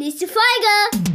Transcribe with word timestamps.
Nächste 0.00 0.28
Folge. 0.28 1.08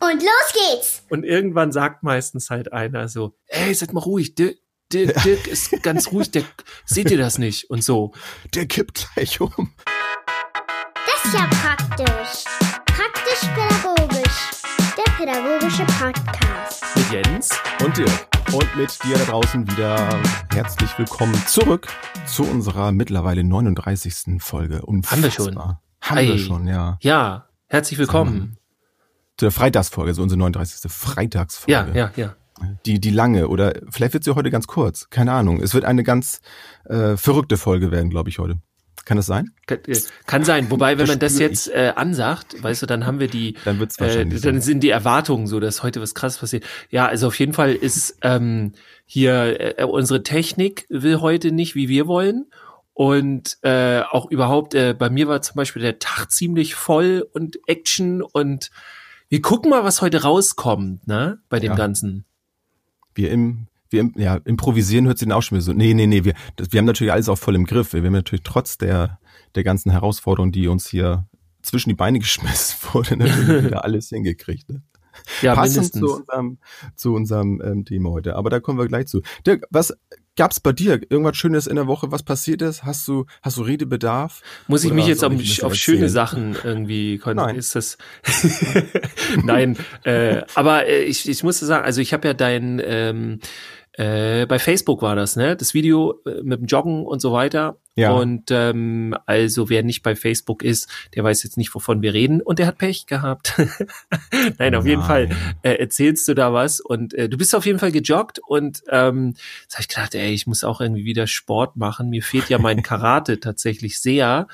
Und 0.00 0.22
los 0.22 0.52
geht's. 0.52 1.02
Und 1.08 1.24
irgendwann 1.24 1.72
sagt 1.72 2.02
meistens 2.02 2.50
halt 2.50 2.70
einer 2.70 3.08
so, 3.08 3.34
ey, 3.46 3.72
seid 3.72 3.94
mal 3.94 4.00
ruhig, 4.00 4.34
Dirk, 4.34 4.58
Dirk, 4.92 5.22
Dirk 5.22 5.46
ist 5.46 5.82
ganz 5.82 6.12
ruhig, 6.12 6.30
der, 6.30 6.42
seht 6.84 7.10
ihr 7.10 7.16
das 7.16 7.38
nicht? 7.38 7.70
Und 7.70 7.82
so. 7.82 8.12
Der 8.54 8.66
kippt 8.66 9.08
gleich 9.14 9.40
um. 9.40 9.72
Das 11.06 11.24
ist 11.24 11.32
ja 11.32 11.48
praktisch. 11.62 12.44
Praktisch-pädagogisch. 12.84 14.50
Der 14.98 15.12
pädagogische 15.12 15.86
Podcast. 15.98 16.84
Mit 16.94 17.10
Jens. 17.10 17.48
Und 17.82 17.96
Dirk. 17.96 18.28
Und 18.52 18.76
mit 18.76 19.02
dir 19.02 19.16
da 19.16 19.24
draußen 19.24 19.66
wieder 19.70 20.22
herzlich 20.52 20.90
willkommen 20.98 21.42
zurück 21.46 21.88
zu 22.26 22.42
unserer 22.42 22.92
mittlerweile 22.92 23.42
39. 23.42 24.42
Folge. 24.42 24.82
Haben 24.86 25.22
wir 25.22 25.30
schon. 25.30 25.56
Haben 26.06 26.18
Ei. 26.18 26.26
wir 26.28 26.38
schon, 26.38 26.68
ja. 26.68 26.98
Ja, 27.00 27.45
herzlich 27.68 27.98
willkommen. 27.98 28.56
Zu 29.36 29.46
der 29.46 29.52
Freitagsfolge, 29.52 30.14
so 30.14 30.22
unsere 30.22 30.38
39. 30.38 30.90
Freitagsfolge. 30.90 31.72
Ja, 31.72 31.88
ja, 31.94 32.12
ja. 32.16 32.36
Die, 32.86 33.00
die 33.00 33.10
lange, 33.10 33.48
oder 33.48 33.74
vielleicht 33.90 34.14
wird 34.14 34.24
sie 34.24 34.34
heute 34.34 34.50
ganz 34.50 34.66
kurz. 34.66 35.10
Keine 35.10 35.32
Ahnung. 35.32 35.60
Es 35.60 35.74
wird 35.74 35.84
eine 35.84 36.02
ganz 36.04 36.40
äh, 36.84 37.16
verrückte 37.16 37.58
Folge 37.58 37.90
werden, 37.90 38.08
glaube 38.08 38.30
ich, 38.30 38.38
heute. 38.38 38.56
Kann 39.04 39.18
das 39.18 39.26
sein? 39.26 39.52
Kann, 39.66 39.78
äh, 39.86 40.00
kann 40.26 40.42
sein. 40.42 40.68
Wobei, 40.70 40.98
wenn 40.98 41.06
man 41.06 41.20
das 41.20 41.38
jetzt 41.38 41.68
äh, 41.68 41.92
ansagt, 41.94 42.60
weißt 42.60 42.82
du, 42.82 42.86
dann 42.86 43.06
haben 43.06 43.20
wir 43.20 43.28
die, 43.28 43.54
dann 43.64 43.78
wird's 43.78 44.00
wahrscheinlich 44.00 44.42
äh, 44.42 44.42
dann 44.42 44.60
sind 44.60 44.80
die 44.80 44.88
Erwartungen 44.88 45.46
so, 45.46 45.60
dass 45.60 45.84
heute 45.84 46.00
was 46.00 46.14
krasses 46.14 46.40
passiert. 46.40 46.64
Ja, 46.90 47.06
also 47.06 47.28
auf 47.28 47.38
jeden 47.38 47.52
Fall 47.52 47.72
ist 47.72 48.18
ähm, 48.22 48.72
hier 49.04 49.78
äh, 49.78 49.84
unsere 49.84 50.24
Technik 50.24 50.86
will 50.88 51.20
heute 51.20 51.52
nicht, 51.52 51.76
wie 51.76 51.88
wir 51.88 52.08
wollen. 52.08 52.46
Und 52.96 53.58
äh, 53.60 54.00
auch 54.10 54.30
überhaupt, 54.30 54.74
äh, 54.74 54.94
bei 54.98 55.10
mir 55.10 55.28
war 55.28 55.42
zum 55.42 55.56
Beispiel 55.56 55.82
der 55.82 55.98
Tag 55.98 56.30
ziemlich 56.30 56.74
voll 56.74 57.28
und 57.34 57.58
Action 57.66 58.22
und 58.22 58.70
wir 59.28 59.42
gucken 59.42 59.68
mal, 59.68 59.84
was 59.84 60.00
heute 60.00 60.22
rauskommt, 60.22 61.06
ne, 61.06 61.38
bei 61.50 61.60
dem 61.60 61.72
ja. 61.72 61.76
Ganzen. 61.76 62.24
Wir 63.14 63.30
im, 63.32 63.66
wir 63.90 64.00
im, 64.00 64.14
ja, 64.16 64.36
improvisieren 64.36 65.04
hört 65.04 65.18
sich 65.18 65.28
dann 65.28 65.36
auch 65.36 65.42
schon 65.42 65.56
wieder 65.56 65.64
so. 65.66 65.74
Nee, 65.74 65.92
nee, 65.92 66.06
nee, 66.06 66.24
wir, 66.24 66.32
das, 66.56 66.72
wir 66.72 66.78
haben 66.78 66.86
natürlich 66.86 67.12
alles 67.12 67.28
auch 67.28 67.36
voll 67.36 67.54
im 67.54 67.66
Griff. 67.66 67.92
Wir 67.92 68.02
haben 68.02 68.14
natürlich 68.14 68.44
trotz 68.44 68.78
der, 68.78 69.20
der 69.56 69.62
ganzen 69.62 69.90
Herausforderungen, 69.90 70.52
die 70.52 70.66
uns 70.66 70.86
hier 70.88 71.28
zwischen 71.60 71.90
die 71.90 71.96
Beine 71.96 72.18
geschmissen 72.20 72.78
wurde, 72.94 73.18
natürlich 73.18 73.64
wieder 73.66 73.84
alles 73.84 74.08
hingekriegt. 74.08 74.70
Ne? 74.70 74.82
Ja, 75.42 75.54
Passend 75.54 75.94
mindestens. 75.94 76.00
zu 76.00 76.16
unserem, 76.16 76.58
zu 76.94 77.12
unserem 77.12 77.60
ähm, 77.62 77.84
Thema 77.84 78.08
heute. 78.08 78.36
Aber 78.36 78.48
da 78.48 78.58
kommen 78.58 78.78
wir 78.78 78.88
gleich 78.88 79.06
zu. 79.06 79.20
Dirk, 79.44 79.64
was 79.68 79.94
gab's 80.36 80.60
bei 80.60 80.72
dir 80.72 81.00
irgendwas 81.10 81.36
Schönes 81.36 81.66
in 81.66 81.76
der 81.76 81.86
Woche, 81.86 82.12
was 82.12 82.22
passiert 82.22 82.62
ist? 82.62 82.84
Hast 82.84 83.08
du, 83.08 83.26
hast 83.42 83.56
du 83.56 83.62
Redebedarf? 83.62 84.42
Muss 84.68 84.84
ich 84.84 84.92
mich 84.92 85.06
jetzt 85.06 85.24
auf, 85.24 85.32
auf 85.62 85.74
schöne 85.74 86.08
Sachen 86.08 86.56
irgendwie 86.62 87.20
Nein. 87.34 87.56
Ist 87.56 87.74
das? 87.74 87.98
Nein, 89.42 89.76
äh, 90.04 90.42
aber 90.54 90.86
äh, 90.86 91.02
ich, 91.02 91.28
ich 91.28 91.42
muss 91.42 91.58
sagen, 91.58 91.84
also 91.84 92.00
ich 92.00 92.12
habe 92.12 92.28
ja 92.28 92.34
dein 92.34 92.80
ähm, 92.84 93.40
äh, 93.96 94.44
bei 94.44 94.58
Facebook 94.58 95.00
war 95.00 95.16
das, 95.16 95.36
ne? 95.36 95.56
Das 95.56 95.72
Video 95.72 96.20
äh, 96.26 96.42
mit 96.42 96.60
dem 96.60 96.66
Joggen 96.66 97.06
und 97.06 97.20
so 97.20 97.32
weiter. 97.32 97.78
Ja. 97.94 98.10
Und 98.12 98.50
ähm, 98.50 99.16
also 99.24 99.70
wer 99.70 99.82
nicht 99.82 100.02
bei 100.02 100.14
Facebook 100.14 100.62
ist, 100.62 100.90
der 101.14 101.24
weiß 101.24 101.42
jetzt 101.44 101.56
nicht, 101.56 101.74
wovon 101.74 102.02
wir 102.02 102.12
reden. 102.12 102.42
Und 102.42 102.58
der 102.58 102.66
hat 102.66 102.76
Pech 102.76 103.06
gehabt. 103.06 103.54
Nein, 104.58 104.74
auf 104.74 104.84
jeden 104.84 105.02
Fall 105.02 105.30
äh, 105.62 105.76
erzählst 105.76 106.28
du 106.28 106.34
da 106.34 106.52
was. 106.52 106.80
Und 106.80 107.14
äh, 107.14 107.30
du 107.30 107.38
bist 107.38 107.54
auf 107.54 107.64
jeden 107.64 107.78
Fall 107.78 107.90
gejoggt. 107.90 108.38
Und 108.46 108.82
ähm, 108.90 109.32
da 109.70 109.76
habe 109.76 109.80
ich 109.80 109.88
gedacht, 109.88 110.14
ey, 110.14 110.34
ich 110.34 110.46
muss 110.46 110.62
auch 110.62 110.82
irgendwie 110.82 111.06
wieder 111.06 111.26
Sport 111.26 111.76
machen. 111.76 112.10
Mir 112.10 112.22
fehlt 112.22 112.50
ja 112.50 112.58
mein 112.58 112.82
Karate 112.82 113.40
tatsächlich 113.40 113.98
sehr. 113.98 114.46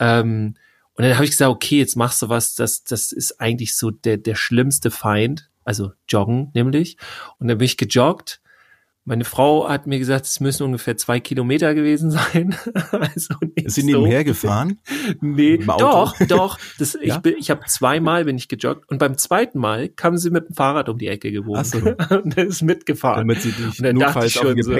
Ähm, 0.00 0.54
und 0.94 1.04
dann 1.04 1.14
habe 1.16 1.26
ich 1.26 1.32
gesagt, 1.32 1.50
okay, 1.50 1.80
jetzt 1.80 1.96
machst 1.96 2.22
du 2.22 2.30
was, 2.30 2.54
das, 2.54 2.82
das 2.84 3.12
ist 3.12 3.42
eigentlich 3.42 3.76
so 3.76 3.90
der, 3.90 4.16
der 4.16 4.36
schlimmste 4.36 4.90
Feind, 4.90 5.50
also 5.64 5.92
Joggen 6.08 6.50
nämlich. 6.54 6.96
Und 7.38 7.48
dann 7.48 7.58
bin 7.58 7.66
ich 7.66 7.76
gejoggt 7.76 8.40
meine 9.06 9.24
Frau 9.24 9.68
hat 9.68 9.86
mir 9.86 10.00
gesagt, 10.00 10.26
es 10.26 10.40
müssen 10.40 10.64
ungefähr 10.64 10.96
zwei 10.96 11.20
Kilometer 11.20 11.74
gewesen 11.74 12.10
sein. 12.10 12.56
also 12.90 13.34
nicht 13.54 13.70
sie 13.70 13.82
so. 13.82 13.86
nebenher 13.86 14.24
gefahren? 14.24 14.80
Nee, 15.20 15.58
doch, 15.58 16.16
doch. 16.26 16.58
Das, 16.80 16.94
ja? 17.02 17.14
Ich, 17.14 17.16
bin, 17.18 17.34
ich 17.38 17.50
habe 17.50 17.64
zweimal 17.68 18.24
bin 18.24 18.36
ich 18.36 18.48
gejoggt 18.48 18.90
und 18.90 18.98
beim 18.98 19.16
zweiten 19.16 19.60
Mal 19.60 19.88
kam 19.88 20.16
sie 20.16 20.30
mit 20.30 20.48
dem 20.48 20.56
Fahrrad 20.56 20.88
um 20.88 20.98
die 20.98 21.06
Ecke 21.06 21.30
gebogen 21.30 21.62
so. 21.62 21.78
und 22.16 22.36
ist 22.36 22.62
mitgefahren. 22.62 23.20
Damit 23.20 23.42
sie 23.42 23.52
dich 23.52 23.78
und 23.78 23.84
dann 23.84 23.96
dachte 23.96 24.26
ich 24.26 24.32
schon 24.32 24.60
so, 24.60 24.76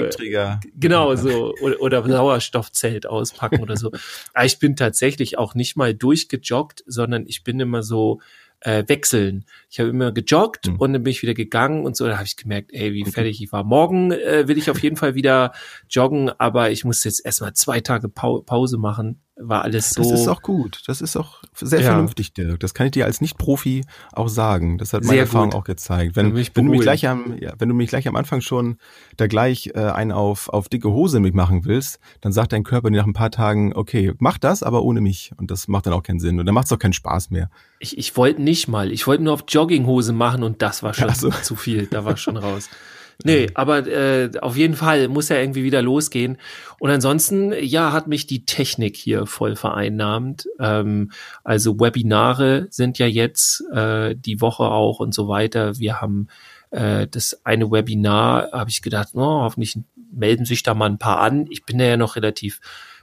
genau 0.75 1.15
so 1.15 1.55
oder, 1.61 1.79
oder 1.81 2.03
Sauerstoffzelt 2.03 3.05
auspacken 3.05 3.61
oder 3.61 3.77
so. 3.77 3.93
Aber 4.33 4.45
ich 4.45 4.59
bin 4.59 4.75
tatsächlich 4.75 5.37
auch 5.37 5.55
nicht 5.55 5.77
mal 5.77 5.93
durchgejoggt, 5.93 6.83
sondern 6.85 7.25
ich 7.27 7.45
bin 7.45 7.61
immer 7.61 7.81
so 7.81 8.19
äh, 8.61 8.83
wechseln. 8.87 9.45
Ich 9.69 9.79
habe 9.79 9.89
immer 9.89 10.11
gejoggt 10.11 10.67
mhm. 10.67 10.75
und 10.77 10.93
dann 10.93 11.03
bin 11.03 11.11
ich 11.11 11.21
wieder 11.21 11.33
gegangen 11.33 11.85
und 11.85 11.95
so. 11.95 12.07
Da 12.07 12.15
habe 12.15 12.25
ich 12.25 12.37
gemerkt, 12.37 12.71
ey, 12.73 12.93
wie 12.93 13.05
fertig 13.05 13.41
ich 13.41 13.51
war. 13.51 13.63
Morgen 13.63 14.11
äh, 14.11 14.47
will 14.47 14.57
ich 14.57 14.69
auf 14.69 14.81
jeden 14.81 14.95
Fall 14.95 15.15
wieder 15.15 15.53
joggen, 15.89 16.29
aber 16.29 16.71
ich 16.71 16.85
muss 16.85 17.03
jetzt 17.03 17.25
erstmal 17.25 17.53
zwei 17.53 17.81
Tage 17.81 18.09
pa 18.09 18.41
Pause 18.45 18.77
machen. 18.77 19.21
War 19.39 19.61
alles 19.61 19.91
so. 19.91 20.01
Das 20.01 20.21
ist 20.21 20.27
auch 20.27 20.41
gut. 20.41 20.81
Das 20.87 20.99
ist 20.99 21.15
auch 21.15 21.43
sehr 21.53 21.81
ja. 21.81 21.91
vernünftig, 21.91 22.33
Dirk. 22.33 22.59
Das 22.59 22.73
kann 22.73 22.87
ich 22.87 22.93
dir 22.93 23.05
als 23.05 23.21
Nicht-Profi 23.21 23.85
auch 24.11 24.29
sagen. 24.29 24.79
Das 24.79 24.93
hat 24.93 25.03
meine 25.03 25.13
sehr 25.13 25.21
Erfahrung 25.21 25.51
gut. 25.51 25.59
auch 25.59 25.63
gezeigt. 25.63 26.15
Wenn, 26.15 26.35
wenn, 26.35 26.45
du 26.53 26.63
mich 26.63 26.81
gleich 26.81 27.07
am, 27.07 27.37
ja, 27.39 27.53
wenn 27.59 27.69
du 27.69 27.75
mich 27.75 27.89
gleich 27.89 28.07
am 28.07 28.15
Anfang 28.15 28.41
schon 28.41 28.77
da 29.15 29.27
gleich 29.27 29.71
äh, 29.75 29.79
einen 29.79 30.11
auf, 30.11 30.49
auf 30.49 30.69
dicke 30.69 30.89
Hose 30.89 31.19
mit 31.19 31.35
machen 31.35 31.65
willst, 31.65 31.99
dann 32.21 32.31
sagt 32.31 32.51
dein 32.51 32.63
Körper 32.63 32.89
dir 32.89 32.97
nach 32.97 33.05
ein 33.05 33.13
paar 33.13 33.29
Tagen, 33.29 33.73
okay, 33.75 34.13
mach 34.17 34.39
das, 34.39 34.63
aber 34.63 34.81
ohne 34.81 35.01
mich. 35.01 35.31
Und 35.37 35.51
das 35.51 35.67
macht 35.67 35.85
dann 35.85 35.93
auch 35.93 36.03
keinen 36.03 36.19
Sinn. 36.19 36.39
Und 36.39 36.47
dann 36.47 36.55
macht 36.55 36.65
es 36.65 36.71
auch 36.71 36.79
keinen 36.79 36.93
Spaß 36.93 37.29
mehr. 37.29 37.51
Ich, 37.79 37.95
ich 37.97 38.17
wollte 38.17 38.41
nicht 38.41 38.67
mal. 38.67 38.91
Ich 38.91 39.05
wollte 39.05 39.23
nur 39.23 39.33
auf 39.33 39.43
Jogginghose 39.47 40.13
machen 40.13 40.41
und 40.41 40.63
das 40.63 40.81
war 40.81 40.95
schon 40.95 41.09
also. 41.09 41.29
zu 41.29 41.55
viel. 41.55 41.85
Da 41.85 42.05
war 42.05 42.17
schon 42.17 42.37
raus. 42.37 42.69
Nee, 43.23 43.47
aber 43.55 43.87
äh, 43.87 44.29
auf 44.41 44.55
jeden 44.55 44.75
Fall 44.75 45.07
muss 45.07 45.29
er 45.29 45.41
irgendwie 45.41 45.63
wieder 45.63 45.81
losgehen. 45.81 46.37
Und 46.79 46.91
ansonsten, 46.91 47.51
ja, 47.59 47.91
hat 47.91 48.07
mich 48.07 48.27
die 48.27 48.45
Technik 48.45 48.95
hier 48.95 49.25
voll 49.25 49.55
vereinnahmt. 49.55 50.47
Ähm, 50.59 51.11
also 51.43 51.79
Webinare 51.79 52.67
sind 52.69 52.99
ja 52.99 53.07
jetzt 53.07 53.63
äh, 53.73 54.15
die 54.15 54.39
Woche 54.39 54.65
auch 54.65 54.99
und 54.99 55.15
so 55.15 55.27
weiter. 55.27 55.79
Wir 55.79 55.99
haben 55.99 56.27
äh, 56.69 57.07
das 57.07 57.43
eine 57.43 57.71
Webinar, 57.71 58.51
habe 58.51 58.69
ich 58.69 58.83
gedacht, 58.83 59.09
oh, 59.13 59.41
hoffentlich 59.41 59.79
melden 60.11 60.45
sich 60.45 60.61
da 60.61 60.75
mal 60.75 60.89
ein 60.89 60.99
paar 60.99 61.19
an. 61.19 61.47
Ich 61.49 61.65
bin 61.65 61.79
ja 61.79 61.97
noch 61.97 62.15
relativ 62.15 62.59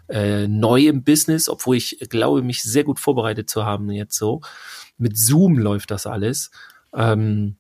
äh, 0.09 0.47
neu 0.47 0.87
im 0.87 1.03
Business, 1.03 1.49
obwohl 1.49 1.77
ich 1.77 1.99
glaube, 2.09 2.43
mich 2.43 2.63
sehr 2.63 2.85
gut 2.85 3.01
vorbereitet 3.01 3.51
zu 3.51 3.65
haben 3.65 3.91
jetzt 3.91 4.17
so. 4.17 4.43
Mit 4.97 5.17
Zoom 5.17 5.59
läuft 5.59 5.91
das 5.91 6.07
alles. 6.07 6.51
Ähm, 6.95 7.57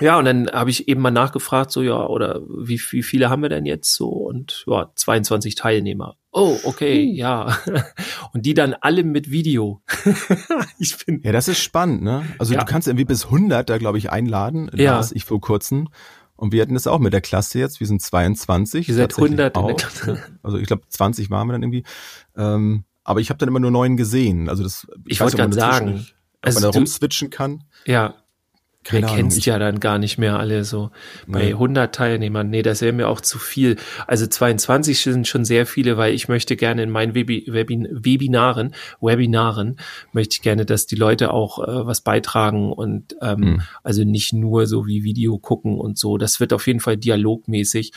ja, 0.00 0.18
und 0.18 0.26
dann 0.26 0.50
habe 0.50 0.70
ich 0.70 0.88
eben 0.88 1.00
mal 1.00 1.10
nachgefragt, 1.10 1.70
so 1.70 1.82
ja, 1.82 2.06
oder 2.06 2.42
wie, 2.48 2.80
wie 2.90 3.02
viele 3.02 3.30
haben 3.30 3.42
wir 3.42 3.48
denn 3.48 3.64
jetzt 3.64 3.94
so? 3.94 4.08
Und 4.08 4.64
ja, 4.66 4.90
22 4.94 5.54
Teilnehmer. 5.54 6.16
Oh, 6.32 6.58
okay, 6.64 7.08
uh. 7.10 7.14
ja. 7.14 7.58
Und 8.34 8.44
die 8.44 8.52
dann 8.52 8.74
alle 8.74 9.04
mit 9.04 9.30
Video. 9.30 9.80
ich 10.78 11.06
bin 11.06 11.22
ja, 11.24 11.32
das 11.32 11.48
ist 11.48 11.60
spannend, 11.60 12.02
ne? 12.02 12.26
Also 12.38 12.52
ja. 12.52 12.60
du 12.60 12.66
kannst 12.66 12.88
irgendwie 12.88 13.06
bis 13.06 13.24
100 13.24 13.70
da, 13.70 13.78
glaube 13.78 13.96
ich, 13.96 14.10
einladen. 14.10 14.70
Ja. 14.74 15.02
ich 15.12 15.24
vor 15.24 15.40
kurzem. 15.40 15.88
Und 16.36 16.52
wir 16.52 16.60
hatten 16.60 16.74
das 16.74 16.86
auch 16.86 16.98
mit 16.98 17.14
der 17.14 17.22
Klasse 17.22 17.58
jetzt. 17.58 17.80
Wir 17.80 17.86
sind 17.86 18.02
22. 18.02 18.88
Wir 18.88 18.94
sind 18.94 19.16
100 19.16 19.56
auch. 19.56 19.62
in 19.62 19.66
der 19.68 19.76
Klasse. 19.76 20.22
Also 20.42 20.58
ich 20.58 20.66
glaube, 20.66 20.82
20 20.86 21.30
waren 21.30 21.48
wir 21.48 21.52
dann 21.52 21.62
irgendwie. 21.62 21.84
Ähm, 22.36 22.84
aber 23.02 23.20
ich 23.20 23.30
habe 23.30 23.38
dann 23.38 23.48
immer 23.48 23.60
nur 23.60 23.70
neun 23.70 23.96
gesehen. 23.96 24.50
Also 24.50 24.62
das. 24.62 24.86
Ich, 25.06 25.12
ich 25.12 25.20
wollte 25.22 25.38
gerade 25.38 25.54
sagen, 25.54 26.06
also 26.42 26.60
man 26.60 26.70
da 26.70 26.78
rumswitchen 26.78 27.30
kann. 27.30 27.64
Ja, 27.86 28.14
keine 28.86 29.06
Ahnung. 29.06 29.16
kennst 29.16 29.46
ja 29.46 29.58
dann 29.58 29.80
gar 29.80 29.98
nicht 29.98 30.18
mehr 30.18 30.38
alle 30.38 30.64
so. 30.64 30.90
Bei 31.26 31.46
nee. 31.46 31.52
100 31.52 31.94
Teilnehmern, 31.94 32.48
nee, 32.48 32.62
das 32.62 32.82
wäre 32.82 32.92
mir 32.92 33.08
auch 33.08 33.20
zu 33.20 33.38
viel. 33.38 33.76
Also 34.06 34.26
22 34.26 35.00
sind 35.00 35.26
schon 35.26 35.44
sehr 35.44 35.66
viele, 35.66 35.96
weil 35.96 36.14
ich 36.14 36.28
möchte 36.28 36.56
gerne 36.56 36.82
in 36.82 36.90
meinen 36.90 37.14
Webi 37.14 37.44
Webin 37.48 37.88
Webinaren, 37.90 38.74
Webinaren, 39.00 39.76
möchte 40.12 40.34
ich 40.34 40.42
gerne, 40.42 40.64
dass 40.64 40.86
die 40.86 40.96
Leute 40.96 41.32
auch 41.32 41.58
äh, 41.58 41.86
was 41.86 42.00
beitragen 42.00 42.72
und 42.72 43.16
ähm, 43.20 43.40
mhm. 43.40 43.62
also 43.82 44.04
nicht 44.04 44.32
nur 44.32 44.66
so 44.66 44.86
wie 44.86 45.02
Video 45.02 45.38
gucken 45.38 45.78
und 45.78 45.98
so. 45.98 46.16
Das 46.18 46.40
wird 46.40 46.52
auf 46.52 46.66
jeden 46.66 46.80
Fall 46.80 46.96
dialogmäßig. 46.96 47.92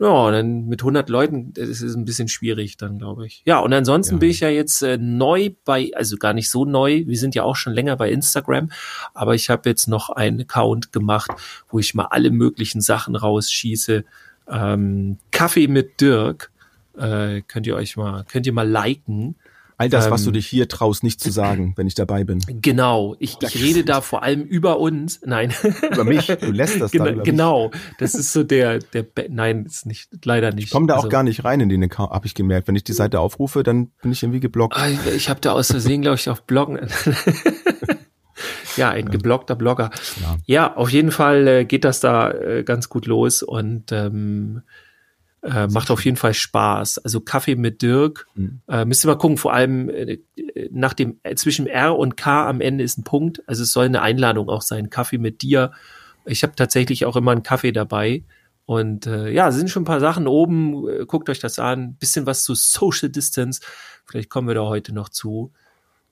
Ja, 0.00 0.30
dann 0.30 0.66
mit 0.66 0.80
100 0.80 1.10
Leuten, 1.10 1.52
das 1.52 1.82
ist 1.82 1.94
ein 1.94 2.06
bisschen 2.06 2.28
schwierig 2.28 2.78
dann, 2.78 2.98
glaube 2.98 3.26
ich. 3.26 3.42
Ja, 3.44 3.58
und 3.58 3.70
ansonsten 3.74 4.14
ja. 4.14 4.18
bin 4.18 4.30
ich 4.30 4.40
ja 4.40 4.48
jetzt 4.48 4.80
äh, 4.80 4.96
neu 4.96 5.50
bei, 5.66 5.90
also 5.94 6.16
gar 6.16 6.32
nicht 6.32 6.48
so 6.48 6.64
neu, 6.64 7.04
wir 7.06 7.18
sind 7.18 7.34
ja 7.34 7.42
auch 7.42 7.54
schon 7.54 7.74
länger 7.74 7.96
bei 7.96 8.10
Instagram, 8.10 8.70
aber 9.12 9.34
ich 9.34 9.50
habe 9.50 9.68
jetzt 9.68 9.88
noch 9.88 10.08
einen 10.08 10.40
Account 10.40 10.90
gemacht, 10.92 11.30
wo 11.68 11.78
ich 11.78 11.94
mal 11.94 12.06
alle 12.06 12.30
möglichen 12.30 12.80
Sachen 12.80 13.14
rausschieße. 13.14 14.04
Ähm, 14.48 15.18
Kaffee 15.32 15.68
mit 15.68 16.00
Dirk, 16.00 16.50
äh, 16.96 17.42
könnt 17.42 17.66
ihr 17.66 17.76
euch 17.76 17.98
mal, 17.98 18.24
könnt 18.24 18.46
ihr 18.46 18.54
mal 18.54 18.66
liken. 18.66 19.36
All 19.80 19.88
das, 19.88 20.04
ähm, 20.04 20.10
was 20.10 20.24
du 20.24 20.28
ähm, 20.28 20.34
dich 20.34 20.46
hier 20.46 20.68
traust, 20.68 21.02
nicht 21.02 21.22
zu 21.22 21.30
sagen, 21.32 21.72
wenn 21.76 21.86
ich 21.86 21.94
dabei 21.94 22.24
bin. 22.24 22.40
Genau. 22.46 23.16
Ich, 23.18 23.38
ich 23.40 23.62
rede 23.62 23.82
da 23.82 24.02
vor 24.02 24.22
allem 24.22 24.42
über 24.42 24.78
uns. 24.78 25.22
Nein. 25.24 25.54
Über 25.90 26.04
mich. 26.04 26.26
Du 26.26 26.50
lässt 26.52 26.78
das 26.78 26.90
genau, 26.90 27.06
da 27.06 27.10
über 27.12 27.22
Genau. 27.22 27.68
Mich. 27.70 27.80
Das 27.98 28.14
ist 28.14 28.34
so 28.34 28.42
der, 28.42 28.80
der, 28.80 29.06
nein, 29.30 29.64
ist 29.64 29.86
nicht, 29.86 30.10
leider 30.26 30.52
nicht. 30.52 30.66
Ich 30.66 30.70
komme 30.70 30.86
da 30.86 30.96
also, 30.96 31.06
auch 31.06 31.10
gar 31.10 31.22
nicht 31.22 31.44
rein 31.44 31.60
in 31.60 31.70
den 31.70 31.82
Account, 31.82 32.10
habe 32.10 32.26
ich 32.26 32.34
gemerkt. 32.34 32.68
Wenn 32.68 32.76
ich 32.76 32.84
die 32.84 32.92
Seite 32.92 33.20
aufrufe, 33.20 33.62
dann 33.62 33.86
bin 34.02 34.12
ich 34.12 34.22
irgendwie 34.22 34.40
geblockt. 34.40 34.76
Ah, 34.76 34.86
ich 35.16 35.30
habe 35.30 35.40
da 35.40 35.52
aus 35.52 35.68
Versehen, 35.68 36.02
glaube 36.02 36.16
ich, 36.16 36.28
auf 36.28 36.42
Bloggen. 36.42 36.78
ja, 38.76 38.90
ein 38.90 39.10
geblockter 39.10 39.56
Blogger. 39.56 39.90
Ja, 40.20 40.36
ja 40.44 40.76
auf 40.76 40.90
jeden 40.90 41.10
Fall 41.10 41.48
äh, 41.48 41.64
geht 41.64 41.86
das 41.86 42.00
da 42.00 42.30
äh, 42.32 42.64
ganz 42.64 42.90
gut 42.90 43.06
los 43.06 43.42
und 43.42 43.92
ähm, 43.92 44.60
äh, 45.42 45.66
macht 45.68 45.90
auf 45.90 46.04
jeden 46.04 46.16
Fall 46.16 46.34
Spaß. 46.34 46.98
Also 46.98 47.20
Kaffee 47.20 47.56
mit 47.56 47.82
Dirk. 47.82 48.26
Mhm. 48.34 48.60
Äh, 48.68 48.84
müsst 48.84 49.04
ihr 49.04 49.08
mal 49.08 49.16
gucken, 49.16 49.38
vor 49.38 49.52
allem 49.52 49.88
äh, 49.88 50.18
nach 50.70 50.92
dem, 50.92 51.18
äh, 51.22 51.34
zwischen 51.34 51.66
R 51.66 51.96
und 51.96 52.16
K 52.16 52.48
am 52.48 52.60
Ende 52.60 52.84
ist 52.84 52.98
ein 52.98 53.04
Punkt. 53.04 53.42
Also 53.46 53.62
es 53.62 53.72
soll 53.72 53.86
eine 53.86 54.02
Einladung 54.02 54.48
auch 54.48 54.62
sein. 54.62 54.90
Kaffee 54.90 55.18
mit 55.18 55.42
dir. 55.42 55.72
Ich 56.26 56.42
habe 56.42 56.54
tatsächlich 56.54 57.06
auch 57.06 57.16
immer 57.16 57.32
einen 57.32 57.42
Kaffee 57.42 57.72
dabei. 57.72 58.24
Und 58.66 59.06
äh, 59.06 59.30
ja, 59.30 59.50
sind 59.50 59.70
schon 59.70 59.82
ein 59.82 59.86
paar 59.86 60.00
Sachen 60.00 60.26
oben. 60.28 60.88
Äh, 60.88 61.06
guckt 61.06 61.28
euch 61.28 61.40
das 61.40 61.58
an. 61.58 61.96
Bisschen 61.96 62.26
was 62.26 62.44
zu 62.44 62.54
Social 62.54 63.08
Distance. 63.08 63.60
Vielleicht 64.04 64.28
kommen 64.28 64.46
wir 64.46 64.54
da 64.54 64.62
heute 64.62 64.94
noch 64.94 65.08
zu. 65.08 65.52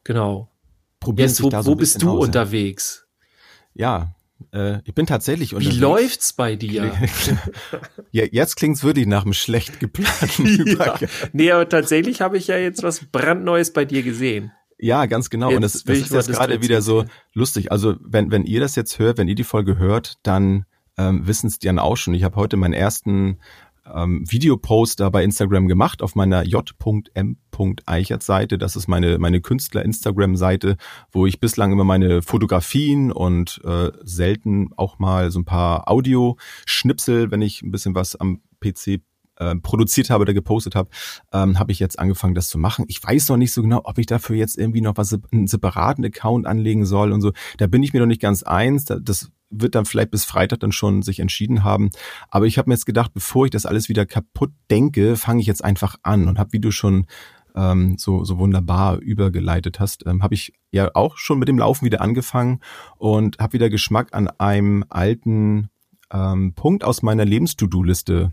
Genau. 0.04 0.48
Probierst 1.00 1.42
wo, 1.42 1.50
so 1.50 1.66
wo 1.66 1.74
bist 1.74 2.02
du 2.02 2.10
aus, 2.10 2.26
unterwegs? 2.26 3.06
Ja, 3.74 4.14
äh, 4.52 4.78
ich 4.84 4.94
bin 4.94 5.06
tatsächlich 5.06 5.54
unterwegs. 5.54 5.76
Wie 5.76 5.80
läuft's 5.80 6.32
bei 6.32 6.56
dir? 6.56 6.92
ja, 8.12 8.24
jetzt 8.30 8.56
klingt's 8.56 8.84
wirklich 8.84 9.06
nach 9.06 9.24
einem 9.24 9.32
schlecht 9.32 9.80
geplanten 9.80 10.66
ja. 10.78 10.98
Nee, 11.32 11.52
aber 11.52 11.68
tatsächlich 11.68 12.20
habe 12.20 12.38
ich 12.38 12.46
ja 12.46 12.56
jetzt 12.56 12.82
was 12.82 13.04
brandneues 13.04 13.72
bei 13.72 13.84
dir 13.84 14.02
gesehen. 14.02 14.52
Ja, 14.78 15.06
ganz 15.06 15.28
genau. 15.28 15.48
Jetzt 15.48 15.56
und 15.56 15.62
das, 15.62 15.84
das 15.84 15.98
ist 15.98 16.12
jetzt 16.12 16.30
gerade 16.30 16.62
wieder 16.62 16.82
so 16.82 17.04
lustig. 17.34 17.72
Also 17.72 17.96
wenn, 18.00 18.30
wenn 18.30 18.44
ihr 18.44 18.60
das 18.60 18.76
jetzt 18.76 18.98
hört, 18.98 19.18
wenn 19.18 19.28
ihr 19.28 19.34
die 19.34 19.44
Folge 19.44 19.76
hört, 19.76 20.18
dann 20.22 20.66
ähm, 20.96 21.26
wissen 21.26 21.48
es 21.48 21.58
die 21.58 21.66
dann 21.66 21.78
auch 21.78 21.96
schon. 21.96 22.14
Ich 22.14 22.22
habe 22.22 22.36
heute 22.36 22.56
meinen 22.56 22.74
ersten 22.74 23.38
ähm, 23.94 24.24
Videopost 24.28 24.98
da 25.00 25.08
bei 25.10 25.24
Instagram 25.24 25.68
gemacht 25.68 26.02
auf 26.02 26.14
meiner 26.14 26.44
j.m.eichert-Seite. 26.44 28.58
Das 28.58 28.76
ist 28.76 28.88
meine, 28.88 29.18
meine 29.18 29.40
Künstler-Instagram-Seite, 29.40 30.76
wo 31.10 31.26
ich 31.26 31.40
bislang 31.40 31.72
immer 31.72 31.84
meine 31.84 32.22
Fotografien 32.22 33.12
und 33.12 33.60
äh, 33.64 33.90
selten 34.02 34.70
auch 34.76 34.98
mal 34.98 35.30
so 35.30 35.40
ein 35.40 35.44
paar 35.44 35.90
Audioschnipsel, 35.90 37.30
wenn 37.30 37.42
ich 37.42 37.62
ein 37.62 37.70
bisschen 37.70 37.94
was 37.94 38.16
am 38.16 38.40
PC 38.60 39.00
äh, 39.38 39.56
produziert 39.56 40.10
habe 40.10 40.22
oder 40.22 40.34
gepostet 40.34 40.74
habe, 40.74 40.90
ähm, 41.32 41.58
habe 41.58 41.72
ich 41.72 41.78
jetzt 41.78 41.98
angefangen, 41.98 42.34
das 42.34 42.48
zu 42.48 42.58
machen. 42.58 42.84
Ich 42.88 43.02
weiß 43.02 43.28
noch 43.28 43.36
nicht 43.36 43.52
so 43.52 43.62
genau, 43.62 43.82
ob 43.84 43.98
ich 43.98 44.06
dafür 44.06 44.36
jetzt 44.36 44.58
irgendwie 44.58 44.80
noch 44.80 44.96
was 44.96 45.16
einen 45.32 45.46
separaten 45.46 46.04
Account 46.04 46.46
anlegen 46.46 46.84
soll 46.84 47.12
und 47.12 47.20
so. 47.20 47.32
Da 47.56 47.66
bin 47.66 47.82
ich 47.82 47.92
mir 47.92 48.00
noch 48.00 48.06
nicht 48.06 48.20
ganz 48.20 48.42
eins. 48.42 48.86
Das 48.86 49.30
wird 49.50 49.74
dann 49.74 49.84
vielleicht 49.84 50.10
bis 50.10 50.24
Freitag 50.24 50.60
dann 50.60 50.72
schon 50.72 51.02
sich 51.02 51.20
entschieden 51.20 51.64
haben. 51.64 51.90
Aber 52.30 52.46
ich 52.46 52.58
habe 52.58 52.68
mir 52.68 52.74
jetzt 52.74 52.86
gedacht, 52.86 53.12
bevor 53.14 53.46
ich 53.46 53.50
das 53.50 53.66
alles 53.66 53.88
wieder 53.88 54.06
kaputt 54.06 54.50
denke, 54.70 55.16
fange 55.16 55.40
ich 55.40 55.46
jetzt 55.46 55.64
einfach 55.64 55.96
an 56.02 56.28
und 56.28 56.38
habe, 56.38 56.52
wie 56.52 56.60
du 56.60 56.70
schon 56.70 57.06
ähm, 57.54 57.96
so, 57.98 58.24
so 58.24 58.38
wunderbar 58.38 58.98
übergeleitet 58.98 59.80
hast, 59.80 60.06
ähm, 60.06 60.22
habe 60.22 60.34
ich 60.34 60.52
ja 60.70 60.90
auch 60.94 61.16
schon 61.16 61.38
mit 61.38 61.48
dem 61.48 61.58
Laufen 61.58 61.84
wieder 61.84 62.00
angefangen 62.00 62.60
und 62.96 63.38
habe 63.38 63.54
wieder 63.54 63.70
Geschmack 63.70 64.14
an 64.14 64.28
einem 64.38 64.84
alten 64.88 65.68
ähm, 66.12 66.54
Punkt 66.54 66.84
aus 66.84 67.02
meiner 67.02 67.24
Lebens-To-Do-Liste 67.24 68.32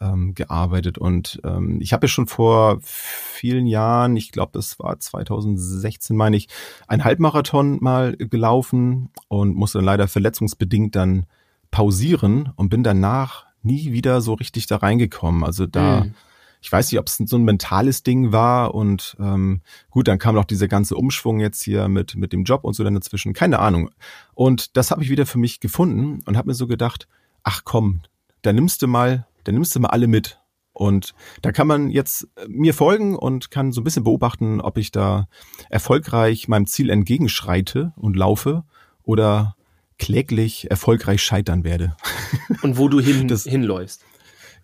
ähm, 0.00 0.34
gearbeitet. 0.34 0.98
Und 0.98 1.40
ähm, 1.44 1.80
ich 1.80 1.92
habe 1.92 2.06
ja 2.06 2.08
schon 2.08 2.26
vor 2.26 2.78
vielen 2.82 3.66
Jahren, 3.66 4.16
ich 4.16 4.32
glaube, 4.32 4.52
das 4.54 4.78
war 4.78 4.98
2016, 4.98 6.16
meine 6.16 6.36
ich, 6.36 6.48
ein 6.86 7.04
Halbmarathon 7.04 7.78
mal 7.80 8.16
gelaufen 8.16 9.10
und 9.28 9.54
musste 9.54 9.78
dann 9.78 9.84
leider 9.84 10.08
verletzungsbedingt 10.08 10.94
dann 10.94 11.26
pausieren 11.70 12.52
und 12.56 12.68
bin 12.68 12.82
danach 12.82 13.46
nie 13.62 13.92
wieder 13.92 14.20
so 14.20 14.34
richtig 14.34 14.66
da 14.66 14.76
reingekommen. 14.76 15.44
Also 15.44 15.66
da, 15.66 16.02
mhm. 16.02 16.14
ich 16.60 16.70
weiß 16.70 16.90
nicht, 16.90 16.98
ob 16.98 17.06
es 17.06 17.16
so 17.16 17.36
ein 17.36 17.44
mentales 17.44 18.02
Ding 18.02 18.32
war 18.32 18.74
und 18.74 19.16
ähm, 19.20 19.60
gut, 19.90 20.08
dann 20.08 20.18
kam 20.18 20.34
noch 20.34 20.44
dieser 20.44 20.68
ganze 20.68 20.96
Umschwung 20.96 21.40
jetzt 21.40 21.62
hier 21.62 21.88
mit 21.88 22.16
mit 22.16 22.32
dem 22.32 22.44
Job 22.44 22.64
und 22.64 22.74
so 22.74 22.84
dann 22.84 22.94
dazwischen, 22.94 23.32
keine 23.32 23.58
Ahnung. 23.58 23.90
Und 24.34 24.76
das 24.76 24.90
habe 24.90 25.02
ich 25.02 25.10
wieder 25.10 25.26
für 25.26 25.38
mich 25.38 25.60
gefunden 25.60 26.20
und 26.24 26.36
habe 26.36 26.48
mir 26.48 26.54
so 26.54 26.66
gedacht, 26.66 27.08
ach 27.42 27.62
komm, 27.64 28.00
da 28.42 28.52
nimmst 28.52 28.82
du 28.82 28.86
mal 28.86 29.26
dann 29.48 29.54
nimmst 29.54 29.74
du 29.74 29.80
mal 29.80 29.88
alle 29.88 30.08
mit. 30.08 30.38
Und 30.72 31.14
da 31.42 31.52
kann 31.52 31.66
man 31.66 31.90
jetzt 31.90 32.28
äh, 32.36 32.46
mir 32.48 32.74
folgen 32.74 33.16
und 33.16 33.50
kann 33.50 33.72
so 33.72 33.80
ein 33.80 33.84
bisschen 33.84 34.04
beobachten, 34.04 34.60
ob 34.60 34.76
ich 34.76 34.92
da 34.92 35.26
erfolgreich 35.70 36.48
meinem 36.48 36.66
Ziel 36.66 36.90
entgegenschreite 36.90 37.94
und 37.96 38.14
laufe 38.14 38.64
oder 39.02 39.56
kläglich 39.98 40.70
erfolgreich 40.70 41.22
scheitern 41.22 41.64
werde. 41.64 41.96
Und 42.62 42.78
wo 42.78 42.88
du 42.88 43.00
hin, 43.00 43.26
das, 43.26 43.42
hinläufst. 43.42 44.04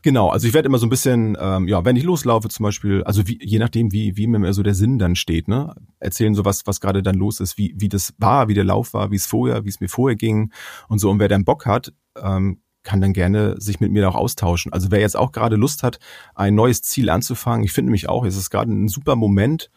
Genau, 0.02 0.28
also 0.28 0.46
ich 0.46 0.54
werde 0.54 0.66
immer 0.66 0.78
so 0.78 0.86
ein 0.86 0.90
bisschen, 0.90 1.36
ähm, 1.40 1.66
ja, 1.66 1.84
wenn 1.84 1.96
ich 1.96 2.04
loslaufe 2.04 2.48
zum 2.48 2.62
Beispiel, 2.62 3.02
also 3.02 3.26
wie, 3.26 3.40
je 3.42 3.58
nachdem, 3.58 3.90
wie, 3.90 4.16
wie 4.16 4.28
mir 4.28 4.52
so 4.52 4.62
der 4.62 4.74
Sinn 4.74 5.00
dann 5.00 5.16
steht, 5.16 5.48
ne, 5.48 5.74
erzählen 5.98 6.36
so 6.36 6.44
was, 6.44 6.68
was 6.68 6.80
gerade 6.80 7.02
dann 7.02 7.16
los 7.16 7.40
ist, 7.40 7.58
wie, 7.58 7.74
wie 7.76 7.88
das 7.88 8.14
war, 8.18 8.46
wie 8.46 8.54
der 8.54 8.62
Lauf 8.62 8.94
war, 8.94 9.10
wie 9.10 9.16
es 9.16 9.26
vorher, 9.26 9.64
wie 9.64 9.70
es 9.70 9.80
mir 9.80 9.88
vorher 9.88 10.14
ging 10.14 10.52
und 10.88 11.00
so. 11.00 11.10
Und 11.10 11.18
wer 11.18 11.28
dann 11.28 11.44
Bock 11.44 11.66
hat, 11.66 11.92
ähm, 12.22 12.60
kann 12.84 13.00
dann 13.00 13.12
gerne 13.12 13.60
sich 13.60 13.80
mit 13.80 13.90
mir 13.90 14.08
auch 14.08 14.14
austauschen. 14.14 14.72
Also 14.72 14.90
wer 14.90 15.00
jetzt 15.00 15.16
auch 15.16 15.32
gerade 15.32 15.56
Lust 15.56 15.82
hat, 15.82 15.98
ein 16.34 16.54
neues 16.54 16.82
Ziel 16.82 17.10
anzufangen, 17.10 17.64
ich 17.64 17.72
finde 17.72 17.90
mich 17.90 18.08
auch, 18.08 18.24
es 18.24 18.36
ist 18.36 18.50
gerade 18.50 18.72
ein 18.72 18.88
super 18.88 19.16
Moment, 19.16 19.70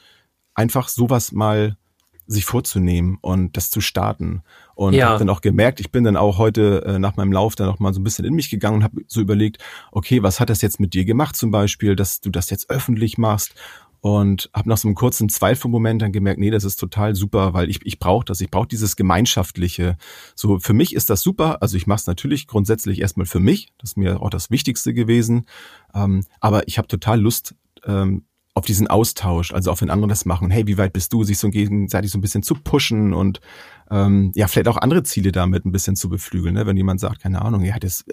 einfach 0.54 0.90
sowas 0.90 1.32
mal 1.32 1.78
sich 2.28 2.46
vorzunehmen 2.46 3.18
und 3.22 3.56
das 3.56 3.72
zu 3.72 3.80
starten. 3.80 4.44
Und 4.76 4.94
ja. 4.94 5.08
habe 5.08 5.20
dann 5.20 5.30
auch 5.30 5.42
gemerkt, 5.42 5.80
ich 5.80 5.92
bin 5.92 6.04
dann 6.04 6.18
auch 6.18 6.38
heute 6.38 6.84
äh, 6.86 7.00
nach 7.00 7.16
meinem 7.16 7.32
Lauf 7.32 7.56
dann 7.56 7.68
noch 7.68 7.80
mal 7.80 7.94
so 7.94 8.02
ein 8.02 8.04
bisschen 8.04 8.26
in 8.26 8.34
mich 8.34 8.50
gegangen 8.50 8.78
und 8.78 8.84
habe 8.84 9.02
so 9.08 9.22
überlegt, 9.22 9.64
okay, 9.92 10.22
was 10.22 10.40
hat 10.40 10.50
das 10.50 10.62
jetzt 10.62 10.80
mit 10.80 10.94
dir 10.94 11.06
gemacht 11.06 11.38
zum 11.38 11.52
Beispiel, 11.52 11.96
dass 11.96 12.20
du 12.20 12.30
das 12.30 12.50
jetzt 12.50 12.70
öffentlich 12.70 13.18
machst 13.18 13.56
und 14.08 14.50
habe 14.54 14.70
nach 14.70 14.78
so 14.78 14.88
einem 14.88 14.96
kurzen 14.96 15.28
Zweifelmoment 15.28 16.02
dann 16.02 16.12
gemerkt, 16.12 16.40
nee, 16.40 16.50
das 16.50 16.64
ist 16.64 16.78
total 16.78 17.14
super, 17.14 17.54
weil 17.54 17.70
ich, 17.70 17.80
ich 17.84 18.00
brauche 18.00 18.24
das, 18.24 18.40
ich 18.40 18.50
brauche 18.50 18.68
dieses 18.68 18.96
gemeinschaftliche. 18.96 19.98
So 20.34 20.60
für 20.60 20.74
mich 20.74 20.96
ist 20.96 21.10
das 21.10 21.22
super, 21.22 21.62
also 21.62 21.76
ich 21.76 21.88
mache 21.88 22.00
es 22.00 22.08
natürlich 22.08 22.48
grundsätzlich 22.48 23.02
erstmal 23.02 23.26
für 23.26 23.40
mich, 23.40 23.74
das 23.78 23.92
ist 23.92 23.98
mir 23.98 24.22
auch 24.22 24.30
das 24.30 24.50
Wichtigste 24.50 24.94
gewesen, 24.94 25.46
ähm, 25.94 26.24
aber 26.40 26.68
ich 26.68 26.78
habe 26.78 26.88
total 26.88 27.20
Lust 27.20 27.56
ähm, 27.86 28.24
auf 28.54 28.66
diesen 28.66 28.88
Austausch, 28.88 29.54
also 29.54 29.72
auf 29.72 29.80
den 29.80 29.90
anderen 29.90 30.10
das 30.10 30.26
machen. 30.26 30.50
Hey, 30.50 30.66
wie 30.66 30.78
weit 30.80 30.94
bist 30.94 31.14
du, 31.14 31.24
sich 31.24 31.38
so 31.38 31.50
gegenseitig 31.50 32.10
so 32.10 32.18
ein 32.18 32.22
bisschen 32.22 32.42
zu 32.42 32.56
pushen 32.56 33.14
und 33.14 33.40
ähm, 33.92 34.32
ja, 34.36 34.48
vielleicht 34.48 34.68
auch 34.68 34.78
andere 34.78 35.04
Ziele 35.04 35.32
damit 35.32 35.66
ein 35.66 35.72
bisschen 35.72 35.96
zu 35.96 36.10
beflügeln, 36.10 36.56
ne? 36.56 36.66
wenn 36.66 36.78
jemand 36.78 37.00
sagt, 37.00 37.22
keine 37.22 37.42
Ahnung, 37.42 37.64
ja, 37.64 37.78
das 37.78 38.04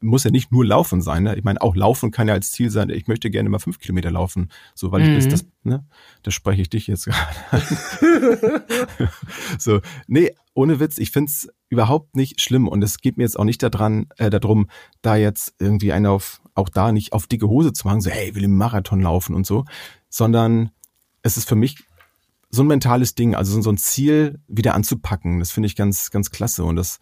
muss 0.00 0.24
ja 0.24 0.30
nicht 0.30 0.50
nur 0.50 0.64
Laufen 0.64 1.00
sein. 1.00 1.24
Ne? 1.24 1.36
Ich 1.36 1.44
meine, 1.44 1.60
auch 1.60 1.76
Laufen 1.76 2.10
kann 2.10 2.28
ja 2.28 2.34
als 2.34 2.50
Ziel 2.50 2.70
sein, 2.70 2.90
ich 2.90 3.06
möchte 3.06 3.30
gerne 3.30 3.48
mal 3.48 3.58
fünf 3.58 3.78
Kilometer 3.78 4.10
laufen. 4.10 4.50
So, 4.74 4.90
weil 4.92 5.08
mhm. 5.08 5.16
ich 5.16 5.28
das, 5.28 5.46
ne, 5.62 5.86
das 6.22 6.34
spreche 6.34 6.62
ich 6.62 6.70
dich 6.70 6.86
jetzt 6.86 7.06
gerade 7.50 8.64
so, 9.58 9.80
nee, 10.06 10.34
ohne 10.54 10.80
Witz, 10.80 10.98
ich 10.98 11.10
find's 11.10 11.48
überhaupt 11.68 12.16
nicht 12.16 12.40
schlimm 12.40 12.68
und 12.68 12.82
es 12.82 12.98
geht 12.98 13.16
mir 13.16 13.24
jetzt 13.24 13.38
auch 13.38 13.44
nicht 13.44 13.62
daran, 13.62 14.06
äh, 14.16 14.30
darum, 14.30 14.68
da 15.02 15.16
jetzt 15.16 15.54
irgendwie 15.58 15.92
einer 15.92 16.10
auf, 16.10 16.40
auch 16.54 16.68
da 16.68 16.92
nicht 16.92 17.12
auf 17.12 17.26
dicke 17.26 17.48
Hose 17.48 17.72
zu 17.72 17.86
machen, 17.86 18.00
so, 18.00 18.10
hey, 18.10 18.30
ich 18.30 18.34
will 18.34 18.44
im 18.44 18.56
Marathon 18.56 19.00
laufen 19.00 19.34
und 19.34 19.46
so, 19.46 19.64
sondern 20.08 20.70
es 21.22 21.36
ist 21.36 21.48
für 21.48 21.56
mich 21.56 21.84
so 22.50 22.62
ein 22.62 22.68
mentales 22.68 23.14
Ding, 23.14 23.34
also 23.34 23.60
so 23.60 23.70
ein 23.70 23.76
Ziel 23.76 24.40
wieder 24.48 24.74
anzupacken. 24.74 25.40
Das 25.40 25.50
finde 25.50 25.66
ich 25.66 25.76
ganz, 25.76 26.10
ganz 26.10 26.30
klasse 26.30 26.64
und 26.64 26.76
das 26.76 27.00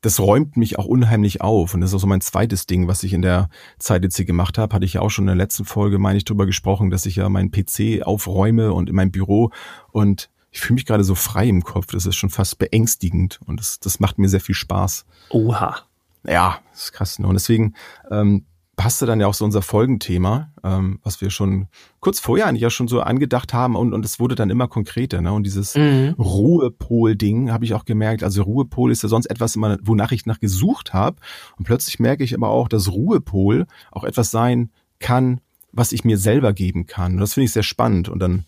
das 0.00 0.20
räumt 0.20 0.56
mich 0.56 0.78
auch 0.78 0.86
unheimlich 0.86 1.40
auf. 1.40 1.74
Und 1.74 1.80
das 1.80 1.90
ist 1.90 1.94
auch 1.94 2.00
so 2.00 2.06
mein 2.06 2.20
zweites 2.20 2.66
Ding, 2.66 2.88
was 2.88 3.02
ich 3.02 3.12
in 3.12 3.22
der 3.22 3.48
Zeit 3.78 4.02
jetzt 4.04 4.16
hier 4.16 4.24
gemacht 4.24 4.58
habe. 4.58 4.74
Hatte 4.74 4.84
ich 4.84 4.94
ja 4.94 5.00
auch 5.00 5.10
schon 5.10 5.24
in 5.24 5.28
der 5.28 5.36
letzten 5.36 5.64
Folge, 5.64 5.98
meine 5.98 6.18
ich, 6.18 6.24
drüber 6.24 6.46
gesprochen, 6.46 6.90
dass 6.90 7.06
ich 7.06 7.16
ja 7.16 7.28
meinen 7.28 7.50
PC 7.50 8.02
aufräume 8.02 8.72
und 8.72 8.88
in 8.88 8.96
meinem 8.96 9.10
Büro. 9.10 9.50
Und 9.90 10.30
ich 10.50 10.60
fühle 10.60 10.76
mich 10.76 10.86
gerade 10.86 11.04
so 11.04 11.14
frei 11.14 11.48
im 11.48 11.64
Kopf. 11.64 11.86
Das 11.92 12.06
ist 12.06 12.16
schon 12.16 12.30
fast 12.30 12.58
beängstigend. 12.58 13.40
Und 13.46 13.60
das, 13.60 13.80
das 13.80 14.00
macht 14.00 14.18
mir 14.18 14.28
sehr 14.28 14.40
viel 14.40 14.54
Spaß. 14.54 15.06
Oha. 15.30 15.76
Ja, 16.24 16.60
das 16.72 16.84
ist 16.84 16.92
krass. 16.92 17.18
Ne? 17.18 17.26
Und 17.26 17.34
deswegen 17.34 17.74
ähm, 18.10 18.46
passte 18.76 19.06
dann 19.06 19.20
ja 19.20 19.26
auch 19.26 19.34
so 19.34 19.44
unser 19.44 19.62
Folgenthema, 19.62 20.52
ähm, 20.62 21.00
was 21.02 21.20
wir 21.22 21.30
schon 21.30 21.66
kurz 22.00 22.20
vorher 22.20 22.46
eigentlich 22.46 22.62
ja 22.62 22.70
schon 22.70 22.88
so 22.88 23.00
angedacht 23.00 23.54
haben 23.54 23.74
und, 23.74 23.94
und 23.94 24.04
es 24.04 24.20
wurde 24.20 24.34
dann 24.34 24.50
immer 24.50 24.68
konkreter. 24.68 25.22
Ne? 25.22 25.32
Und 25.32 25.44
dieses 25.44 25.74
mhm. 25.74 26.14
Ruhepol-Ding 26.18 27.50
habe 27.50 27.64
ich 27.64 27.72
auch 27.72 27.86
gemerkt. 27.86 28.22
Also 28.22 28.42
Ruhepol 28.42 28.92
ist 28.92 29.02
ja 29.02 29.08
sonst 29.08 29.26
etwas, 29.26 29.56
immer, 29.56 29.78
wonach 29.82 30.12
ich 30.12 30.26
nach 30.26 30.40
gesucht 30.40 30.92
habe. 30.92 31.16
Und 31.56 31.64
plötzlich 31.64 31.98
merke 31.98 32.22
ich 32.22 32.34
aber 32.34 32.50
auch, 32.50 32.68
dass 32.68 32.92
Ruhepol 32.92 33.66
auch 33.90 34.04
etwas 34.04 34.30
sein 34.30 34.70
kann, 34.98 35.40
was 35.72 35.92
ich 35.92 36.04
mir 36.04 36.18
selber 36.18 36.52
geben 36.52 36.86
kann. 36.86 37.14
Und 37.14 37.20
das 37.20 37.34
finde 37.34 37.46
ich 37.46 37.52
sehr 37.52 37.62
spannend. 37.62 38.10
Und 38.10 38.18
dann 38.18 38.44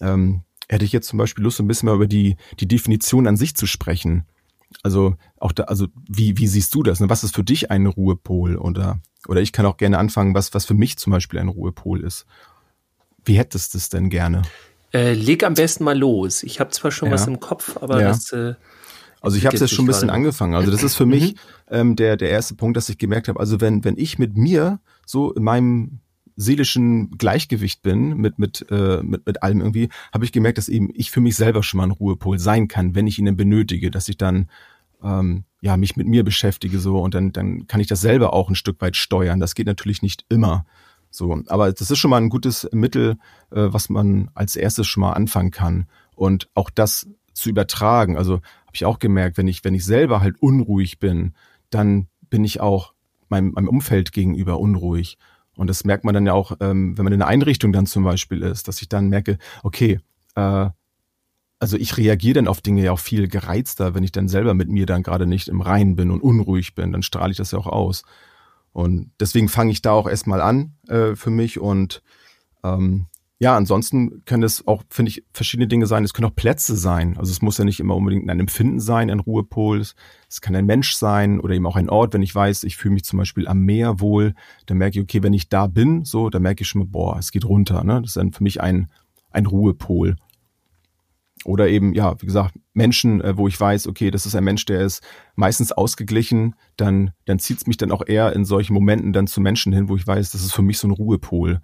ähm, 0.00 0.42
hätte 0.68 0.84
ich 0.84 0.92
jetzt 0.92 1.08
zum 1.08 1.18
Beispiel 1.18 1.42
Lust, 1.42 1.58
ein 1.60 1.66
bisschen 1.66 1.88
mal 1.88 1.96
über 1.96 2.06
die, 2.06 2.36
die 2.60 2.68
Definition 2.68 3.26
an 3.26 3.36
sich 3.36 3.56
zu 3.56 3.66
sprechen. 3.66 4.24
Also 4.82 5.16
auch 5.38 5.52
da, 5.52 5.64
also 5.64 5.86
wie, 6.08 6.36
wie 6.38 6.46
siehst 6.46 6.74
du 6.74 6.82
das? 6.82 7.00
Ne? 7.00 7.08
Was 7.08 7.24
ist 7.24 7.34
für 7.34 7.44
dich 7.44 7.70
ein 7.70 7.86
Ruhepol? 7.86 8.56
Oder, 8.56 9.00
oder 9.26 9.40
ich 9.40 9.52
kann 9.52 9.66
auch 9.66 9.76
gerne 9.76 9.98
anfangen, 9.98 10.34
was, 10.34 10.54
was 10.54 10.64
für 10.64 10.74
mich 10.74 10.98
zum 10.98 11.12
Beispiel 11.12 11.40
ein 11.40 11.48
Ruhepol 11.48 12.02
ist. 12.02 12.26
Wie 13.24 13.38
hättest 13.38 13.74
du 13.74 13.78
es 13.78 13.88
denn 13.88 14.10
gerne? 14.10 14.42
Äh, 14.92 15.14
leg 15.14 15.42
am 15.44 15.54
besten 15.54 15.84
mal 15.84 15.98
los. 15.98 16.42
Ich 16.42 16.60
habe 16.60 16.70
zwar 16.70 16.90
schon 16.90 17.08
ja. 17.08 17.14
was 17.14 17.26
im 17.26 17.40
Kopf, 17.40 17.76
aber 17.80 18.00
ja. 18.00 18.08
das. 18.08 18.32
Äh, 18.32 18.54
also 19.20 19.38
ich 19.38 19.46
habe 19.46 19.56
jetzt 19.56 19.72
schon 19.72 19.86
ein 19.86 19.88
bisschen 19.88 20.10
angefangen. 20.10 20.54
Also 20.54 20.70
das 20.70 20.82
ist 20.82 20.94
für 20.94 21.06
mich 21.06 21.32
mhm. 21.32 21.38
ähm, 21.70 21.96
der 21.96 22.16
der 22.16 22.30
erste 22.30 22.54
Punkt, 22.54 22.76
dass 22.76 22.88
ich 22.88 22.98
gemerkt 22.98 23.28
habe. 23.28 23.40
Also 23.40 23.60
wenn 23.60 23.84
wenn 23.84 23.96
ich 23.96 24.18
mit 24.18 24.36
mir 24.36 24.80
so 25.06 25.32
in 25.32 25.42
meinem 25.42 26.00
seelischen 26.36 27.10
Gleichgewicht 27.16 27.82
bin 27.82 28.16
mit 28.16 28.38
mit 28.38 28.66
äh, 28.70 29.02
mit 29.02 29.26
mit 29.26 29.42
allem 29.42 29.60
irgendwie, 29.60 29.88
habe 30.12 30.24
ich 30.24 30.32
gemerkt, 30.32 30.58
dass 30.58 30.68
eben 30.68 30.90
ich 30.94 31.10
für 31.10 31.20
mich 31.20 31.36
selber 31.36 31.62
schon 31.62 31.78
mal 31.78 31.84
ein 31.84 31.90
Ruhepol 31.90 32.38
sein 32.38 32.68
kann, 32.68 32.94
wenn 32.94 33.06
ich 33.06 33.18
ihn 33.18 33.26
dann 33.26 33.36
benötige, 33.36 33.90
dass 33.90 34.08
ich 34.08 34.16
dann 34.16 34.48
ähm, 35.02 35.44
ja 35.60 35.76
mich 35.76 35.96
mit 35.96 36.06
mir 36.06 36.24
beschäftige 36.24 36.78
so 36.78 37.00
und 37.00 37.14
dann 37.14 37.32
dann 37.32 37.66
kann 37.66 37.80
ich 37.80 37.86
das 37.86 38.00
selber 38.00 38.32
auch 38.32 38.48
ein 38.48 38.54
Stück 38.54 38.80
weit 38.80 38.96
steuern. 38.96 39.40
Das 39.40 39.54
geht 39.54 39.66
natürlich 39.66 40.02
nicht 40.02 40.24
immer. 40.28 40.64
So, 41.14 41.40
aber 41.46 41.72
das 41.72 41.92
ist 41.92 41.98
schon 41.98 42.10
mal 42.10 42.20
ein 42.20 42.28
gutes 42.28 42.68
Mittel, 42.72 43.16
äh, 43.52 43.68
was 43.72 43.88
man 43.88 44.30
als 44.34 44.56
erstes 44.56 44.88
schon 44.88 45.02
mal 45.02 45.12
anfangen 45.12 45.52
kann. 45.52 45.86
Und 46.16 46.48
auch 46.54 46.70
das 46.70 47.08
zu 47.34 47.50
übertragen. 47.50 48.16
Also 48.16 48.34
habe 48.34 48.74
ich 48.74 48.84
auch 48.84 48.98
gemerkt, 48.98 49.38
wenn 49.38 49.46
ich, 49.46 49.62
wenn 49.64 49.74
ich 49.74 49.84
selber 49.84 50.20
halt 50.20 50.40
unruhig 50.40 50.98
bin, 50.98 51.34
dann 51.70 52.08
bin 52.30 52.42
ich 52.44 52.60
auch 52.60 52.94
meinem, 53.28 53.52
meinem 53.52 53.68
Umfeld 53.68 54.12
gegenüber 54.12 54.58
unruhig. 54.58 55.18
Und 55.56 55.68
das 55.68 55.84
merkt 55.84 56.04
man 56.04 56.14
dann 56.14 56.26
ja 56.26 56.32
auch, 56.32 56.56
ähm, 56.60 56.96
wenn 56.96 57.04
man 57.04 57.12
in 57.12 57.22
einer 57.22 57.30
Einrichtung 57.30 57.72
dann 57.72 57.86
zum 57.86 58.04
Beispiel 58.04 58.42
ist, 58.42 58.68
dass 58.68 58.82
ich 58.82 58.88
dann 58.88 59.08
merke, 59.08 59.38
okay, 59.62 60.00
äh, 60.34 60.68
also 61.60 61.76
ich 61.76 61.96
reagiere 61.96 62.34
dann 62.34 62.48
auf 62.48 62.60
Dinge 62.60 62.82
ja 62.82 62.92
auch 62.92 62.98
viel 62.98 63.28
gereizter, 63.28 63.94
wenn 63.94 64.04
ich 64.04 64.12
dann 64.12 64.28
selber 64.28 64.54
mit 64.54 64.68
mir 64.68 64.86
dann 64.86 65.02
gerade 65.02 65.26
nicht 65.26 65.48
im 65.48 65.60
Reinen 65.60 65.96
bin 65.96 66.10
und 66.10 66.20
unruhig 66.20 66.74
bin, 66.74 66.92
dann 66.92 67.02
strahle 67.02 67.30
ich 67.30 67.36
das 67.36 67.52
ja 67.52 67.58
auch 67.58 67.66
aus. 67.66 68.02
Und 68.72 69.12
deswegen 69.20 69.48
fange 69.48 69.72
ich 69.72 69.82
da 69.82 69.92
auch 69.92 70.08
erstmal 70.08 70.40
an 70.40 70.74
äh, 70.88 71.14
für 71.14 71.30
mich 71.30 71.60
und 71.60 72.02
ähm, 72.64 73.06
ja, 73.44 73.58
ansonsten 73.58 74.24
können 74.24 74.42
es 74.42 74.66
auch, 74.66 74.84
finde 74.88 75.10
ich, 75.10 75.22
verschiedene 75.34 75.68
Dinge 75.68 75.86
sein. 75.86 76.02
Es 76.02 76.14
können 76.14 76.30
auch 76.30 76.34
Plätze 76.34 76.78
sein. 76.78 77.18
Also 77.18 77.30
es 77.30 77.42
muss 77.42 77.58
ja 77.58 77.66
nicht 77.66 77.78
immer 77.78 77.94
unbedingt 77.94 78.30
ein 78.30 78.40
Empfinden 78.40 78.80
sein, 78.80 79.10
ein 79.10 79.20
Ruhepol. 79.20 79.82
Es 79.82 80.40
kann 80.40 80.56
ein 80.56 80.64
Mensch 80.64 80.94
sein 80.94 81.40
oder 81.40 81.54
eben 81.54 81.66
auch 81.66 81.76
ein 81.76 81.90
Ort. 81.90 82.14
Wenn 82.14 82.22
ich 82.22 82.34
weiß, 82.34 82.64
ich 82.64 82.78
fühle 82.78 82.94
mich 82.94 83.04
zum 83.04 83.18
Beispiel 83.18 83.46
am 83.46 83.58
Meer 83.60 84.00
wohl, 84.00 84.32
dann 84.64 84.78
merke 84.78 84.98
ich, 84.98 85.02
okay, 85.02 85.22
wenn 85.22 85.34
ich 85.34 85.50
da 85.50 85.66
bin, 85.66 86.06
so, 86.06 86.30
dann 86.30 86.40
merke 86.40 86.62
ich 86.62 86.68
schon 86.68 86.78
mal, 86.78 86.88
boah, 86.88 87.18
es 87.18 87.32
geht 87.32 87.44
runter. 87.44 87.84
Ne? 87.84 88.00
Das 88.00 88.12
ist 88.12 88.16
dann 88.16 88.32
für 88.32 88.42
mich 88.42 88.62
ein, 88.62 88.90
ein 89.30 89.44
Ruhepol. 89.44 90.16
Oder 91.44 91.68
eben, 91.68 91.92
ja, 91.92 92.18
wie 92.22 92.26
gesagt, 92.26 92.54
Menschen, 92.72 93.20
äh, 93.20 93.36
wo 93.36 93.46
ich 93.46 93.60
weiß, 93.60 93.88
okay, 93.88 94.10
das 94.10 94.24
ist 94.24 94.34
ein 94.34 94.44
Mensch, 94.44 94.64
der 94.64 94.80
ist 94.80 95.02
meistens 95.34 95.70
ausgeglichen, 95.70 96.54
dann, 96.78 97.10
dann 97.26 97.38
zieht 97.38 97.58
es 97.58 97.66
mich 97.66 97.76
dann 97.76 97.92
auch 97.92 98.06
eher 98.06 98.32
in 98.32 98.46
solchen 98.46 98.72
Momenten 98.72 99.12
dann 99.12 99.26
zu 99.26 99.42
Menschen 99.42 99.74
hin, 99.74 99.90
wo 99.90 99.96
ich 99.96 100.06
weiß, 100.06 100.30
das 100.30 100.40
ist 100.40 100.54
für 100.54 100.62
mich 100.62 100.78
so 100.78 100.88
ein 100.88 100.92
Ruhepol. 100.92 101.60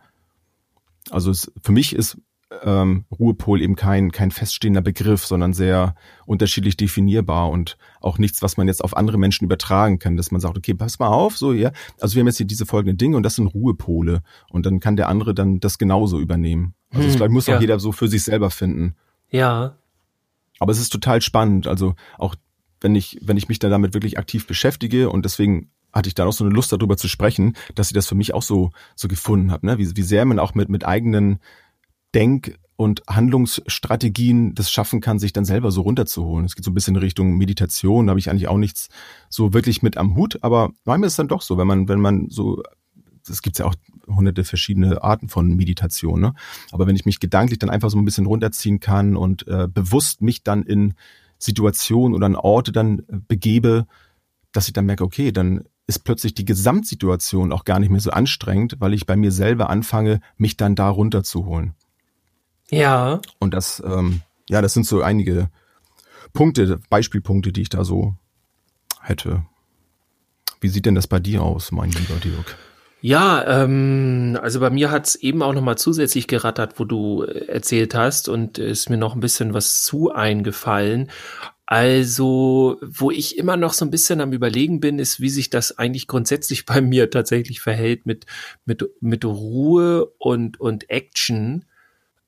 Also 1.11 1.31
es, 1.31 1.53
für 1.63 1.73
mich 1.73 1.95
ist 1.95 2.19
ähm, 2.65 3.05
Ruhepol 3.17 3.63
eben 3.63 3.77
kein, 3.77 4.11
kein 4.11 4.31
feststehender 4.31 4.81
Begriff, 4.81 5.25
sondern 5.25 5.53
sehr 5.53 5.95
unterschiedlich 6.27 6.77
definierbar 6.77 7.49
und 7.51 7.77
auch 8.01 8.19
nichts, 8.19 8.43
was 8.43 8.57
man 8.57 8.67
jetzt 8.67 8.83
auf 8.83 8.97
andere 8.97 9.19
Menschen 9.19 9.45
übertragen 9.45 9.99
kann, 9.99 10.17
dass 10.17 10.31
man 10.31 10.41
sagt, 10.41 10.59
okay, 10.59 10.75
pass 10.75 10.99
mal 10.99 11.09
auf, 11.09 11.37
so, 11.37 11.53
ja, 11.53 11.71
also 12.01 12.17
wir 12.17 12.21
haben 12.21 12.27
jetzt 12.27 12.39
hier 12.39 12.47
diese 12.47 12.67
folgenden 12.67 12.99
Dinge 12.99 13.17
und 13.17 13.23
das 13.23 13.37
sind 13.37 13.47
Ruhepole 13.47 14.23
und 14.51 14.67
dann 14.67 14.81
kann 14.81 14.97
der 14.97 15.09
andere 15.09 15.33
dann 15.35 15.61
das 15.61 15.79
genauso 15.79 16.19
übernehmen. 16.19 16.75
Also 16.91 17.07
hm, 17.07 17.13
vielleicht 17.13 17.33
muss 17.33 17.47
ja. 17.47 17.57
auch 17.57 17.61
jeder 17.61 17.79
so 17.79 17.93
für 17.93 18.09
sich 18.09 18.25
selber 18.25 18.51
finden. 18.51 18.97
Ja. 19.31 19.77
Aber 20.59 20.73
es 20.73 20.81
ist 20.81 20.91
total 20.91 21.23
spannend. 21.23 21.69
Also 21.69 21.95
auch 22.19 22.35
wenn 22.81 22.97
ich, 22.97 23.19
wenn 23.23 23.37
ich 23.37 23.49
mich 23.49 23.61
da 23.61 23.69
damit 23.69 23.95
wirklich 23.95 24.19
aktiv 24.19 24.47
beschäftige 24.47 25.11
und 25.11 25.25
deswegen 25.25 25.71
hatte 25.93 26.09
ich 26.09 26.15
da 26.15 26.27
auch 26.27 26.33
so 26.33 26.45
eine 26.45 26.55
Lust 26.55 26.73
darüber 26.73 26.97
zu 26.97 27.09
sprechen, 27.09 27.55
dass 27.75 27.89
ich 27.89 27.95
das 27.95 28.07
für 28.07 28.15
mich 28.15 28.35
auch 28.35 28.43
so, 28.43 28.71
so 28.95 29.09
gefunden 29.09 29.51
habe, 29.51 29.67
ne? 29.67 29.79
wie, 29.79 29.97
wie 29.97 30.03
sehr 30.03 30.25
man 30.25 30.39
auch 30.39 30.55
mit, 30.55 30.69
mit 30.69 30.85
eigenen 30.87 31.39
Denk- 32.15 32.59
und 32.77 33.03
Handlungsstrategien 33.09 34.55
das 34.55 34.71
schaffen 34.71 35.01
kann, 35.01 35.19
sich 35.19 35.35
dann 35.35 35.45
selber 35.45 35.71
so 35.71 35.83
runterzuholen. 35.83 36.47
Es 36.47 36.57
geht 36.57 36.65
so 36.65 36.71
ein 36.71 36.75
bisschen 36.75 36.97
in 36.97 37.03
Richtung 37.03 37.37
Meditation, 37.37 38.07
da 38.07 38.11
habe 38.11 38.21
ich 38.21 38.31
eigentlich 38.31 38.49
auch 38.49 38.57
nichts 38.57 38.89
so 39.29 39.53
wirklich 39.53 39.83
mit 39.83 39.99
am 39.99 40.17
Hut, 40.17 40.39
aber 40.43 40.71
manchmal 40.85 41.09
ist 41.09 41.13
es 41.13 41.17
dann 41.19 41.29
doch 41.29 41.43
so, 41.43 41.59
wenn 41.59 41.67
man, 41.67 41.89
wenn 41.89 42.01
man 42.01 42.31
so 42.31 42.63
es 43.29 43.43
gibt 43.43 43.59
ja 43.59 43.67
auch 43.67 43.75
hunderte 44.07 44.45
verschiedene 44.45 45.03
Arten 45.03 45.29
von 45.29 45.55
Meditation. 45.55 46.21
Ne? 46.21 46.35
Aber 46.73 46.87
wenn 46.87 46.97
ich 46.97 47.05
mich 47.05 47.21
gedanklich 47.21 47.59
dann 47.59 47.71
einfach 47.71 47.91
so 47.91 47.99
ein 47.99 48.05
bisschen 48.05 48.27
runterziehen 48.27 48.81
kann 48.81 49.17
und 49.17 49.47
äh, 49.47 49.69
bewusst 49.69 50.23
mich 50.23 50.43
dann 50.43 50.63
in 50.63 50.95
Situationen 51.39 52.15
oder 52.15 52.27
an 52.27 52.37
Orte 52.37 52.73
dann 52.73 53.01
äh, 53.01 53.19
begebe, 53.27 53.87
dass 54.53 54.67
ich 54.67 54.73
dann 54.73 54.87
merke, 54.87 55.05
okay, 55.05 55.33
dann 55.33 55.65
ist 55.91 56.05
plötzlich 56.05 56.35
die 56.35 56.45
Gesamtsituation 56.45 57.53
auch 57.53 57.65
gar 57.65 57.81
nicht 57.81 57.91
mehr 57.91 58.01
so 58.01 58.13
anstrengend, 58.13 58.77
weil 58.79 58.95
ich 58.95 59.07
bei 59.07 59.17
mir 59.17 59.33
selber 59.33 59.69
anfange, 59.71 60.21
mich 60.37 60.57
dann 60.57 60.77
da 60.77 60.89
runterzuholen. 60.89 61.75
Ja. 62.71 63.21
Und 63.41 63.53
das, 63.53 63.83
ähm, 63.85 64.23
ja, 64.49 64.63
das 64.63 64.73
sind 64.73 64.87
so 64.87 65.03
einige 65.03 65.51
Punkte, 66.33 66.79
Beispielpunkte, 66.91 67.53
die 67.53 67.63
ich 67.63 67.71
da 67.71 67.85
so 67.85 68.15
hätte. 69.03 69.43
Wie 70.61 70.69
sieht 70.69 70.87
denn 70.87 70.95
das 70.95 71.09
bei 71.09 71.19
dir 71.19 71.43
aus, 71.43 71.73
mein 71.73 71.91
lieber 71.91 72.21
Dirk? 72.23 72.57
Ja, 73.01 73.63
ähm, 73.65 74.39
also 74.41 74.61
bei 74.61 74.71
mir 74.71 74.93
hat's 74.93 75.17
eben 75.17 75.43
auch 75.43 75.55
nochmal 75.55 75.77
zusätzlich 75.77 76.29
gerattert, 76.29 76.79
wo 76.79 76.85
du 76.85 77.25
äh, 77.25 77.47
erzählt 77.47 77.97
hast 77.97 78.29
und 78.29 78.59
ist 78.59 78.91
mir 78.91 78.99
noch 78.99 79.15
ein 79.17 79.21
bisschen 79.21 79.55
was 79.55 79.83
zu 79.83 80.13
eingefallen. 80.13 81.11
Also, 81.71 82.79
wo 82.83 83.11
ich 83.11 83.39
immer 83.39 83.57
noch 83.57 83.73
so 83.73 83.85
ein 83.85 83.91
bisschen 83.91 84.21
am 84.21 84.33
Überlegen 84.33 84.81
bin, 84.81 84.99
ist, 84.99 85.21
wie 85.21 85.31
sich 85.31 85.51
das 85.51 85.79
eigentlich 85.79 86.07
grundsätzlich 86.09 86.67
bei 86.67 86.81
mir 86.81 87.11
tatsächlich 87.11 87.61
verhält 87.61 88.07
mit, 88.07 88.27
mit, 88.65 88.85
mit 89.01 89.25
Ruhe 89.25 90.07
und, 90.19 90.61
und 90.61 90.91
Action. 90.91 91.65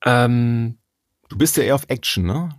Ähm, 0.05 0.79
du 1.29 1.37
bist 1.37 1.57
ja 1.57 1.65
eher 1.65 1.75
auf 1.75 1.89
Action, 1.89 2.25
ne? 2.25 2.51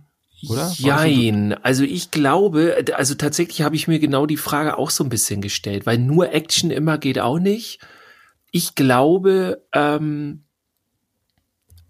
Oder? 0.48 0.70
Jein. 0.76 1.54
Also 1.64 1.84
ich 1.84 2.10
glaube, 2.10 2.76
also 2.94 3.14
tatsächlich 3.14 3.62
habe 3.62 3.76
ich 3.76 3.88
mir 3.88 3.98
genau 3.98 4.26
die 4.26 4.36
Frage 4.36 4.76
auch 4.76 4.90
so 4.90 5.02
ein 5.02 5.08
bisschen 5.08 5.40
gestellt, 5.40 5.86
weil 5.86 5.96
nur 5.96 6.32
Action 6.32 6.70
immer 6.70 6.98
geht 6.98 7.18
auch 7.18 7.38
nicht 7.38 7.80
ich 8.54 8.76
glaube, 8.76 9.66
ähm, 9.72 10.44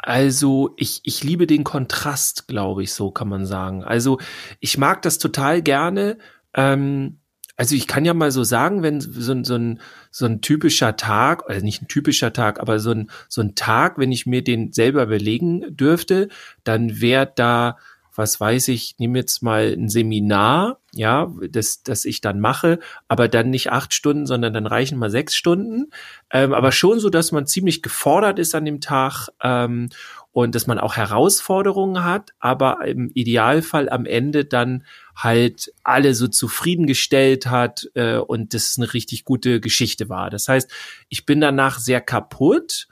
also 0.07 0.75
ich, 0.77 1.01
ich 1.05 1.25
liebe 1.25 1.47
den 1.47 1.65
Kontrast, 1.65 2.47
glaube 2.47 2.83
ich, 2.83 2.93
so 2.93 3.11
kann 3.11 3.27
man 3.27 3.47
sagen. 3.47 3.83
Also 3.83 4.19
ich 4.61 4.77
mag 4.77 5.01
das 5.01 5.17
total 5.17 5.63
gerne. 5.63 6.19
Ähm, 6.53 7.21
also 7.57 7.75
ich 7.75 7.87
kann 7.87 8.05
ja 8.05 8.13
mal 8.13 8.31
so 8.31 8.45
sagen, 8.45 8.83
wenn 8.83 9.01
so, 9.01 9.43
so, 9.43 9.55
ein, 9.55 9.81
so 10.11 10.27
ein 10.27 10.43
typischer 10.43 10.97
Tag, 10.97 11.47
oder 11.47 11.61
nicht 11.63 11.81
ein 11.81 11.89
typischer 11.89 12.35
Tag, 12.35 12.61
aber 12.61 12.81
so 12.81 12.91
ein, 12.91 13.11
so 13.31 13.41
ein 13.41 13.55
Tag, 13.55 13.97
wenn 13.97 14.13
ich 14.13 14.27
mir 14.27 14.45
den 14.45 14.73
selber 14.73 15.07
belegen 15.07 15.75
dürfte, 15.75 16.29
dann 16.65 17.01
wäre 17.01 17.33
da 17.35 17.79
was 18.15 18.41
weiß 18.41 18.69
ich, 18.69 18.97
nehme 18.99 19.19
jetzt 19.19 19.43
mal 19.43 19.73
ein 19.73 19.89
Seminar, 19.89 20.79
ja, 20.93 21.33
das, 21.51 21.83
das 21.83 22.05
ich 22.05 22.21
dann 22.21 22.39
mache, 22.39 22.79
aber 23.09 23.29
dann 23.29 23.51
nicht 23.51 23.73
acht 23.73 23.93
Stunden, 23.93 24.27
sondern 24.27 24.55
dann 24.55 24.67
reichen 24.67 24.99
mal 24.99 25.11
sechs 25.11 25.35
Stunden. 25.35 25.91
Ähm, 26.31 26.55
aber 26.55 26.71
schon 26.71 27.01
so, 27.01 27.11
dass 27.11 27.33
man 27.33 27.47
ziemlich 27.47 27.83
gefordert 27.83 28.39
ist 28.39 28.55
an 28.55 28.65
dem 28.65 28.81
Tag 28.81 29.29
ähm, 29.43 29.89
und 30.31 30.55
dass 30.55 30.67
man 30.67 30.79
auch 30.79 30.97
Herausforderungen 30.97 32.05
hat, 32.05 32.31
aber 32.39 32.87
im 32.87 33.11
Idealfall 33.15 33.89
am 33.89 34.07
Ende 34.07 34.45
dann 34.45 34.85
halt 35.17 35.73
alle 35.83 36.15
so 36.15 36.29
zufriedengestellt 36.29 37.47
hat 37.47 37.89
äh, 37.95 38.17
und 38.17 38.55
das 38.55 38.75
eine 38.77 38.95
richtig 38.95 39.25
gute 39.25 39.61
Geschichte 39.61 40.09
war. 40.09 40.31
Das 40.31 40.49
heißt, 40.49 40.71
ich 41.09 41.27
bin 41.27 41.41
danach 41.41 41.79
sehr 41.79 42.01
kaputt 42.01 42.87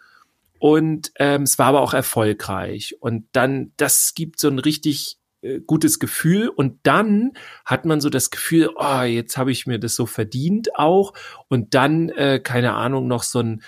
und 0.63 1.11
ähm, 1.19 1.43
es 1.43 1.59
war 1.59 1.67
aber 1.67 1.81
auch 1.81 1.93
erfolgreich. 1.93 2.95
Und 3.01 3.27
dann, 3.33 3.73
das 3.79 4.15
gibt 4.15 4.39
so 4.39 4.47
ein 4.47 4.61
richtig 4.61 5.19
äh, 5.41 5.59
gutes 5.59 5.99
Gefühl 5.99 6.49
und 6.49 6.79
dann 6.85 7.33
hat 7.65 7.85
man 7.85 8.01
so 8.01 8.09
das 8.09 8.31
Gefühl, 8.31 8.71
oh, 8.77 9.03
jetzt 9.03 9.37
habe 9.37 9.51
ich 9.51 9.67
mir 9.67 9.81
das 9.81 9.97
so 9.97 10.07
verdient 10.07 10.77
auch 10.77 11.15
und 11.49 11.75
dann, 11.75 12.11
äh, 12.11 12.39
keine 12.39 12.75
Ahnung, 12.75 13.09
noch 13.09 13.25
so 13.25 13.41
ein 13.41 13.63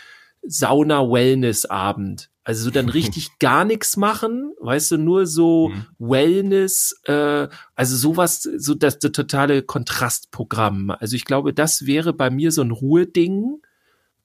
Sauna-Wellness-Abend. 0.44 2.30
Also 2.44 2.62
so 2.66 2.70
dann 2.70 2.88
richtig 2.90 3.40
gar 3.40 3.64
nichts 3.64 3.96
machen, 3.96 4.54
weißt 4.60 4.92
du, 4.92 4.96
nur 4.98 5.26
so 5.26 5.70
mhm. 5.70 5.86
Wellness, 5.98 6.94
äh, 7.06 7.48
also 7.74 7.96
sowas, 7.96 8.42
so 8.42 8.74
das, 8.74 9.00
das 9.00 9.10
totale 9.10 9.62
Kontrastprogramm. 9.62 10.90
Also 10.92 11.16
ich 11.16 11.24
glaube, 11.24 11.54
das 11.54 11.86
wäre 11.86 12.12
bei 12.12 12.30
mir 12.30 12.52
so 12.52 12.62
ein 12.62 12.70
Ruheding 12.70 13.62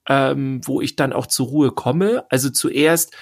ähm, 0.08 0.62
wo 0.66 0.82
ich 0.82 0.96
dann 0.96 1.14
auch 1.14 1.28
zur 1.28 1.48
Ruhe 1.48 1.72
komme. 1.72 2.26
Also 2.30 2.50
zuerst 2.50 3.16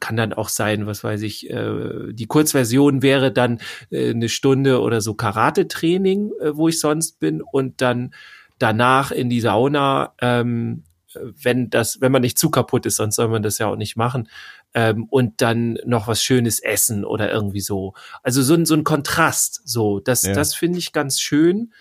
kann 0.00 0.16
dann 0.16 0.32
auch 0.32 0.48
sein, 0.48 0.86
was 0.86 1.04
weiß 1.04 1.22
ich, 1.22 1.50
äh, 1.50 2.12
die 2.12 2.26
Kurzversion 2.26 3.02
wäre 3.02 3.30
dann 3.32 3.60
äh, 3.90 4.10
eine 4.10 4.28
Stunde 4.28 4.80
oder 4.80 5.00
so 5.00 5.14
Karate-Training, 5.14 6.32
äh, 6.40 6.56
wo 6.56 6.68
ich 6.68 6.80
sonst 6.80 7.20
bin 7.20 7.42
und 7.42 7.82
dann 7.82 8.14
danach 8.58 9.10
in 9.10 9.28
die 9.28 9.40
Sauna, 9.40 10.14
ähm, 10.20 10.84
wenn 11.14 11.70
das, 11.70 12.00
wenn 12.00 12.12
man 12.12 12.22
nicht 12.22 12.38
zu 12.38 12.50
kaputt 12.50 12.86
ist, 12.86 12.96
sonst 12.96 13.16
soll 13.16 13.28
man 13.28 13.42
das 13.42 13.58
ja 13.58 13.66
auch 13.66 13.76
nicht 13.76 13.96
machen, 13.96 14.28
ähm, 14.74 15.04
und 15.10 15.40
dann 15.40 15.78
noch 15.84 16.08
was 16.08 16.22
Schönes 16.22 16.60
essen 16.60 17.04
oder 17.04 17.30
irgendwie 17.30 17.60
so. 17.60 17.94
Also 18.22 18.42
so 18.42 18.54
ein, 18.54 18.66
so 18.66 18.74
ein 18.74 18.84
Kontrast, 18.84 19.60
so, 19.64 20.00
das, 20.00 20.22
ja. 20.22 20.32
das 20.32 20.54
finde 20.54 20.78
ich 20.78 20.92
ganz 20.92 21.20
schön. 21.20 21.72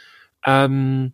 Ähm, 0.46 1.14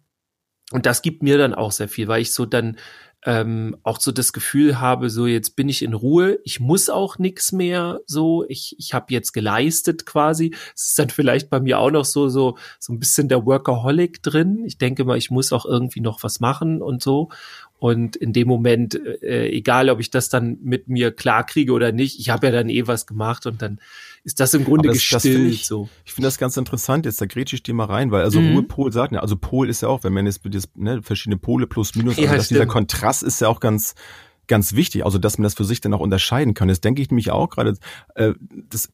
und 0.71 0.85
das 0.85 1.01
gibt 1.01 1.23
mir 1.23 1.37
dann 1.37 1.55
auch 1.55 1.71
sehr 1.71 1.87
viel, 1.87 2.07
weil 2.07 2.21
ich 2.21 2.33
so 2.33 2.45
dann 2.45 2.77
ähm, 3.25 3.75
auch 3.83 3.99
so 3.99 4.11
das 4.11 4.31
Gefühl 4.31 4.79
habe, 4.79 5.09
so 5.09 5.27
jetzt 5.27 5.55
bin 5.55 5.67
ich 5.67 5.81
in 5.81 5.93
Ruhe, 5.93 6.39
ich 6.45 6.59
muss 6.59 6.89
auch 6.89 7.17
nichts 7.17 7.51
mehr, 7.51 7.99
so 8.05 8.45
ich 8.47 8.75
ich 8.79 8.93
habe 8.93 9.13
jetzt 9.13 9.33
geleistet 9.33 10.05
quasi. 10.05 10.55
Es 10.75 10.87
ist 10.89 10.99
dann 10.99 11.09
vielleicht 11.09 11.49
bei 11.49 11.59
mir 11.59 11.79
auch 11.79 11.91
noch 11.91 12.05
so 12.05 12.29
so 12.29 12.57
so 12.79 12.93
ein 12.93 12.99
bisschen 12.99 13.27
der 13.27 13.45
Workaholic 13.45 14.23
drin. 14.23 14.63
Ich 14.65 14.77
denke 14.77 15.03
mal, 15.03 15.17
ich 15.17 15.31
muss 15.31 15.51
auch 15.51 15.65
irgendwie 15.65 16.01
noch 16.01 16.23
was 16.23 16.39
machen 16.39 16.81
und 16.81 17.03
so. 17.03 17.29
Und 17.79 18.17
in 18.17 18.33
dem 18.33 18.47
Moment, 18.47 18.95
äh, 19.23 19.47
egal 19.49 19.89
ob 19.89 20.01
ich 20.01 20.11
das 20.11 20.27
dann 20.27 20.57
mit 20.61 20.89
mir 20.89 21.11
klar 21.11 21.45
kriege 21.45 21.71
oder 21.71 21.93
nicht, 21.93 22.19
ich 22.19 22.29
habe 22.29 22.47
ja 22.47 22.51
dann 22.51 22.69
eh 22.69 22.87
was 22.87 23.07
gemacht 23.07 23.45
und 23.45 23.61
dann 23.61 23.79
ist 24.25 24.41
das 24.41 24.53
im 24.53 24.65
Grunde 24.65 24.89
das, 24.89 24.97
gestillt. 24.97 25.47
Das 25.47 25.53
ich, 25.53 25.65
so. 25.65 25.87
Ich 26.03 26.11
finde 26.11 26.27
das 26.27 26.37
ganz 26.37 26.57
interessant, 26.57 27.05
jetzt 27.05 27.21
da 27.21 27.25
grätsche 27.25 27.55
ich 27.55 27.63
dir 27.63 27.73
mal 27.73 27.85
rein, 27.85 28.11
weil 28.11 28.23
also 28.23 28.41
mhm. 28.41 28.57
Ruhepol 28.57 28.91
sagt 28.91 29.13
ja, 29.13 29.21
also 29.21 29.37
Pol 29.37 29.69
ist 29.69 29.81
ja 29.81 29.87
auch, 29.87 30.03
wenn 30.03 30.11
man 30.11 30.25
jetzt 30.25 30.41
das, 30.43 30.67
ne, 30.75 31.01
verschiedene 31.01 31.37
Pole 31.37 31.67
plus 31.67 31.95
minus, 31.95 32.17
also 32.17 32.29
ja, 32.29 32.35
dass 32.35 32.49
dieser 32.49 32.65
Kontrast 32.65 33.23
ist 33.23 33.39
ja 33.39 33.47
auch 33.47 33.61
ganz 33.61 33.95
ganz 34.47 34.73
wichtig, 34.73 35.05
also 35.05 35.17
dass 35.17 35.37
man 35.37 35.43
das 35.43 35.53
für 35.53 35.63
sich 35.63 35.79
dann 35.79 35.93
auch 35.93 35.99
unterscheiden 36.01 36.55
kann. 36.55 36.67
Jetzt 36.69 36.83
denke 36.83 37.01
ich 37.01 37.09
nämlich 37.09 37.31
auch 37.31 37.49
gerade, 37.49 37.75
äh, 38.15 38.33
das 38.69 38.89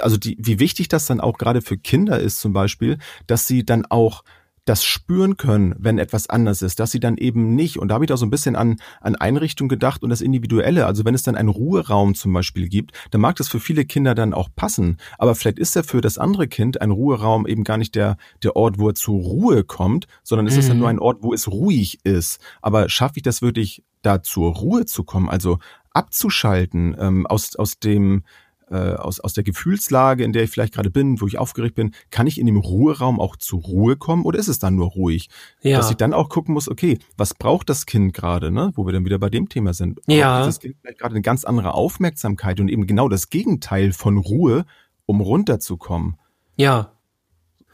also 0.00 0.16
die, 0.16 0.36
wie 0.40 0.58
wichtig 0.58 0.88
das 0.88 1.06
dann 1.06 1.20
auch 1.20 1.38
gerade 1.38 1.62
für 1.62 1.78
Kinder 1.78 2.18
ist 2.18 2.40
zum 2.40 2.52
Beispiel, 2.52 2.98
dass 3.26 3.46
sie 3.46 3.64
dann 3.64 3.86
auch 3.86 4.24
das 4.66 4.84
spüren 4.84 5.36
können, 5.36 5.74
wenn 5.78 5.98
etwas 5.98 6.28
anders 6.28 6.60
ist, 6.60 6.80
dass 6.80 6.90
sie 6.90 7.00
dann 7.00 7.16
eben 7.16 7.54
nicht, 7.54 7.78
und 7.78 7.88
da 7.88 7.94
habe 7.94 8.04
ich 8.04 8.08
da 8.08 8.16
so 8.16 8.26
ein 8.26 8.30
bisschen 8.30 8.56
an, 8.56 8.76
an 9.00 9.14
Einrichtung 9.14 9.68
gedacht 9.68 10.02
und 10.02 10.10
das 10.10 10.20
Individuelle, 10.20 10.86
also 10.86 11.04
wenn 11.04 11.14
es 11.14 11.22
dann 11.22 11.36
einen 11.36 11.48
Ruheraum 11.48 12.14
zum 12.14 12.32
Beispiel 12.32 12.68
gibt, 12.68 12.92
dann 13.12 13.20
mag 13.20 13.36
das 13.36 13.48
für 13.48 13.60
viele 13.60 13.84
Kinder 13.84 14.14
dann 14.14 14.34
auch 14.34 14.48
passen, 14.54 14.98
aber 15.18 15.34
vielleicht 15.34 15.58
ist 15.58 15.76
ja 15.76 15.84
für 15.84 16.00
das 16.00 16.18
andere 16.18 16.48
Kind 16.48 16.80
ein 16.80 16.90
Ruheraum 16.90 17.46
eben 17.46 17.64
gar 17.64 17.78
nicht 17.78 17.94
der, 17.94 18.16
der 18.42 18.56
Ort, 18.56 18.78
wo 18.78 18.88
er 18.88 18.94
zur 18.94 19.20
Ruhe 19.20 19.62
kommt, 19.64 20.08
sondern 20.24 20.48
es 20.48 20.54
mhm. 20.54 20.60
ist 20.60 20.68
dann 20.68 20.78
nur 20.78 20.88
ein 20.88 20.98
Ort, 20.98 21.22
wo 21.22 21.32
es 21.32 21.48
ruhig 21.48 22.00
ist. 22.04 22.40
Aber 22.60 22.88
schaffe 22.88 23.14
ich 23.16 23.22
das 23.22 23.42
wirklich, 23.42 23.84
da 24.02 24.22
zur 24.22 24.54
Ruhe 24.54 24.84
zu 24.84 25.04
kommen, 25.04 25.28
also 25.28 25.58
abzuschalten, 25.92 26.94
ähm, 26.98 27.26
aus, 27.26 27.56
aus 27.56 27.78
dem, 27.78 28.24
äh, 28.70 28.94
aus, 28.94 29.20
aus 29.20 29.32
der 29.32 29.44
Gefühlslage, 29.44 30.24
in 30.24 30.32
der 30.32 30.42
ich 30.42 30.50
vielleicht 30.50 30.74
gerade 30.74 30.90
bin, 30.90 31.20
wo 31.20 31.26
ich 31.26 31.38
aufgeregt 31.38 31.76
bin, 31.76 31.92
kann 32.10 32.26
ich 32.26 32.40
in 32.40 32.46
dem 32.46 32.56
Ruheraum 32.56 33.20
auch 33.20 33.36
zur 33.36 33.60
Ruhe 33.60 33.96
kommen 33.96 34.24
oder 34.24 34.38
ist 34.38 34.48
es 34.48 34.58
dann 34.58 34.74
nur 34.74 34.88
ruhig? 34.88 35.28
Ja. 35.62 35.76
Dass 35.78 35.90
ich 35.90 35.96
dann 35.96 36.12
auch 36.12 36.28
gucken 36.28 36.54
muss, 36.54 36.68
okay, 36.68 36.98
was 37.16 37.34
braucht 37.34 37.68
das 37.68 37.86
Kind 37.86 38.12
gerade, 38.12 38.50
ne? 38.50 38.72
wo 38.74 38.86
wir 38.86 38.92
dann 38.92 39.04
wieder 39.04 39.18
bei 39.18 39.30
dem 39.30 39.48
Thema 39.48 39.72
sind. 39.72 39.96
Braucht 39.96 40.08
ja. 40.08 40.44
das 40.44 40.60
Kind 40.60 40.76
vielleicht 40.80 40.98
gerade 40.98 41.14
eine 41.14 41.22
ganz 41.22 41.44
andere 41.44 41.74
Aufmerksamkeit 41.74 42.58
und 42.60 42.68
eben 42.68 42.86
genau 42.86 43.08
das 43.08 43.30
Gegenteil 43.30 43.92
von 43.92 44.18
Ruhe, 44.18 44.64
um 45.06 45.20
runterzukommen. 45.20 46.16
Ja. 46.56 46.92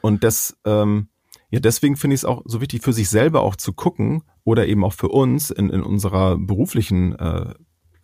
Und 0.02 0.24
das, 0.24 0.58
ähm, 0.66 1.08
ja, 1.50 1.60
deswegen 1.60 1.96
finde 1.96 2.14
ich 2.14 2.20
es 2.20 2.24
auch 2.24 2.42
so 2.44 2.60
wichtig, 2.60 2.82
für 2.82 2.92
sich 2.92 3.08
selber 3.08 3.40
auch 3.42 3.56
zu 3.56 3.72
gucken 3.72 4.24
oder 4.44 4.66
eben 4.66 4.84
auch 4.84 4.92
für 4.92 5.08
uns 5.08 5.50
in, 5.50 5.70
in 5.70 5.82
unserer 5.82 6.36
beruflichen 6.36 7.14
äh, 7.18 7.54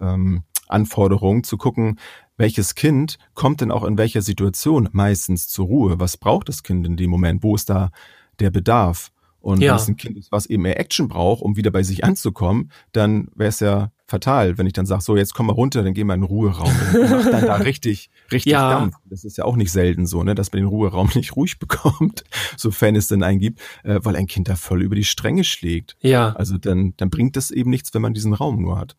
ähm, 0.01 0.45
Anforderung 0.69 1.45
zu 1.45 1.57
gucken, 1.57 1.99
welches 2.39 2.75
Kind 2.75 3.19
kommt 3.35 3.61
denn 3.61 3.71
auch 3.71 3.85
in 3.85 3.99
welcher 3.99 4.23
Situation 4.23 4.89
meistens 4.93 5.49
zur 5.49 5.67
Ruhe? 5.67 6.01
Was 6.01 6.17
braucht 6.17 6.49
das 6.49 6.63
Kind 6.63 6.87
in 6.87 6.97
dem 6.97 7.11
Moment? 7.11 7.43
Wo 7.43 7.55
ist 7.55 7.69
da 7.69 7.91
der 8.39 8.51
Bedarf? 8.51 9.11
Und 9.41 9.61
ja. 9.61 9.73
wenn 9.73 9.77
es 9.77 9.89
ein 9.89 9.97
Kind 9.97 10.17
ist, 10.17 10.33
was 10.33 10.47
eben 10.47 10.63
mehr 10.65 10.81
Action 10.81 11.09
braucht, 11.09 11.43
um 11.43 11.57
wieder 11.57 11.71
bei 11.71 11.83
sich 11.83 12.05
anzukommen, 12.05 12.71
dann 12.93 13.29
wäre 13.35 13.51
es 13.51 13.61
ja 13.61 13.93
fatal, 14.07 14.59
wenn 14.59 14.67
ich 14.67 14.73
dann 14.73 14.87
sage, 14.87 15.03
so 15.03 15.17
jetzt 15.17 15.35
komm 15.35 15.47
mal 15.47 15.53
runter, 15.53 15.83
dann 15.83 15.95
gehen 15.95 16.07
wir 16.07 16.15
in 16.15 16.23
den 16.23 16.27
Ruheraum 16.27 16.73
und 16.95 17.11
mach 17.11 17.25
dann 17.31 17.47
da 17.47 17.55
richtig, 17.57 18.11
richtig 18.33 18.53
ja. 18.53 18.71
Dampf. 18.71 18.97
Das 19.05 19.25
ist 19.25 19.37
ja 19.37 19.45
auch 19.45 19.57
nicht 19.57 19.71
selten 19.71 20.07
so, 20.07 20.23
ne, 20.23 20.35
dass 20.35 20.51
man 20.53 20.63
den 20.63 20.69
Ruheraum 20.69 21.11
nicht 21.15 21.37
ruhig 21.37 21.59
bekommt, 21.59 22.25
sofern 22.57 22.97
es 22.97 23.09
denn 23.09 23.23
einen 23.23 23.39
gibt, 23.39 23.61
äh, 23.85 24.01
weil 24.03 24.17
ein 24.17 24.27
Kind 24.27 24.49
da 24.49 24.57
voll 24.57 24.83
über 24.83 24.97
die 24.97 25.05
Stränge 25.05 25.45
schlägt. 25.45 25.97
Ja. 26.01 26.33
Also 26.33 26.59
dann, 26.59 26.95
dann 26.97 27.11
bringt 27.11 27.37
das 27.37 27.51
eben 27.51 27.71
nichts, 27.71 27.95
wenn 27.95 28.03
man 28.03 28.15
diesen 28.15 28.35
Raum 28.35 28.61
nur 28.61 28.79
hat. 28.79 28.97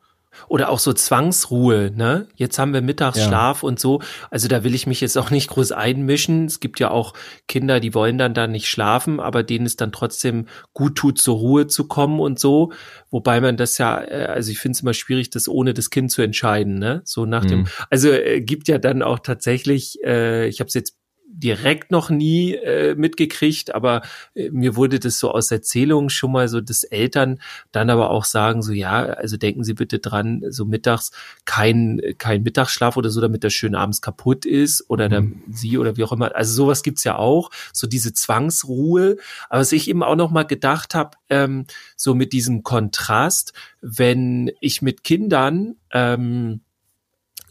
Oder 0.47 0.69
auch 0.69 0.79
so 0.79 0.93
Zwangsruhe, 0.93 1.91
ne? 1.95 2.27
Jetzt 2.35 2.59
haben 2.59 2.73
wir 2.73 2.81
Mittagsschlaf 2.81 3.61
ja. 3.61 3.67
und 3.67 3.79
so. 3.79 4.01
Also 4.29 4.47
da 4.47 4.63
will 4.63 4.75
ich 4.75 4.87
mich 4.87 5.01
jetzt 5.01 5.17
auch 5.17 5.31
nicht 5.31 5.49
groß 5.49 5.71
einmischen. 5.71 6.45
Es 6.45 6.59
gibt 6.59 6.79
ja 6.79 6.91
auch 6.91 7.13
Kinder, 7.47 7.79
die 7.79 7.93
wollen 7.93 8.17
dann 8.17 8.33
da 8.33 8.47
nicht 8.47 8.67
schlafen, 8.67 9.19
aber 9.19 9.43
denen 9.43 9.65
es 9.65 9.75
dann 9.75 9.91
trotzdem 9.91 10.47
gut 10.73 10.95
tut, 10.95 11.19
zur 11.19 11.37
Ruhe 11.37 11.67
zu 11.67 11.87
kommen 11.87 12.19
und 12.19 12.39
so. 12.39 12.71
Wobei 13.09 13.41
man 13.41 13.57
das 13.57 13.77
ja, 13.77 14.01
äh, 14.01 14.25
also 14.25 14.51
ich 14.51 14.59
finde 14.59 14.75
es 14.75 14.81
immer 14.81 14.93
schwierig, 14.93 15.29
das 15.29 15.47
ohne 15.47 15.73
das 15.73 15.89
Kind 15.89 16.11
zu 16.11 16.21
entscheiden, 16.21 16.79
ne? 16.79 17.01
So 17.05 17.25
nach 17.25 17.45
dem, 17.45 17.61
mhm. 17.61 17.67
also 17.89 18.09
äh, 18.09 18.41
gibt 18.41 18.67
ja 18.67 18.77
dann 18.77 19.01
auch 19.01 19.19
tatsächlich, 19.19 19.99
äh, 20.03 20.47
ich 20.47 20.59
habe 20.59 20.67
es 20.67 20.73
jetzt 20.73 20.98
direkt 21.31 21.91
noch 21.91 22.09
nie 22.09 22.55
äh, 22.55 22.95
mitgekriegt, 22.95 23.73
aber 23.73 24.01
äh, 24.33 24.49
mir 24.49 24.75
wurde 24.75 24.99
das 24.99 25.19
so 25.19 25.31
aus 25.31 25.51
Erzählungen 25.51 26.09
schon 26.09 26.31
mal 26.31 26.47
so, 26.47 26.59
dass 26.59 26.83
Eltern 26.83 27.39
dann 27.71 27.89
aber 27.89 28.09
auch 28.09 28.25
sagen, 28.25 28.61
so 28.61 28.73
ja, 28.73 29.03
also 29.03 29.37
denken 29.37 29.63
Sie 29.63 29.75
bitte 29.75 29.99
dran, 29.99 30.43
so 30.49 30.65
mittags 30.65 31.11
kein, 31.45 32.01
kein 32.17 32.41
Mittagsschlaf 32.43 32.97
oder 32.97 33.09
so, 33.09 33.21
damit 33.21 33.43
der 33.43 33.51
schön 33.51 33.75
abends 33.75 34.01
kaputt 34.01 34.45
ist 34.45 34.89
oder 34.89 35.07
dann 35.07 35.23
mhm. 35.23 35.43
sie 35.51 35.77
oder 35.77 35.97
wie 35.97 36.03
auch 36.03 36.11
immer. 36.11 36.35
Also 36.35 36.53
sowas 36.53 36.83
gibt's 36.83 37.03
ja 37.03 37.15
auch, 37.15 37.51
so 37.73 37.87
diese 37.87 38.13
Zwangsruhe. 38.13 39.17
Aber 39.49 39.61
was 39.61 39.71
ich 39.71 39.87
eben 39.87 40.03
auch 40.03 40.15
noch 40.15 40.31
mal 40.31 40.43
gedacht 40.43 40.95
habe, 40.95 41.17
ähm, 41.29 41.65
so 41.95 42.15
mit 42.15 42.33
diesem 42.33 42.63
Kontrast, 42.63 43.53
wenn 43.81 44.51
ich 44.61 44.81
mit 44.81 45.03
Kindern, 45.03 45.75
ähm, 45.91 46.61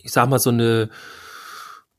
ich 0.02 0.10
sag 0.10 0.28
mal 0.28 0.38
so 0.38 0.50
eine 0.50 0.90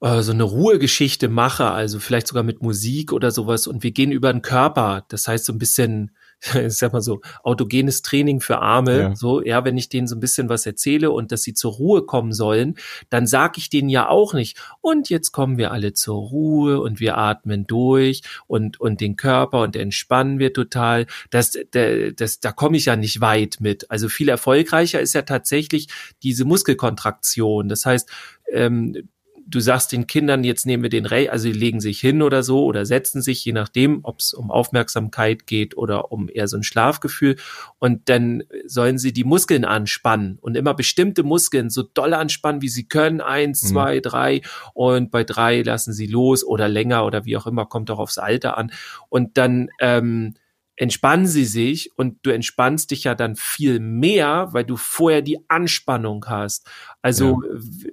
äh, 0.02 0.22
so 0.22 0.32
eine 0.32 0.44
Ruhegeschichte 0.44 1.28
mache, 1.28 1.72
also 1.72 2.00
vielleicht 2.00 2.28
sogar 2.28 2.44
mit 2.44 2.62
Musik 2.62 3.12
oder 3.12 3.32
sowas. 3.32 3.68
Und 3.68 3.84
wir 3.84 3.92
gehen 3.92 4.12
über 4.12 4.32
den 4.32 4.42
Körper, 4.42 5.06
das 5.10 5.28
heißt 5.28 5.44
so 5.44 5.52
ein 5.52 5.60
bisschen, 5.60 6.12
ich 6.56 6.78
sag 6.78 6.94
mal 6.94 7.02
so, 7.02 7.20
autogenes 7.44 8.02
Training 8.02 8.40
für 8.40 8.60
Arme, 8.60 9.00
ja. 9.00 9.16
so, 9.16 9.44
ja, 9.44 9.66
wenn 9.66 9.78
ich 9.78 9.90
denen 9.90 10.08
so 10.08 10.16
ein 10.16 10.22
bisschen 10.22 10.48
was 10.48 10.66
erzähle 10.66 11.12
und 11.12 11.34
dass 11.34 11.44
sie 11.44 11.54
zur 11.54 11.74
Ruhe 11.74 12.06
kommen 12.06 12.32
sollen, 12.32 12.76
dann 13.10 13.28
sag 13.28 13.58
ich 13.58 13.70
denen 13.70 13.90
ja 13.90 14.08
auch 14.08 14.34
nicht, 14.34 14.58
und 14.80 15.10
jetzt 15.10 15.34
kommen 15.34 15.58
wir 15.58 15.72
alle 15.72 15.94
zur 15.94 16.18
Ruhe 16.18 16.80
und 16.80 17.02
wir 17.02 17.18
atmen 17.18 17.68
durch 17.68 18.22
und, 18.48 18.80
und 18.80 19.02
den 19.02 19.18
Körper 19.18 19.62
und 19.64 19.76
entspannen 19.76 20.40
wir 20.40 20.54
total, 20.54 21.08
das, 21.30 21.58
das, 21.72 22.14
das 22.16 22.40
da 22.40 22.54
komme 22.54 22.78
ich 22.78 22.86
ja 22.86 22.96
nicht 22.96 23.20
weit 23.20 23.58
mit. 23.60 23.92
Also 23.92 24.08
viel 24.08 24.30
erfolgreicher 24.30 25.02
ist 25.02 25.14
ja 25.14 25.24
tatsächlich 25.24 25.90
diese 26.24 26.46
Muskelkontraktion, 26.46 27.68
das 27.68 27.86
heißt, 27.86 28.10
ähm, 28.54 29.10
du 29.50 29.60
sagst 29.60 29.92
den 29.92 30.08
Kindern, 30.08 30.44
jetzt 30.44 30.66
nehmen 30.66 30.84
wir 30.84 30.90
den 30.90 31.06
Ray, 31.06 31.30
also 31.30 31.48
die 31.48 31.58
legen 31.58 31.82
sich 31.82 32.00
hin 32.00 32.22
oder 32.22 32.44
so 32.44 32.64
oder 32.66 32.86
setzen 32.86 33.22
sich, 33.22 33.44
je 33.44 33.52
nachdem, 33.52 34.00
ob 34.04 34.20
es 34.20 34.34
um 34.34 34.52
Aufmerksamkeit 34.52 35.48
geht 35.48 35.76
oder 35.76 36.12
um 36.12 36.30
eher 36.32 36.48
so 36.48 36.58
ein 36.58 36.64
Schlafgefühl. 36.64 37.36
Und 37.80 38.10
dann 38.10 38.44
sollen 38.66 38.98
sie 38.98 39.12
die 39.12 39.24
Muskeln 39.24 39.66
anspannen 39.66 40.38
und 40.42 40.56
immer 40.56 40.74
bestimmte 40.74 41.24
Muskeln 41.24 41.70
so 41.70 41.84
doll 41.84 42.14
anspannen, 42.14 42.62
wie 42.62 42.70
sie 42.70 42.88
können. 42.88 43.22
Eins, 43.22 43.64
mhm. 43.64 43.68
zwei, 43.68 44.00
drei. 44.00 44.42
Und 44.74 45.12
bei 45.12 45.24
drei 45.24 45.62
lassen 45.62 45.94
sie 45.94 46.08
los 46.08 46.46
oder 46.46 46.68
länger 46.68 47.06
oder 47.06 47.26
wie 47.26 47.38
auch 47.38 47.48
immer, 47.48 47.66
kommt 47.66 47.90
auch 47.92 48.00
aufs 48.00 48.18
Alter 48.18 48.58
an. 48.58 48.72
Und 49.10 49.38
dann 49.38 49.70
ähm, 49.80 50.36
entspannen 50.80 51.28
sie 51.28 51.44
sich 51.44 51.92
und 51.98 52.20
du 52.22 52.30
entspannst 52.30 52.92
dich 52.92 53.04
ja 53.04 53.14
dann 53.14 53.36
viel 53.36 53.82
mehr, 53.82 54.48
weil 54.52 54.64
du 54.64 54.78
vorher 54.78 55.22
die 55.22 55.38
Anspannung 55.50 56.26
hast. 56.28 56.68
Also 57.02 57.42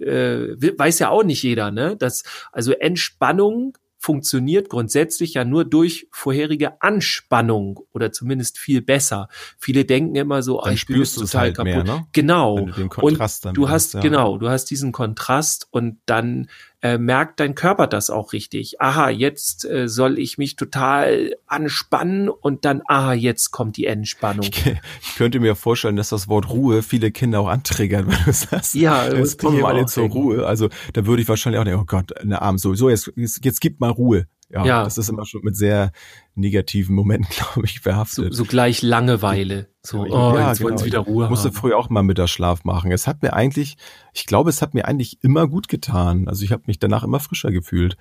ja. 0.00 0.06
Äh, 0.06 0.78
weiß 0.78 1.00
ja 1.00 1.08
auch 1.08 1.24
nicht 1.24 1.42
jeder, 1.42 1.72
ne? 1.72 1.96
Das, 1.98 2.22
also 2.52 2.70
Entspannung 2.72 3.76
funktioniert 3.98 4.68
grundsätzlich 4.68 5.34
ja 5.34 5.44
nur 5.44 5.64
durch 5.64 6.06
vorherige 6.12 6.80
Anspannung 6.80 7.80
oder 7.92 8.12
zumindest 8.12 8.56
viel 8.56 8.82
besser. 8.82 9.26
Viele 9.58 9.84
denken 9.84 10.14
immer 10.14 10.44
so, 10.44 10.60
dann 10.60 10.70
ah, 10.70 10.72
ich 10.72 10.86
bin 10.86 11.02
total 11.02 11.40
halt 11.40 11.56
kaputt. 11.56 11.72
Mehr, 11.72 11.82
ne? 11.82 12.06
Genau. 12.12 12.54
und 12.54 13.18
du 13.54 13.68
hast, 13.68 13.94
ja. 13.94 14.00
genau, 14.00 14.38
du 14.38 14.48
hast 14.48 14.66
diesen 14.66 14.92
Kontrast 14.92 15.66
und 15.72 15.98
dann 16.06 16.48
äh, 16.82 16.98
merkt 16.98 17.40
dein 17.40 17.54
Körper 17.54 17.86
das 17.86 18.10
auch 18.10 18.32
richtig. 18.32 18.80
Aha, 18.80 19.08
jetzt 19.10 19.64
äh, 19.64 19.88
soll 19.88 20.18
ich 20.18 20.38
mich 20.38 20.56
total 20.56 21.36
anspannen 21.46 22.28
und 22.28 22.64
dann, 22.64 22.82
aha, 22.86 23.12
jetzt 23.14 23.50
kommt 23.50 23.76
die 23.76 23.86
Entspannung. 23.86 24.46
Ich, 24.50 24.66
ich 24.66 25.14
könnte 25.16 25.40
mir 25.40 25.56
vorstellen, 25.56 25.96
dass 25.96 26.10
das 26.10 26.28
Wort 26.28 26.50
Ruhe 26.50 26.82
viele 26.82 27.10
Kinder 27.10 27.40
auch 27.40 27.48
antriggert, 27.48 28.06
wenn 28.06 28.24
du 28.24 28.32
sagst. 28.32 28.74
Ja, 28.74 29.08
jetzt 29.12 29.38
kommen 29.40 29.58
wir 29.58 29.66
alle 29.66 29.86
zur. 29.86 30.06
Ruhe. 30.08 30.46
Also 30.46 30.68
da 30.92 31.06
würde 31.06 31.22
ich 31.22 31.28
wahrscheinlich 31.28 31.60
auch 31.60 31.64
denken, 31.64 31.80
oh 31.80 31.86
Gott, 31.86 32.16
eine 32.18 32.42
Arm 32.42 32.58
so, 32.58 32.74
so 32.74 32.90
jetzt, 32.90 33.12
jetzt, 33.16 33.44
jetzt 33.44 33.60
gib 33.60 33.80
mal 33.80 33.90
Ruhe. 33.90 34.26
Ja, 34.48 34.64
ja, 34.64 34.84
das 34.84 34.96
ist 34.96 35.08
immer 35.08 35.26
schon 35.26 35.42
mit 35.42 35.56
sehr 35.56 35.90
negativen 36.36 36.94
Momenten, 36.94 37.28
glaube 37.36 37.64
ich, 37.64 37.82
behaftet. 37.82 38.32
So, 38.32 38.44
so 38.44 38.44
gleich 38.44 38.82
Langeweile. 38.82 39.68
So, 39.82 40.02
oh, 40.02 40.34
ja, 40.36 40.48
jetzt 40.48 40.58
genau. 40.58 40.68
wollen 40.68 40.78
sie 40.78 40.84
wieder 40.84 41.00
Ruhe 41.00 41.24
ich 41.24 41.30
musste 41.30 41.48
haben. 41.48 41.56
früher 41.56 41.76
auch 41.76 41.90
mal 41.90 42.02
Mittagsschlaf 42.02 42.64
machen. 42.64 42.92
Es 42.92 43.06
hat 43.06 43.22
mir 43.22 43.32
eigentlich, 43.32 43.76
ich 44.12 44.26
glaube, 44.26 44.50
es 44.50 44.62
hat 44.62 44.74
mir 44.74 44.86
eigentlich 44.86 45.18
immer 45.22 45.48
gut 45.48 45.68
getan. 45.68 46.28
Also 46.28 46.44
ich 46.44 46.52
habe 46.52 46.62
mich 46.66 46.78
danach 46.78 47.02
immer 47.02 47.18
frischer 47.18 47.50
gefühlt. 47.50 47.96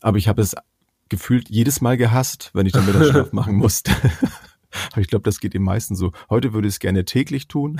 Aber 0.00 0.18
ich 0.18 0.28
habe 0.28 0.42
es 0.42 0.54
gefühlt 1.08 1.48
jedes 1.48 1.80
Mal 1.80 1.96
gehasst, 1.96 2.50
wenn 2.52 2.66
ich 2.66 2.72
dann 2.72 2.84
Mittagsschlaf 2.84 3.32
machen 3.32 3.54
musste. 3.54 3.92
Aber 4.92 5.00
ich 5.00 5.08
glaube, 5.08 5.22
das 5.22 5.40
geht 5.40 5.54
den 5.54 5.62
meisten 5.62 5.96
so. 5.96 6.12
Heute 6.28 6.52
würde 6.52 6.68
ich 6.68 6.74
es 6.74 6.80
gerne 6.80 7.06
täglich 7.06 7.48
tun. 7.48 7.78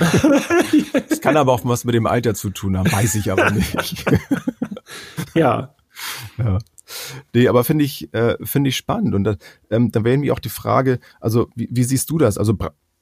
Es 1.09 1.21
kann 1.21 1.37
aber 1.37 1.53
auch 1.53 1.63
was 1.63 1.83
mit 1.83 1.93
dem 1.93 2.07
Alter 2.07 2.33
zu 2.33 2.49
tun 2.49 2.75
haben, 2.75 2.91
weiß 2.91 3.15
ich 3.15 3.31
aber 3.31 3.51
nicht. 3.51 4.03
ja. 5.35 5.75
Ja. 6.39 6.57
Nee, 7.33 7.47
aber 7.47 7.63
finde 7.63 7.85
ich, 7.85 8.13
äh, 8.13 8.37
finde 8.43 8.69
ich 8.69 8.77
spannend. 8.77 9.13
Und 9.13 9.23
da, 9.23 9.35
ähm, 9.69 9.91
da 9.91 10.03
wäre 10.03 10.17
mir 10.17 10.33
auch 10.33 10.39
die 10.39 10.49
Frage, 10.49 10.99
also 11.19 11.49
wie, 11.55 11.67
wie 11.71 11.83
siehst 11.83 12.09
du 12.09 12.17
das? 12.17 12.37
Also 12.37 12.57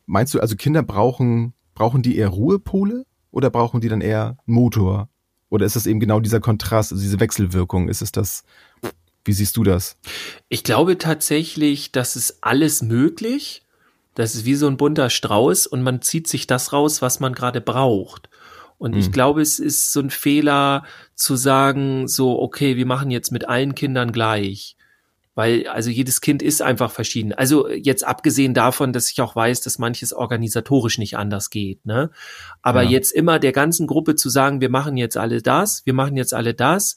meinst 0.06 0.34
du, 0.34 0.40
also 0.40 0.56
Kinder 0.56 0.84
brauchen 0.84 1.54
brauchen 1.76 2.02
die 2.02 2.18
eher 2.18 2.30
Ruhepole 2.30 3.06
oder 3.30 3.52
brauchen 3.52 3.82
die 3.82 3.90
dann 3.90 4.02
eher 4.02 4.38
Motor? 4.46 5.10
Oder 5.50 5.66
ist 5.66 5.76
das 5.76 5.86
eben 5.86 6.00
genau 6.00 6.20
dieser 6.20 6.40
Kontrast, 6.40 6.92
also 6.92 7.04
diese 7.04 7.20
Wechselwirkung? 7.20 7.88
Ist 7.90 8.02
es 8.02 8.12
das, 8.12 8.44
wie 9.24 9.34
siehst 9.34 9.56
du 9.58 9.64
das? 9.64 9.98
Ich 10.50 10.64
glaube 10.64 10.98
tatsächlich, 10.98 11.92
das 11.92 12.16
ist 12.16 12.40
alles 12.42 12.82
möglich. 12.82 13.62
Das 14.16 14.34
ist 14.34 14.46
wie 14.46 14.56
so 14.56 14.68
ein 14.68 14.78
bunter 14.78 15.10
Strauß 15.10 15.68
und 15.68 15.84
man 15.84 16.02
zieht 16.02 16.28
sich 16.28 16.48
das 16.48 16.72
raus, 16.72 17.02
was 17.02 17.20
man 17.20 17.34
gerade 17.34 17.60
braucht. 17.60 18.30
Und 18.78 18.94
hm. 18.94 19.00
ich 19.00 19.12
glaube, 19.12 19.42
es 19.42 19.60
ist 19.60 19.92
so 19.92 20.00
ein 20.00 20.10
Fehler 20.10 20.84
zu 21.16 21.36
sagen, 21.36 22.08
so, 22.08 22.40
okay, 22.40 22.76
wir 22.76 22.86
machen 22.86 23.12
jetzt 23.12 23.32
mit 23.32 23.48
allen 23.48 23.76
Kindern 23.76 24.12
gleich. 24.12 24.76
Weil, 25.38 25.68
also 25.68 25.90
jedes 25.90 26.22
Kind 26.22 26.42
ist 26.42 26.62
einfach 26.62 26.92
verschieden. 26.92 27.34
Also 27.34 27.68
jetzt 27.68 28.08
abgesehen 28.08 28.54
davon, 28.54 28.94
dass 28.94 29.12
ich 29.12 29.20
auch 29.20 29.36
weiß, 29.36 29.60
dass 29.60 29.80
manches 29.80 30.14
organisatorisch 30.14 30.98
nicht 30.98 31.18
anders 31.18 31.50
geht, 31.50 31.86
ne? 31.86 32.10
Aber 32.62 32.84
ja. 32.84 32.92
jetzt 32.92 33.12
immer 33.12 33.38
der 33.38 33.52
ganzen 33.52 33.86
Gruppe 33.86 34.16
zu 34.16 34.30
sagen, 34.30 34.62
wir 34.62 34.70
machen 34.70 34.96
jetzt 34.96 35.18
alle 35.18 35.42
das, 35.42 35.86
wir 35.86 35.94
machen 35.94 36.16
jetzt 36.16 36.34
alle 36.34 36.54
das, 36.54 36.96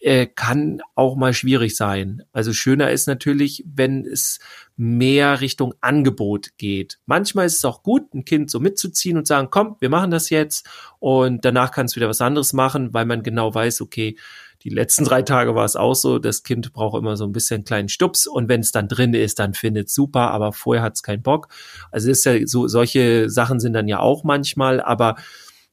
äh, 0.00 0.26
kann 0.26 0.80
auch 0.94 1.16
mal 1.16 1.34
schwierig 1.34 1.76
sein. 1.76 2.22
Also 2.32 2.52
schöner 2.52 2.90
ist 2.90 3.06
natürlich, 3.06 3.64
wenn 3.66 4.04
es 4.06 4.40
mehr 4.76 5.40
Richtung 5.42 5.74
Angebot 5.82 6.56
geht. 6.56 6.98
Manchmal 7.04 7.46
ist 7.46 7.58
es 7.58 7.64
auch 7.64 7.82
gut, 7.82 8.14
ein 8.14 8.24
Kind 8.24 8.50
so 8.50 8.60
mitzuziehen 8.60 9.18
und 9.18 9.26
sagen, 9.26 9.48
komm, 9.50 9.76
wir 9.78 9.90
machen 9.90 10.10
das 10.10 10.30
jetzt 10.30 10.66
und 10.98 11.44
danach 11.44 11.70
kannst 11.70 11.94
du 11.94 11.96
wieder 11.96 12.08
was 12.08 12.22
anderes 12.22 12.54
machen, 12.54 12.94
weil 12.94 13.04
man 13.04 13.22
genau 13.22 13.54
weiß, 13.54 13.82
okay, 13.82 14.16
die 14.62 14.70
letzten 14.70 15.04
drei 15.04 15.22
Tage 15.22 15.54
war 15.54 15.64
es 15.64 15.76
auch 15.76 15.94
so, 15.94 16.18
das 16.18 16.42
Kind 16.42 16.72
braucht 16.72 16.98
immer 16.98 17.16
so 17.16 17.24
ein 17.24 17.32
bisschen 17.32 17.64
kleinen 17.64 17.88
Stups 17.88 18.26
und 18.26 18.48
wenn 18.48 18.60
es 18.60 18.72
dann 18.72 18.88
drin 18.88 19.14
ist, 19.14 19.38
dann 19.38 19.54
findet 19.54 19.88
es 19.88 19.94
super, 19.94 20.30
aber 20.30 20.52
vorher 20.52 20.82
hat 20.82 20.94
es 20.94 21.02
keinen 21.02 21.22
Bock. 21.22 21.48
Also 21.90 22.10
ist 22.10 22.24
ja 22.24 22.46
so, 22.46 22.68
solche 22.68 23.30
Sachen 23.30 23.60
sind 23.60 23.72
dann 23.72 23.88
ja 23.88 24.00
auch 24.00 24.24
manchmal, 24.24 24.80
aber 24.80 25.16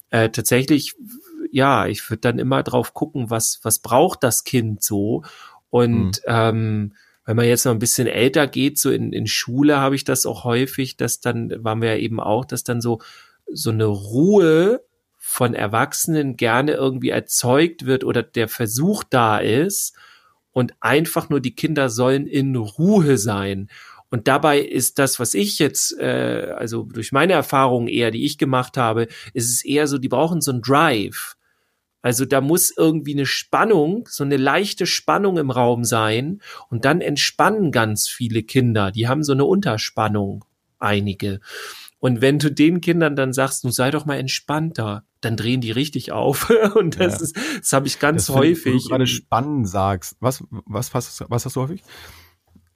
äh, 0.10 0.30
tatsächlich 0.30 0.96
ja, 1.52 1.88
ich 1.88 2.10
würde 2.10 2.22
dann 2.22 2.40
immer 2.40 2.64
drauf 2.64 2.94
gucken, 2.94 3.30
was, 3.30 3.60
was 3.64 3.80
braucht 3.80 4.24
das 4.24 4.44
Kind 4.44 4.84
so. 4.84 5.24
Und 5.70 6.06
mhm. 6.06 6.22
ähm, 6.28 6.94
wenn 7.26 7.36
man 7.36 7.46
jetzt 7.46 7.66
noch 7.66 7.74
ein 7.74 7.80
bisschen 7.80 8.08
älter 8.08 8.48
geht, 8.48 8.80
so 8.80 8.90
in, 8.90 9.12
in 9.12 9.28
Schule 9.28 9.78
habe 9.78 9.96
ich 9.96 10.06
das 10.06 10.26
auch 10.26 10.44
häufig, 10.44 10.98
dass 10.98 11.20
dann, 11.20 11.54
waren 11.64 11.82
wir 11.82 11.96
ja 11.96 11.98
eben 11.98 12.20
auch, 12.20 12.46
dass 12.46 12.64
dann 12.64 12.82
so, 12.82 13.02
so 13.52 13.70
eine 13.70 13.86
Ruhe 13.86 14.82
von 15.18 15.54
Erwachsenen 15.54 16.38
gerne 16.38 16.72
irgendwie 16.74 17.10
erzeugt 17.10 17.86
wird 17.86 18.06
oder 18.06 18.24
der 18.24 18.48
Versuch 18.48 19.04
da 19.04 19.40
ist 19.40 19.94
und 20.52 20.74
einfach 20.80 21.30
nur 21.30 21.42
die 21.42 21.54
Kinder 21.54 21.90
sollen 21.90 22.28
in 22.28 22.56
Ruhe 22.56 23.18
sein. 23.18 23.70
Und 24.10 24.28
dabei 24.28 24.60
ist 24.60 25.00
das, 25.00 25.20
was 25.20 25.34
ich 25.34 25.60
jetzt, 25.60 26.00
äh, 26.00 26.54
also 26.56 26.84
durch 26.84 27.12
meine 27.12 27.34
Erfahrungen 27.34 27.88
eher, 27.90 28.10
die 28.10 28.26
ich 28.26 28.38
gemacht 28.38 28.78
habe, 28.78 29.08
ist 29.34 29.52
es 29.52 29.66
eher 29.66 29.88
so, 29.88 29.98
die 29.98 30.08
brauchen 30.08 30.42
so 30.42 30.52
ein 30.52 30.62
Drive. 30.62 31.37
Also 32.08 32.24
da 32.24 32.40
muss 32.40 32.72
irgendwie 32.72 33.12
eine 33.12 33.26
Spannung, 33.26 34.08
so 34.10 34.24
eine 34.24 34.38
leichte 34.38 34.86
Spannung 34.86 35.38
im 35.38 35.52
Raum 35.52 35.84
sein 35.84 36.42
und 36.70 36.86
dann 36.86 37.02
entspannen 37.02 37.74
ganz 37.74 38.08
viele 38.08 38.44
Kinder. 38.44 38.92
Die 38.92 39.10
haben 39.10 39.26
so 39.26 39.34
eine 39.34 39.44
Unterspannung, 39.44 40.46
einige. 40.80 41.42
Und 42.00 42.22
wenn 42.22 42.40
du 42.40 42.50
den 42.50 42.80
Kindern 42.80 43.18
dann 43.18 43.34
sagst, 43.34 43.66
nun 43.66 43.74
sei 43.74 43.92
doch 43.92 44.06
mal 44.06 44.16
entspannter, 44.16 45.04
dann 45.20 45.36
drehen 45.36 45.60
die 45.60 45.72
richtig 45.72 46.14
auf. 46.14 46.50
Und 46.76 46.98
das 46.98 47.16
ja. 47.16 47.24
ist, 47.24 47.36
das 47.60 47.74
habe 47.74 47.88
ich 47.88 48.00
ganz 48.00 48.28
das 48.28 48.36
häufig. 48.38 48.66
Wenn 48.66 48.78
du 48.78 48.88
gerade 48.88 49.08
spannen 49.08 49.66
sagst, 49.66 50.16
was, 50.22 50.46
was, 50.50 50.94
was, 50.94 51.26
was 51.28 51.46
hast 51.46 51.58
du 51.58 51.60
häufig? 51.60 51.84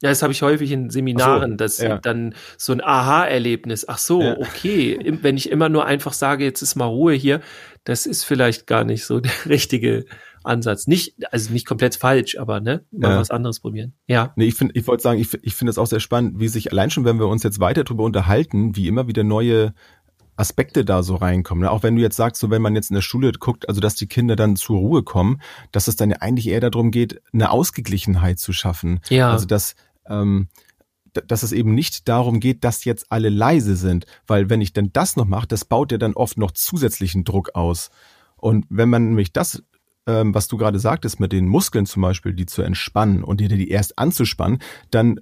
Ja, 0.02 0.10
das 0.10 0.24
habe 0.24 0.34
ich 0.34 0.42
häufig 0.42 0.72
in 0.72 0.90
Seminaren, 0.90 1.52
so, 1.52 1.58
dass 1.58 1.78
ja. 1.78 1.98
dann 2.00 2.34
so 2.58 2.74
ein 2.74 2.82
Aha-Erlebnis. 2.82 3.88
Ach 3.88 4.00
so, 4.00 4.22
ja. 4.22 4.38
okay. 4.38 5.00
Wenn 5.22 5.38
ich 5.38 5.50
immer 5.50 5.70
nur 5.70 5.86
einfach 5.86 6.14
sage, 6.14 6.44
jetzt 6.44 6.62
ist 6.62 6.76
mal 6.76 6.86
Ruhe 6.86 7.14
hier, 7.14 7.42
das 7.84 8.06
ist 8.06 8.24
vielleicht 8.24 8.68
gar 8.68 8.84
nicht 8.84 9.06
so 9.06 9.20
der 9.22 9.32
richtige 9.46 10.06
Ansatz. 10.44 10.88
Nicht, 10.88 11.16
also 11.32 11.54
nicht 11.54 11.68
komplett 11.68 11.96
falsch, 11.96 12.38
aber 12.38 12.60
ne, 12.60 12.84
mal 12.92 13.12
ja. 13.12 13.20
was 13.20 13.30
anderes 13.30 13.60
probieren. 13.60 13.94
Ja. 14.08 14.34
Nee, 14.36 14.46
ich 14.46 14.56
finde, 14.56 14.74
ich 14.76 14.88
wollte 14.88 15.04
sagen, 15.04 15.20
ich, 15.20 15.32
ich 15.44 15.54
finde 15.54 15.70
es 15.70 15.78
auch 15.78 15.88
sehr 15.88 16.00
spannend, 16.00 16.40
wie 16.40 16.48
sich 16.48 16.72
allein 16.72 16.90
schon, 16.90 17.06
wenn 17.06 17.20
wir 17.20 17.28
uns 17.28 17.44
jetzt 17.44 17.60
weiter 17.60 17.84
drüber 17.84 18.04
unterhalten, 18.04 18.76
wie 18.76 18.88
immer 18.88 19.08
wieder 19.08 19.24
neue 19.24 19.74
Aspekte 20.36 20.84
da 20.84 21.04
so 21.04 21.16
reinkommen. 21.16 21.68
Auch 21.68 21.84
wenn 21.84 21.96
du 21.96 22.02
jetzt 22.02 22.16
sagst, 22.16 22.42
so 22.42 22.50
wenn 22.50 22.62
man 22.62 22.74
jetzt 22.74 22.90
in 22.90 22.96
der 22.96 23.02
Schule 23.02 23.32
guckt, 23.34 23.70
also 23.70 23.80
dass 23.80 23.96
die 23.96 24.08
Kinder 24.08 24.36
dann 24.36 24.56
zur 24.56 24.80
Ruhe 24.80 25.04
kommen, 25.04 25.40
dass 25.72 25.88
es 25.88 25.96
dann 25.96 26.10
ja 26.10 26.18
eigentlich 26.22 26.48
eher 26.48 26.62
darum 26.62 26.90
geht, 26.90 27.22
eine 27.32 27.52
Ausgeglichenheit 27.52 28.40
zu 28.40 28.52
schaffen. 28.52 29.02
Ja. 29.10 29.32
Also 29.32 29.46
dass 29.46 29.76
ähm, 30.08 30.48
dass 31.14 31.44
es 31.44 31.52
eben 31.52 31.76
nicht 31.76 32.08
darum 32.08 32.40
geht, 32.40 32.64
dass 32.64 32.86
jetzt 32.86 33.08
alle 33.10 33.30
leise 33.30 33.76
sind, 33.76 34.06
weil 34.28 34.50
wenn 34.50 34.62
ich 34.62 34.74
denn 34.74 34.92
das 34.94 35.16
noch 35.16 35.26
mache, 35.26 35.48
das 35.48 35.66
baut 35.66 35.92
ja 35.92 35.98
dann 35.98 36.14
oft 36.14 36.38
noch 36.38 36.52
zusätzlichen 36.52 37.24
Druck 37.24 37.54
aus. 37.54 37.90
Und 38.38 38.66
wenn 38.70 38.90
man 38.90 39.10
nämlich 39.10 39.34
das, 39.34 39.64
ähm, 40.08 40.34
was 40.34 40.48
du 40.48 40.58
gerade 40.58 40.80
sagtest, 40.80 41.20
mit 41.20 41.32
den 41.32 41.48
Muskeln 41.48 41.86
zum 41.86 42.02
Beispiel, 42.02 42.34
die 42.34 42.46
zu 42.46 42.62
entspannen 42.62 43.24
und 43.24 43.42
die, 43.42 43.48
die 43.48 43.70
erst 43.70 44.00
anzuspannen, 44.00 44.60
dann 44.90 45.20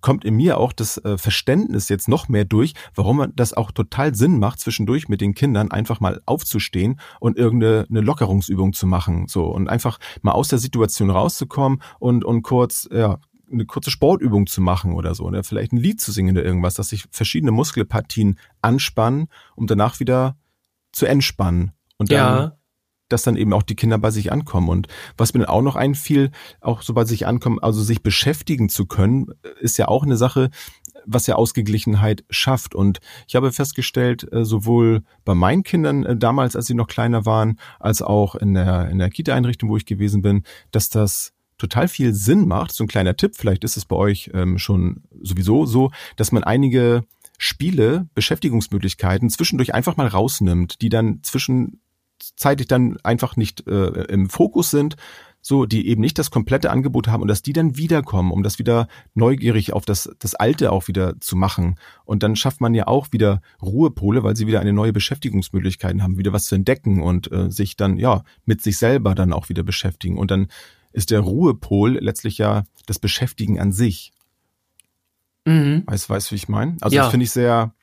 kommt 0.00 0.24
in 0.24 0.34
mir 0.36 0.58
auch 0.58 0.72
das 0.72 0.98
äh, 0.98 1.18
Verständnis 1.18 1.88
jetzt 1.88 2.08
noch 2.08 2.28
mehr 2.28 2.44
durch, 2.44 2.72
warum 2.94 3.18
man 3.18 3.32
das 3.36 3.52
auch 3.52 3.70
total 3.70 4.14
Sinn 4.14 4.38
macht, 4.38 4.60
zwischendurch 4.60 5.08
mit 5.08 5.20
den 5.20 5.34
Kindern 5.34 5.70
einfach 5.70 6.00
mal 6.00 6.22
aufzustehen 6.24 7.00
und 7.20 7.36
irgendeine 7.36 7.86
eine 7.90 8.00
Lockerungsübung 8.00 8.72
zu 8.72 8.86
machen, 8.86 9.26
so 9.28 9.46
und 9.46 9.68
einfach 9.68 9.98
mal 10.22 10.32
aus 10.32 10.48
der 10.48 10.58
Situation 10.58 11.10
rauszukommen 11.10 11.82
und 11.98 12.24
und 12.24 12.42
kurz 12.42 12.88
ja 12.90 13.18
eine 13.54 13.66
kurze 13.66 13.90
Sportübung 13.90 14.46
zu 14.46 14.60
machen 14.60 14.92
oder 14.92 15.14
so, 15.14 15.24
oder 15.24 15.44
vielleicht 15.44 15.72
ein 15.72 15.78
Lied 15.78 16.00
zu 16.00 16.12
singen 16.12 16.36
oder 16.36 16.44
irgendwas, 16.44 16.74
dass 16.74 16.88
sich 16.88 17.04
verschiedene 17.10 17.52
Muskelpartien 17.52 18.38
anspannen, 18.62 19.28
um 19.56 19.66
danach 19.66 20.00
wieder 20.00 20.36
zu 20.92 21.06
entspannen. 21.06 21.72
Und 21.96 22.10
dann, 22.10 22.16
ja. 22.18 22.56
dass 23.08 23.22
dann 23.22 23.36
eben 23.36 23.52
auch 23.52 23.62
die 23.62 23.76
Kinder 23.76 23.98
bei 23.98 24.10
sich 24.10 24.32
ankommen. 24.32 24.68
Und 24.68 24.88
was 25.16 25.34
mir 25.34 25.40
dann 25.40 25.48
auch 25.48 25.62
noch 25.62 25.76
einfiel, 25.76 26.30
auch 26.60 26.82
so 26.82 26.94
bei 26.94 27.04
sich 27.04 27.26
ankommen, 27.26 27.58
also 27.60 27.82
sich 27.82 28.02
beschäftigen 28.02 28.68
zu 28.68 28.86
können, 28.86 29.26
ist 29.60 29.78
ja 29.78 29.88
auch 29.88 30.02
eine 30.02 30.16
Sache, 30.16 30.50
was 31.06 31.26
ja 31.26 31.36
Ausgeglichenheit 31.36 32.24
schafft. 32.30 32.74
Und 32.74 33.00
ich 33.28 33.36
habe 33.36 33.52
festgestellt, 33.52 34.30
äh, 34.32 34.44
sowohl 34.44 35.02
bei 35.24 35.34
meinen 35.34 35.62
Kindern 35.62 36.04
äh, 36.04 36.16
damals, 36.16 36.56
als 36.56 36.66
sie 36.66 36.74
noch 36.74 36.86
kleiner 36.86 37.26
waren, 37.26 37.58
als 37.78 38.02
auch 38.02 38.34
in 38.34 38.54
der, 38.54 38.88
in 38.88 38.98
der 38.98 39.10
Kita-Einrichtung, 39.10 39.68
wo 39.68 39.76
ich 39.76 39.86
gewesen 39.86 40.22
bin, 40.22 40.44
dass 40.70 40.88
das 40.88 41.33
total 41.64 41.88
viel 41.88 42.14
Sinn 42.14 42.46
macht. 42.46 42.72
So 42.72 42.84
ein 42.84 42.88
kleiner 42.88 43.16
Tipp, 43.16 43.34
vielleicht 43.36 43.64
ist 43.64 43.76
es 43.76 43.84
bei 43.84 43.96
euch 43.96 44.30
ähm, 44.34 44.58
schon 44.58 45.02
sowieso 45.20 45.66
so, 45.66 45.90
dass 46.16 46.32
man 46.32 46.44
einige 46.44 47.04
Spiele, 47.38 48.08
Beschäftigungsmöglichkeiten 48.14 49.30
zwischendurch 49.30 49.74
einfach 49.74 49.96
mal 49.96 50.06
rausnimmt, 50.06 50.80
die 50.82 50.88
dann 50.88 51.20
zwischenzeitlich 51.22 52.68
dann 52.68 52.98
einfach 53.02 53.36
nicht 53.36 53.66
äh, 53.66 54.04
im 54.04 54.28
Fokus 54.30 54.70
sind, 54.70 54.96
so 55.46 55.66
die 55.66 55.88
eben 55.88 56.00
nicht 56.00 56.18
das 56.18 56.30
komplette 56.30 56.70
Angebot 56.70 57.06
haben 57.06 57.20
und 57.20 57.28
dass 57.28 57.42
die 57.42 57.52
dann 57.52 57.76
wiederkommen, 57.76 58.30
um 58.30 58.42
das 58.42 58.58
wieder 58.58 58.88
neugierig 59.12 59.74
auf 59.74 59.84
das 59.84 60.10
das 60.18 60.34
Alte 60.34 60.72
auch 60.72 60.88
wieder 60.88 61.20
zu 61.20 61.36
machen. 61.36 61.76
Und 62.06 62.22
dann 62.22 62.34
schafft 62.34 62.62
man 62.62 62.72
ja 62.72 62.86
auch 62.86 63.08
wieder 63.12 63.42
Ruhepole, 63.60 64.22
weil 64.22 64.36
sie 64.36 64.46
wieder 64.46 64.60
eine 64.60 64.72
neue 64.72 64.94
Beschäftigungsmöglichkeiten 64.94 66.02
haben, 66.02 66.16
wieder 66.16 66.32
was 66.32 66.44
zu 66.44 66.54
entdecken 66.54 67.02
und 67.02 67.30
äh, 67.30 67.50
sich 67.50 67.76
dann 67.76 67.98
ja 67.98 68.24
mit 68.46 68.62
sich 68.62 68.78
selber 68.78 69.14
dann 69.14 69.34
auch 69.34 69.50
wieder 69.50 69.62
beschäftigen 69.62 70.16
und 70.16 70.30
dann 70.30 70.48
ist 70.94 71.10
der 71.10 71.20
Ruhepol 71.20 71.98
letztlich 71.98 72.38
ja 72.38 72.64
das 72.86 72.98
Beschäftigen 72.98 73.60
an 73.60 73.72
sich. 73.72 74.12
Mhm. 75.44 75.82
Weißt 75.86 76.08
du, 76.08 76.30
wie 76.32 76.36
ich 76.36 76.48
meine? 76.48 76.76
Also 76.80 76.96
ja. 76.96 77.02
das 77.02 77.10
finde 77.10 77.24
ich 77.24 77.32
sehr, 77.32 77.74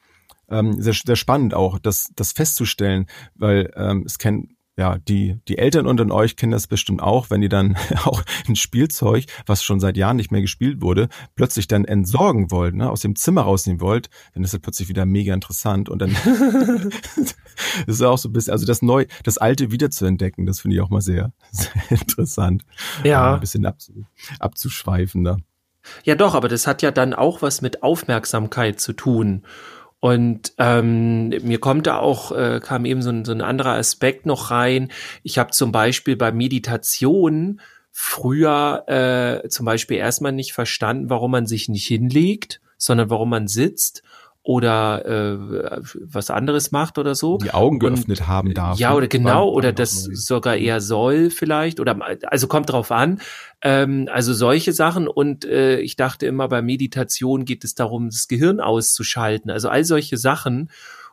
ähm, 0.49 0.81
sehr, 0.81 0.93
sehr 0.93 1.15
spannend 1.15 1.53
auch, 1.53 1.77
das, 1.77 2.11
das 2.15 2.31
festzustellen, 2.31 3.05
weil 3.35 3.71
ähm, 3.75 4.03
es 4.05 4.17
kennt 4.17 4.49
ja, 4.77 4.97
die, 4.97 5.37
die 5.47 5.57
Eltern 5.57 5.85
unter 5.85 6.09
euch 6.11 6.35
kennen 6.37 6.53
das 6.53 6.67
bestimmt 6.67 7.01
auch, 7.01 7.29
wenn 7.29 7.43
ihr 7.43 7.49
dann 7.49 7.75
auch 8.05 8.23
ein 8.47 8.55
Spielzeug, 8.55 9.25
was 9.45 9.63
schon 9.63 9.79
seit 9.79 9.97
Jahren 9.97 10.15
nicht 10.15 10.31
mehr 10.31 10.41
gespielt 10.41 10.81
wurde, 10.81 11.09
plötzlich 11.35 11.67
dann 11.67 11.85
entsorgen 11.85 12.51
wollt, 12.51 12.75
ne, 12.75 12.89
aus 12.89 13.01
dem 13.01 13.15
Zimmer 13.15 13.41
rausnehmen 13.41 13.81
wollt, 13.81 14.09
dann 14.33 14.43
ist 14.43 14.53
das 14.53 14.61
plötzlich 14.61 14.87
wieder 14.87 15.05
mega 15.05 15.33
interessant 15.33 15.89
und 15.89 15.99
dann 15.99 16.11
ist 17.85 17.87
es 17.87 18.01
auch 18.01 18.17
so 18.17 18.29
ein 18.29 18.33
bisschen, 18.33 18.53
also 18.53 18.65
das 18.65 18.81
neu, 18.81 19.05
das 19.23 19.37
alte 19.37 19.71
wieder 19.71 19.91
zu 19.91 20.05
entdecken, 20.05 20.45
das 20.45 20.61
finde 20.61 20.77
ich 20.77 20.81
auch 20.81 20.89
mal 20.89 21.01
sehr, 21.01 21.33
sehr 21.51 21.71
interessant. 21.89 22.63
Ja. 23.03 23.35
Ein 23.35 23.39
bisschen 23.41 23.65
abzu, 23.65 24.05
abzuschweifen 24.39 25.23
da. 25.23 25.37
Ja, 26.03 26.15
doch, 26.15 26.35
aber 26.35 26.47
das 26.47 26.67
hat 26.67 26.81
ja 26.81 26.91
dann 26.91 27.13
auch 27.13 27.41
was 27.41 27.61
mit 27.61 27.83
Aufmerksamkeit 27.83 28.79
zu 28.79 28.93
tun. 28.93 29.43
Und 30.01 30.53
ähm, 30.57 31.29
mir 31.29 31.59
kommt 31.59 31.85
da 31.85 31.97
auch, 31.97 32.31
äh, 32.31 32.59
kam 32.61 32.85
eben 32.85 33.03
so 33.03 33.11
ein, 33.11 33.23
so 33.23 33.31
ein 33.31 33.41
anderer 33.41 33.75
Aspekt 33.75 34.25
noch 34.25 34.49
rein. 34.49 34.91
Ich 35.21 35.37
habe 35.37 35.51
zum 35.51 35.71
Beispiel 35.71 36.17
bei 36.17 36.31
Meditation 36.31 37.61
früher 37.91 38.83
äh, 38.87 39.47
zum 39.49 39.67
Beispiel 39.67 39.97
erstmal 39.97 40.31
nicht 40.31 40.53
verstanden, 40.53 41.11
warum 41.11 41.29
man 41.29 41.45
sich 41.45 41.69
nicht 41.69 41.85
hinlegt, 41.85 42.61
sondern 42.77 43.11
warum 43.11 43.29
man 43.29 43.47
sitzt 43.47 44.01
oder 44.43 45.05
äh, 45.05 45.81
was 45.93 46.31
anderes 46.31 46.71
macht 46.71 46.97
oder 46.97 47.13
so. 47.13 47.37
Die 47.37 47.51
Augen 47.51 47.77
geöffnet 47.77 48.21
und, 48.21 48.27
haben 48.27 48.53
darf. 48.53 48.79
Ja, 48.79 48.95
oder 48.95 49.07
genau, 49.07 49.49
oder 49.49 49.71
das 49.71 50.03
sogar 50.03 50.57
eher 50.57 50.81
soll 50.81 51.29
vielleicht, 51.29 51.79
oder 51.79 51.99
also 52.23 52.47
kommt 52.47 52.71
drauf 52.71 52.91
an. 52.91 53.21
Ähm, 53.61 54.09
also 54.11 54.33
solche 54.33 54.73
Sachen 54.73 55.07
und 55.07 55.45
äh, 55.45 55.79
ich 55.79 55.95
dachte 55.95 56.25
immer, 56.25 56.47
bei 56.47 56.63
Meditation 56.63 57.45
geht 57.45 57.63
es 57.63 57.75
darum, 57.75 58.09
das 58.09 58.27
Gehirn 58.27 58.59
auszuschalten. 58.59 59.51
Also 59.51 59.69
all 59.69 59.83
solche 59.83 60.17
Sachen. 60.17 60.71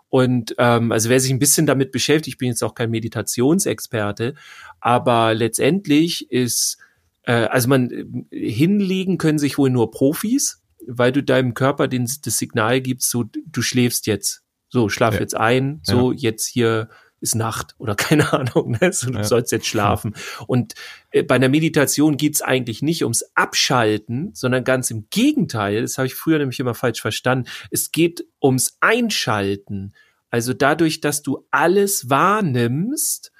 Und 0.08 0.54
ähm, 0.56 0.90
also 0.90 1.10
wer 1.10 1.20
sich 1.20 1.30
ein 1.30 1.38
bisschen 1.38 1.66
damit 1.66 1.92
beschäftigt, 1.92 2.34
ich 2.34 2.38
bin 2.38 2.48
jetzt 2.48 2.64
auch 2.64 2.74
kein 2.74 2.90
Meditationsexperte, 2.90 4.34
aber 4.80 5.34
letztendlich 5.34 6.30
ist, 6.32 6.78
äh, 7.24 7.32
also 7.32 7.68
man 7.68 8.26
hinlegen 8.30 9.18
können 9.18 9.38
sich 9.38 9.58
wohl 9.58 9.68
nur 9.68 9.90
Profis, 9.90 10.62
weil 10.86 11.12
du 11.12 11.22
deinem 11.22 11.54
Körper 11.54 11.88
den, 11.88 12.08
das 12.24 12.38
Signal 12.38 12.80
gibst, 12.80 13.10
so 13.10 13.24
du 13.24 13.62
schläfst 13.62 14.06
jetzt. 14.06 14.42
So, 14.70 14.88
schlaf 14.90 15.14
ja. 15.14 15.20
jetzt 15.20 15.34
ein, 15.34 15.80
so 15.82 16.12
ja. 16.12 16.18
jetzt 16.18 16.46
hier 16.46 16.90
ist 17.20 17.34
Nacht 17.34 17.74
oder 17.78 17.94
keine 17.96 18.32
Ahnung, 18.32 18.76
ne? 18.80 18.92
so, 18.92 19.10
du 19.10 19.18
ja. 19.18 19.24
sollst 19.24 19.52
jetzt 19.52 19.66
schlafen. 19.66 20.14
Und 20.46 20.74
äh, 21.10 21.22
bei 21.22 21.36
einer 21.36 21.48
Meditation 21.48 22.16
geht's 22.16 22.42
eigentlich 22.42 22.82
nicht 22.82 23.02
ums 23.02 23.24
Abschalten, 23.34 24.30
sondern 24.34 24.64
ganz 24.64 24.90
im 24.90 25.06
Gegenteil, 25.10 25.82
das 25.82 25.98
habe 25.98 26.06
ich 26.06 26.14
früher 26.14 26.38
nämlich 26.38 26.60
immer 26.60 26.74
falsch 26.74 27.00
verstanden, 27.00 27.48
es 27.70 27.92
geht 27.92 28.24
ums 28.42 28.76
Einschalten. 28.80 29.94
Also 30.30 30.52
dadurch, 30.52 31.00
dass 31.00 31.22
du 31.22 31.46
alles 31.50 32.10
wahrnimmst 32.10 33.32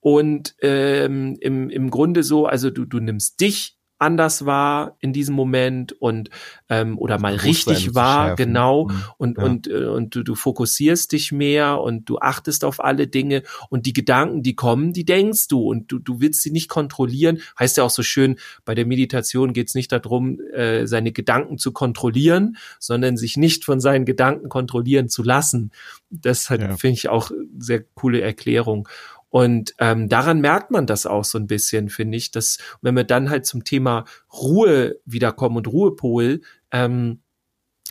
und 0.00 0.54
ähm, 0.60 1.36
im, 1.40 1.68
im 1.68 1.90
Grunde 1.90 2.22
so, 2.22 2.46
also 2.46 2.70
du, 2.70 2.84
du 2.84 3.00
nimmst 3.00 3.40
dich 3.40 3.75
anders 3.98 4.44
war 4.44 4.96
in 5.00 5.12
diesem 5.12 5.34
Moment 5.34 5.92
und 6.00 6.30
ähm, 6.68 6.98
oder 6.98 7.18
mal 7.18 7.34
richtig 7.34 7.94
war, 7.94 8.36
genau 8.36 8.88
mhm. 8.88 9.04
und 9.16 9.38
ja. 9.38 9.44
und 9.44 9.66
äh, 9.68 9.86
und 9.86 10.14
du, 10.14 10.22
du 10.22 10.34
fokussierst 10.34 11.12
dich 11.12 11.32
mehr 11.32 11.80
und 11.80 12.08
du 12.08 12.18
achtest 12.18 12.64
auf 12.64 12.82
alle 12.82 13.06
Dinge 13.06 13.42
und 13.70 13.86
die 13.86 13.92
Gedanken, 13.92 14.42
die 14.42 14.54
kommen, 14.54 14.92
die 14.92 15.04
denkst 15.04 15.48
du 15.48 15.60
und 15.60 15.90
du 15.90 15.98
du 15.98 16.20
willst 16.20 16.42
sie 16.42 16.50
nicht 16.50 16.68
kontrollieren. 16.68 17.40
Heißt 17.58 17.76
ja 17.76 17.84
auch 17.84 17.90
so 17.90 18.02
schön, 18.02 18.36
bei 18.64 18.74
der 18.74 18.86
Meditation 18.86 19.52
geht 19.52 19.68
es 19.68 19.74
nicht 19.74 19.92
darum, 19.92 20.40
äh, 20.52 20.86
seine 20.86 21.12
Gedanken 21.12 21.58
zu 21.58 21.72
kontrollieren, 21.72 22.56
sondern 22.78 23.16
sich 23.16 23.36
nicht 23.36 23.64
von 23.64 23.80
seinen 23.80 24.04
Gedanken 24.04 24.48
kontrollieren 24.48 25.08
zu 25.08 25.22
lassen. 25.22 25.70
Das 26.10 26.50
halt, 26.50 26.60
ja. 26.60 26.76
finde 26.76 26.94
ich 26.94 27.08
auch 27.08 27.30
sehr 27.58 27.82
coole 27.94 28.20
Erklärung. 28.20 28.88
Und 29.28 29.74
ähm, 29.78 30.08
daran 30.08 30.40
merkt 30.40 30.70
man 30.70 30.86
das 30.86 31.04
auch 31.04 31.24
so 31.24 31.38
ein 31.38 31.46
bisschen, 31.46 31.88
finde 31.88 32.16
ich, 32.16 32.30
dass 32.30 32.58
wenn 32.80 32.96
wir 32.96 33.04
dann 33.04 33.28
halt 33.28 33.44
zum 33.44 33.64
Thema 33.64 34.04
Ruhe 34.32 35.00
wiederkommen 35.04 35.56
und 35.56 35.68
Ruhepol, 35.68 36.40
ähm, 36.70 37.20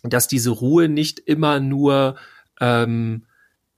dass 0.04 0.28
diese 0.28 0.52
Ruhe 0.52 0.88
nicht 0.88 1.19
immer 1.19 1.60
nur 1.60 2.15
ähm, 2.62 3.26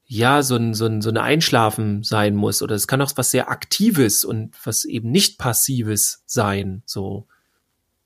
ja 0.05 0.43
so 0.43 0.55
ein, 0.55 0.73
so 0.73 0.85
ein 0.85 1.01
so 1.01 1.09
eine 1.09 1.21
Einschlafen 1.21 2.03
sein 2.03 2.35
muss 2.35 2.61
oder 2.61 2.75
es 2.75 2.87
kann 2.87 3.01
auch 3.01 3.11
was 3.15 3.31
sehr 3.31 3.49
Aktives 3.49 4.23
und 4.23 4.55
was 4.63 4.85
eben 4.85 5.11
nicht 5.11 5.37
Passives 5.37 6.23
sein. 6.25 6.83
So, 6.85 7.27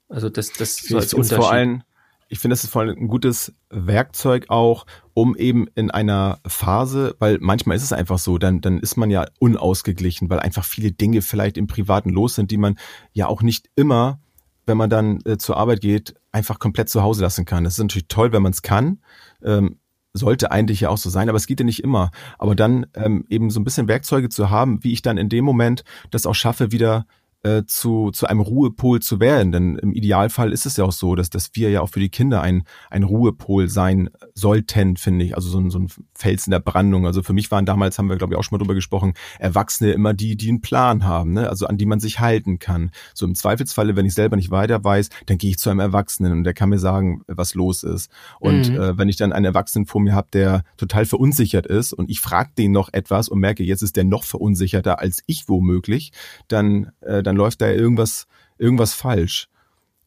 also 0.10 0.30
das 0.30 0.54
das 0.54 0.78
so 0.78 0.98
als 0.98 1.14
Unterschied. 1.14 1.38
Vor 1.38 1.52
allem 1.52 1.84
ich 2.32 2.40
finde, 2.40 2.54
das 2.54 2.64
ist 2.64 2.70
vor 2.70 2.82
allem 2.84 2.98
ein 2.98 3.08
gutes 3.10 3.54
Werkzeug 3.70 4.46
auch, 4.48 4.86
um 5.14 5.36
eben 5.36 5.68
in 5.76 5.92
einer 5.92 6.40
Phase, 6.48 7.14
weil 7.20 7.40
manchmal 7.42 7.76
ist 7.76 7.84
es 7.84 7.92
einfach 7.92 8.20
so, 8.20 8.38
dann, 8.38 8.62
dann 8.62 8.80
ist 8.80 8.96
man 8.96 9.10
ja 9.10 9.26
unausgeglichen, 9.40 10.30
weil 10.30 10.40
einfach 10.40 10.64
viele 10.64 10.94
Dinge 10.94 11.22
vielleicht 11.22 11.58
im 11.58 11.68
Privaten 11.68 12.10
los 12.10 12.36
sind, 12.36 12.50
die 12.50 12.58
man 12.58 12.78
ja 13.12 13.28
auch 13.28 13.42
nicht 13.42 13.70
immer, 13.76 14.22
wenn 14.66 14.78
man 14.78 14.90
dann 14.90 15.20
äh, 15.26 15.38
zur 15.38 15.58
Arbeit 15.58 15.82
geht, 15.82 16.16
einfach 16.32 16.58
komplett 16.58 16.88
zu 16.88 17.04
Hause 17.04 17.22
lassen 17.22 17.44
kann. 17.44 17.66
Das 17.66 17.74
ist 17.74 17.84
natürlich 17.84 18.08
toll, 18.08 18.32
wenn 18.32 18.44
man 18.44 18.54
es 18.54 18.62
kann. 18.62 19.02
Ähm, 19.44 19.80
sollte 20.14 20.52
eigentlich 20.52 20.82
ja 20.82 20.90
auch 20.90 20.98
so 20.98 21.10
sein, 21.10 21.28
aber 21.28 21.38
es 21.38 21.48
geht 21.48 21.60
ja 21.60 21.66
nicht 21.66 21.84
immer. 21.84 22.12
Aber 22.38 22.56
dann 22.56 22.86
ähm, 22.94 23.26
eben 23.28 23.50
so 23.50 23.60
ein 23.60 23.66
bisschen 23.66 23.90
Werkzeuge 23.90 24.30
zu 24.30 24.50
haben, 24.50 24.86
wie 24.86 24.94
ich 24.94 25.02
dann 25.02 25.18
in 25.18 25.28
dem 25.28 25.44
Moment 25.44 25.84
das 26.12 26.26
auch 26.26 26.36
schaffe, 26.36 26.72
wieder 26.72 27.06
äh, 27.44 27.64
zu, 27.66 28.12
zu 28.12 28.28
einem 28.28 28.40
Ruhepol 28.40 29.02
zu 29.02 29.20
werden. 29.20 29.52
Denn 29.52 29.76
im 29.78 29.94
Idealfall 29.94 30.52
ist 30.54 30.66
es 30.66 30.78
ja 30.78 30.86
auch 30.86 30.92
so, 30.92 31.16
dass, 31.16 31.30
dass 31.30 31.52
wir 31.54 31.70
ja 31.70 31.82
auch 31.82 31.90
für 31.90 32.00
die 32.00 32.10
Kinder 32.10 32.42
ein, 32.42 32.64
ein 32.90 33.04
Ruhepol 33.04 33.68
sein 33.68 34.10
sollten, 34.34 34.98
finde 34.98 35.26
ich. 35.26 35.36
Also 35.36 35.50
so 35.50 35.60
ein, 35.60 35.70
so 35.70 35.80
ein 35.80 35.88
Fels 36.16 36.48
in 36.48 36.52
der 36.52 36.60
Brandung. 36.60 37.06
Also 37.06 37.24
für 37.24 37.34
mich 37.34 37.52
waren 37.52 37.66
damals, 37.66 37.98
haben 37.98 38.10
wir 38.10 38.18
glaube 38.18 38.34
ich 38.34 38.40
auch 38.40 38.44
schon 38.44 38.58
mal 38.58 38.64
drüber 38.64 38.76
gesprochen, 38.76 39.14
Erwachsene 39.40 39.92
immer 39.92 40.14
die, 40.14 40.36
die 40.36 40.50
einen 40.50 40.62
Plan 40.62 41.04
haben, 41.04 41.34
ne? 41.34 41.50
also 41.50 41.66
an 41.68 41.78
die 41.78 41.86
man 41.86 42.00
sich 42.00 42.20
halten 42.20 42.60
kann. 42.60 42.92
So 43.14 43.26
im 43.26 43.36
Zweifelsfalle, 43.36 43.96
wenn 43.96 44.06
ich 44.06 44.14
selber 44.14 44.36
nicht 44.36 44.52
weiter 44.52 44.84
weiß, 44.84 45.10
dann 45.26 45.38
gehe 45.38 45.50
ich 45.52 45.58
zu 45.58 45.70
einem 45.70 45.80
Erwachsenen 45.80 46.32
und 46.32 46.44
der 46.44 46.54
kann 46.54 46.70
mir 46.70 46.80
sagen, 46.80 47.24
was 47.28 47.56
los 47.56 47.84
ist. 47.84 48.12
Und 48.40 48.70
mhm. 48.70 48.80
äh, 48.80 48.98
wenn 48.98 49.10
ich 49.10 49.18
dann 49.18 49.34
einen 49.34 49.46
Erwachsenen 49.46 49.86
vor 49.86 50.02
mir 50.02 50.14
habe, 50.14 50.28
der 50.34 50.64
total 50.78 51.06
verunsichert 51.06 51.66
ist 51.66 51.94
und 51.94 52.10
ich 52.10 52.20
frage 52.20 52.52
den 52.58 52.72
noch 52.72 52.90
etwas 52.94 53.30
und 53.30 53.40
merke, 53.40 53.64
jetzt 53.64 53.82
ist 53.82 53.96
der 53.96 54.04
noch 54.04 54.24
verunsicherter 54.24 55.00
als 55.00 55.24
ich 55.26 55.50
womöglich, 55.50 56.12
dann, 56.48 56.92
äh, 57.02 57.24
dann 57.24 57.31
dann 57.32 57.38
läuft 57.38 57.62
da 57.62 57.72
irgendwas, 57.72 58.28
irgendwas 58.58 58.94
falsch. 58.94 59.48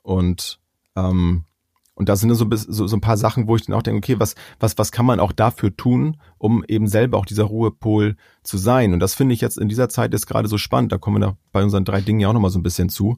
Und, 0.02 0.58
ähm, 0.94 1.44
und 1.94 2.08
da 2.08 2.16
sind 2.16 2.34
so, 2.34 2.46
so, 2.50 2.86
so 2.86 2.96
ein 2.96 3.00
paar 3.00 3.16
Sachen, 3.16 3.48
wo 3.48 3.56
ich 3.56 3.64
dann 3.64 3.74
auch 3.74 3.82
denke, 3.82 3.96
okay, 3.96 4.20
was, 4.20 4.34
was, 4.60 4.76
was 4.76 4.92
kann 4.92 5.06
man 5.06 5.20
auch 5.20 5.32
dafür 5.32 5.74
tun, 5.74 6.18
um 6.36 6.64
eben 6.68 6.86
selber 6.86 7.16
auch 7.16 7.24
dieser 7.24 7.44
Ruhepol 7.44 8.16
zu 8.42 8.58
sein? 8.58 8.92
Und 8.92 9.00
das 9.00 9.14
finde 9.14 9.32
ich 9.32 9.40
jetzt 9.40 9.56
in 9.56 9.70
dieser 9.70 9.88
Zeit 9.88 10.12
ist 10.12 10.26
gerade 10.26 10.48
so 10.48 10.58
spannend. 10.58 10.92
Da 10.92 10.98
kommen 10.98 11.16
wir 11.16 11.26
da 11.28 11.36
bei 11.52 11.62
unseren 11.62 11.86
drei 11.86 12.02
Dingen 12.02 12.20
ja 12.20 12.28
auch 12.28 12.34
nochmal 12.34 12.50
so 12.50 12.58
ein 12.58 12.64
bisschen 12.64 12.90
zu, 12.90 13.16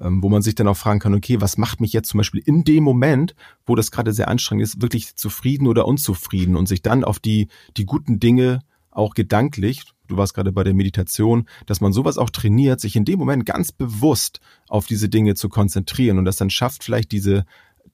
ähm, 0.00 0.20
wo 0.20 0.28
man 0.28 0.42
sich 0.42 0.56
dann 0.56 0.66
auch 0.66 0.76
fragen 0.76 0.98
kann, 0.98 1.14
okay, 1.14 1.40
was 1.40 1.58
macht 1.58 1.80
mich 1.80 1.92
jetzt 1.92 2.08
zum 2.08 2.18
Beispiel 2.18 2.42
in 2.44 2.64
dem 2.64 2.82
Moment, 2.82 3.36
wo 3.66 3.76
das 3.76 3.92
gerade 3.92 4.12
sehr 4.12 4.26
anstrengend 4.26 4.64
ist, 4.64 4.82
wirklich 4.82 5.14
zufrieden 5.14 5.68
oder 5.68 5.86
unzufrieden 5.86 6.56
und 6.56 6.66
sich 6.66 6.82
dann 6.82 7.04
auf 7.04 7.20
die, 7.20 7.46
die 7.76 7.86
guten 7.86 8.18
Dinge 8.18 8.62
auch 8.90 9.14
gedanklich, 9.14 9.84
du 10.08 10.16
warst 10.16 10.34
gerade 10.34 10.52
bei 10.52 10.64
der 10.64 10.74
Meditation, 10.74 11.48
dass 11.66 11.80
man 11.80 11.92
sowas 11.92 12.18
auch 12.18 12.30
trainiert, 12.30 12.80
sich 12.80 12.96
in 12.96 13.04
dem 13.04 13.18
Moment 13.18 13.46
ganz 13.46 13.72
bewusst 13.72 14.40
auf 14.68 14.86
diese 14.86 15.08
Dinge 15.08 15.34
zu 15.34 15.48
konzentrieren 15.48 16.18
und 16.18 16.24
das 16.24 16.36
dann 16.36 16.50
schafft, 16.50 16.84
vielleicht 16.84 17.12
diese 17.12 17.44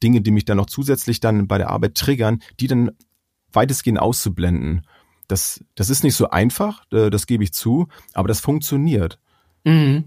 Dinge, 0.03 0.21
die 0.21 0.31
mich 0.31 0.45
dann 0.45 0.57
noch 0.57 0.67
zusätzlich 0.67 1.21
dann 1.21 1.47
bei 1.47 1.59
der 1.59 1.71
Arbeit 1.71 1.95
triggern, 1.95 2.41
die 2.59 2.67
dann 2.67 2.93
weitestgehend 3.53 4.01
auszublenden. 4.01 4.87
Das, 5.29 5.63
das 5.75 5.91
ist 5.91 6.03
nicht 6.03 6.15
so 6.15 6.31
einfach, 6.31 6.85
äh, 6.93 7.11
das 7.11 7.27
gebe 7.27 7.45
ich 7.45 7.53
zu, 7.53 7.89
aber 8.15 8.29
das 8.29 8.41
funktioniert. 8.41 9.19
Mhm. 9.65 10.05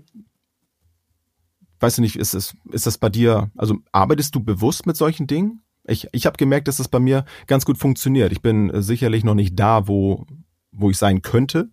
Weißt 1.80 1.98
du 1.98 2.02
nicht, 2.02 2.16
ist, 2.16 2.34
es, 2.34 2.56
ist 2.72 2.86
das 2.86 2.98
bei 2.98 3.10
dir, 3.10 3.52
also 3.56 3.78
arbeitest 3.92 4.36
du 4.36 4.40
bewusst 4.40 4.86
mit 4.86 4.98
solchen 4.98 5.28
Dingen? 5.28 5.62
Ich, 5.86 6.08
ich 6.14 6.26
habe 6.26 6.38
gemerkt, 6.38 6.68
dass 6.68 6.78
das 6.78 6.88
bei 6.88 7.00
mir 7.00 7.26
ganz 7.46 7.66
gut 7.66 7.78
funktioniert. 7.78 8.32
Ich 8.32 8.42
bin 8.42 8.70
äh, 8.70 8.82
sicherlich 8.82 9.24
noch 9.24 9.36
nicht 9.36 9.60
da, 9.60 9.88
wo, 9.88 10.26
wo 10.74 10.90
ich 10.90 10.98
sein 10.98 11.22
könnte. 11.22 11.70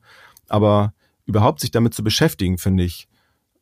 Aber 0.48 0.94
überhaupt 1.26 1.60
sich 1.60 1.70
damit 1.70 1.94
zu 1.94 2.02
beschäftigen, 2.02 2.58
finde 2.58 2.84
ich 2.84 3.08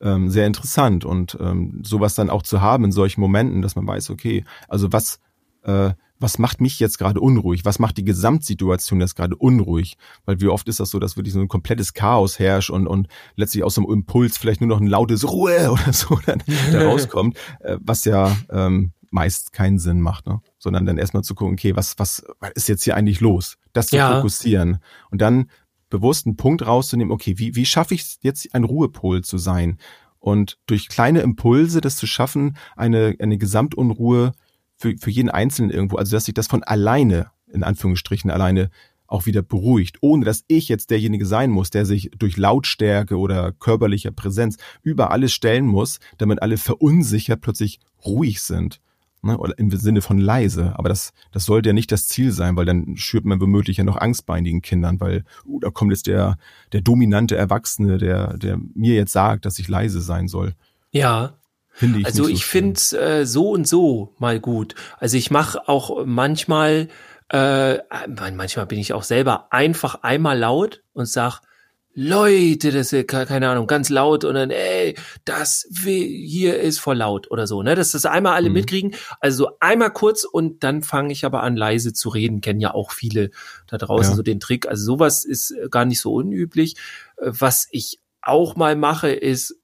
ähm, 0.00 0.30
sehr 0.30 0.46
interessant 0.46 1.04
und 1.04 1.36
ähm, 1.40 1.82
sowas 1.84 2.14
dann 2.14 2.30
auch 2.30 2.42
zu 2.42 2.60
haben 2.60 2.84
in 2.84 2.92
solchen 2.92 3.20
Momenten, 3.20 3.62
dass 3.62 3.76
man 3.76 3.86
weiß, 3.86 4.10
okay, 4.10 4.44
also 4.68 4.92
was, 4.92 5.20
äh, 5.62 5.92
was 6.20 6.38
macht 6.38 6.60
mich 6.60 6.80
jetzt 6.80 6.98
gerade 6.98 7.20
unruhig? 7.20 7.64
Was 7.64 7.78
macht 7.78 7.96
die 7.96 8.04
Gesamtsituation 8.04 9.00
jetzt 9.00 9.14
gerade 9.14 9.36
unruhig? 9.36 9.96
Weil 10.24 10.40
wie 10.40 10.48
oft 10.48 10.68
ist 10.68 10.80
das 10.80 10.90
so, 10.90 10.98
dass 10.98 11.16
wirklich 11.16 11.32
so 11.32 11.40
ein 11.40 11.48
komplettes 11.48 11.94
Chaos 11.94 12.38
herrscht 12.38 12.70
und, 12.70 12.86
und 12.86 13.08
letztlich 13.36 13.64
aus 13.64 13.74
so 13.74 13.82
einem 13.82 13.92
Impuls 13.92 14.36
vielleicht 14.36 14.60
nur 14.60 14.68
noch 14.68 14.80
ein 14.80 14.86
lautes 14.86 15.28
Ruhe 15.28 15.70
oder 15.72 15.92
so 15.92 16.18
dann 16.26 16.42
da 16.72 16.86
rauskommt, 16.88 17.36
äh, 17.60 17.78
was 17.80 18.04
ja 18.04 18.36
ähm, 18.50 18.92
meist 19.10 19.52
keinen 19.52 19.78
Sinn 19.78 20.00
macht, 20.00 20.26
ne? 20.26 20.40
sondern 20.58 20.86
dann 20.86 20.98
erstmal 20.98 21.22
zu 21.22 21.34
gucken, 21.34 21.54
okay, 21.54 21.74
was, 21.76 21.98
was, 21.98 22.24
was 22.40 22.50
ist 22.54 22.68
jetzt 22.68 22.84
hier 22.84 22.96
eigentlich 22.96 23.20
los? 23.20 23.56
Das 23.72 23.88
zu 23.88 23.96
ja. 23.96 24.16
fokussieren 24.16 24.78
und 25.10 25.20
dann 25.20 25.50
bewusst 25.90 26.26
einen 26.26 26.36
Punkt 26.36 26.66
rauszunehmen, 26.66 27.12
okay, 27.12 27.38
wie, 27.38 27.54
wie 27.54 27.64
schaffe 27.64 27.94
ich 27.94 28.02
es 28.02 28.18
jetzt, 28.22 28.54
ein 28.54 28.64
Ruhepol 28.64 29.22
zu 29.22 29.38
sein? 29.38 29.78
Und 30.18 30.58
durch 30.66 30.88
kleine 30.88 31.20
Impulse 31.20 31.80
das 31.80 31.96
zu 31.96 32.06
schaffen, 32.06 32.56
eine, 32.76 33.14
eine 33.18 33.38
Gesamtunruhe 33.38 34.32
für, 34.76 34.94
für 34.98 35.10
jeden 35.10 35.30
Einzelnen 35.30 35.70
irgendwo, 35.70 35.96
also 35.96 36.16
dass 36.16 36.24
sich 36.26 36.34
das 36.34 36.46
von 36.46 36.62
alleine, 36.62 37.30
in 37.50 37.62
Anführungsstrichen 37.62 38.30
alleine, 38.30 38.70
auch 39.06 39.24
wieder 39.24 39.42
beruhigt, 39.42 39.96
ohne 40.02 40.24
dass 40.24 40.44
ich 40.48 40.68
jetzt 40.68 40.90
derjenige 40.90 41.24
sein 41.24 41.50
muss, 41.50 41.70
der 41.70 41.86
sich 41.86 42.10
durch 42.18 42.36
Lautstärke 42.36 43.16
oder 43.16 43.52
körperlicher 43.52 44.10
Präsenz 44.10 44.58
über 44.82 45.10
alles 45.10 45.32
stellen 45.32 45.66
muss, 45.66 45.98
damit 46.18 46.42
alle 46.42 46.58
verunsichert 46.58 47.40
plötzlich 47.40 47.80
ruhig 48.04 48.42
sind. 48.42 48.80
Ne, 49.20 49.36
oder 49.36 49.58
im 49.58 49.68
Sinne 49.70 50.00
von 50.00 50.18
leise. 50.18 50.74
Aber 50.76 50.88
das, 50.88 51.12
das 51.32 51.44
sollte 51.44 51.70
ja 51.70 51.72
nicht 51.72 51.90
das 51.90 52.06
Ziel 52.06 52.30
sein, 52.30 52.56
weil 52.56 52.66
dann 52.66 52.96
schürt 52.96 53.24
man 53.24 53.40
womöglich 53.40 53.76
ja 53.76 53.82
noch 53.82 53.96
Angst 53.96 54.26
bei 54.26 54.34
einigen 54.34 54.62
Kindern, 54.62 55.00
weil, 55.00 55.24
uh, 55.44 55.58
da 55.58 55.70
kommt 55.70 55.90
jetzt 55.90 56.06
der, 56.06 56.38
der 56.72 56.82
dominante 56.82 57.36
Erwachsene, 57.36 57.98
der, 57.98 58.36
der 58.36 58.58
mir 58.74 58.94
jetzt 58.94 59.12
sagt, 59.12 59.44
dass 59.44 59.58
ich 59.58 59.66
leise 59.66 60.00
sein 60.00 60.28
soll. 60.28 60.54
Ja. 60.92 61.34
Finde 61.70 61.98
ich 62.00 62.06
also 62.06 62.24
so 62.24 62.28
ich 62.30 62.44
finde 62.44 62.74
es 62.74 62.92
äh, 62.92 63.26
so 63.26 63.50
und 63.50 63.66
so 63.66 64.14
mal 64.18 64.38
gut. 64.38 64.76
Also 64.98 65.16
ich 65.16 65.32
mache 65.32 65.68
auch 65.68 66.04
manchmal, 66.06 66.88
äh, 67.28 67.78
manchmal 68.08 68.66
bin 68.66 68.78
ich 68.78 68.92
auch 68.92 69.02
selber 69.02 69.52
einfach 69.52 70.02
einmal 70.02 70.38
laut 70.38 70.82
und 70.92 71.06
sag, 71.06 71.40
Leute, 71.94 72.70
das 72.70 72.92
ist 72.92 73.08
keine 73.08 73.48
Ahnung, 73.48 73.66
ganz 73.66 73.88
laut 73.88 74.24
und 74.24 74.34
dann, 74.34 74.50
ey, 74.50 74.94
das 75.24 75.66
hier 75.72 76.60
ist 76.60 76.78
voll 76.78 76.98
laut 76.98 77.30
oder 77.30 77.46
so, 77.46 77.62
ne? 77.62 77.74
Dass 77.74 77.92
das 77.92 78.06
einmal 78.06 78.34
alle 78.34 78.50
mhm. 78.50 78.54
mitkriegen. 78.54 78.94
Also 79.20 79.48
einmal 79.58 79.92
kurz 79.92 80.24
und 80.24 80.62
dann 80.62 80.82
fange 80.82 81.12
ich 81.12 81.24
aber 81.24 81.42
an, 81.42 81.56
leise 81.56 81.92
zu 81.92 82.08
reden. 82.08 82.40
Kennen 82.40 82.60
ja 82.60 82.72
auch 82.72 82.92
viele 82.92 83.30
da 83.66 83.78
draußen 83.78 84.12
ja. 84.12 84.16
so 84.16 84.22
den 84.22 84.38
Trick. 84.38 84.68
Also 84.68 84.84
sowas 84.84 85.24
ist 85.24 85.54
gar 85.70 85.84
nicht 85.84 86.00
so 86.00 86.12
unüblich. 86.12 86.76
Was 87.16 87.66
ich 87.72 87.98
auch 88.22 88.54
mal 88.54 88.76
mache, 88.76 89.10
ist 89.10 89.60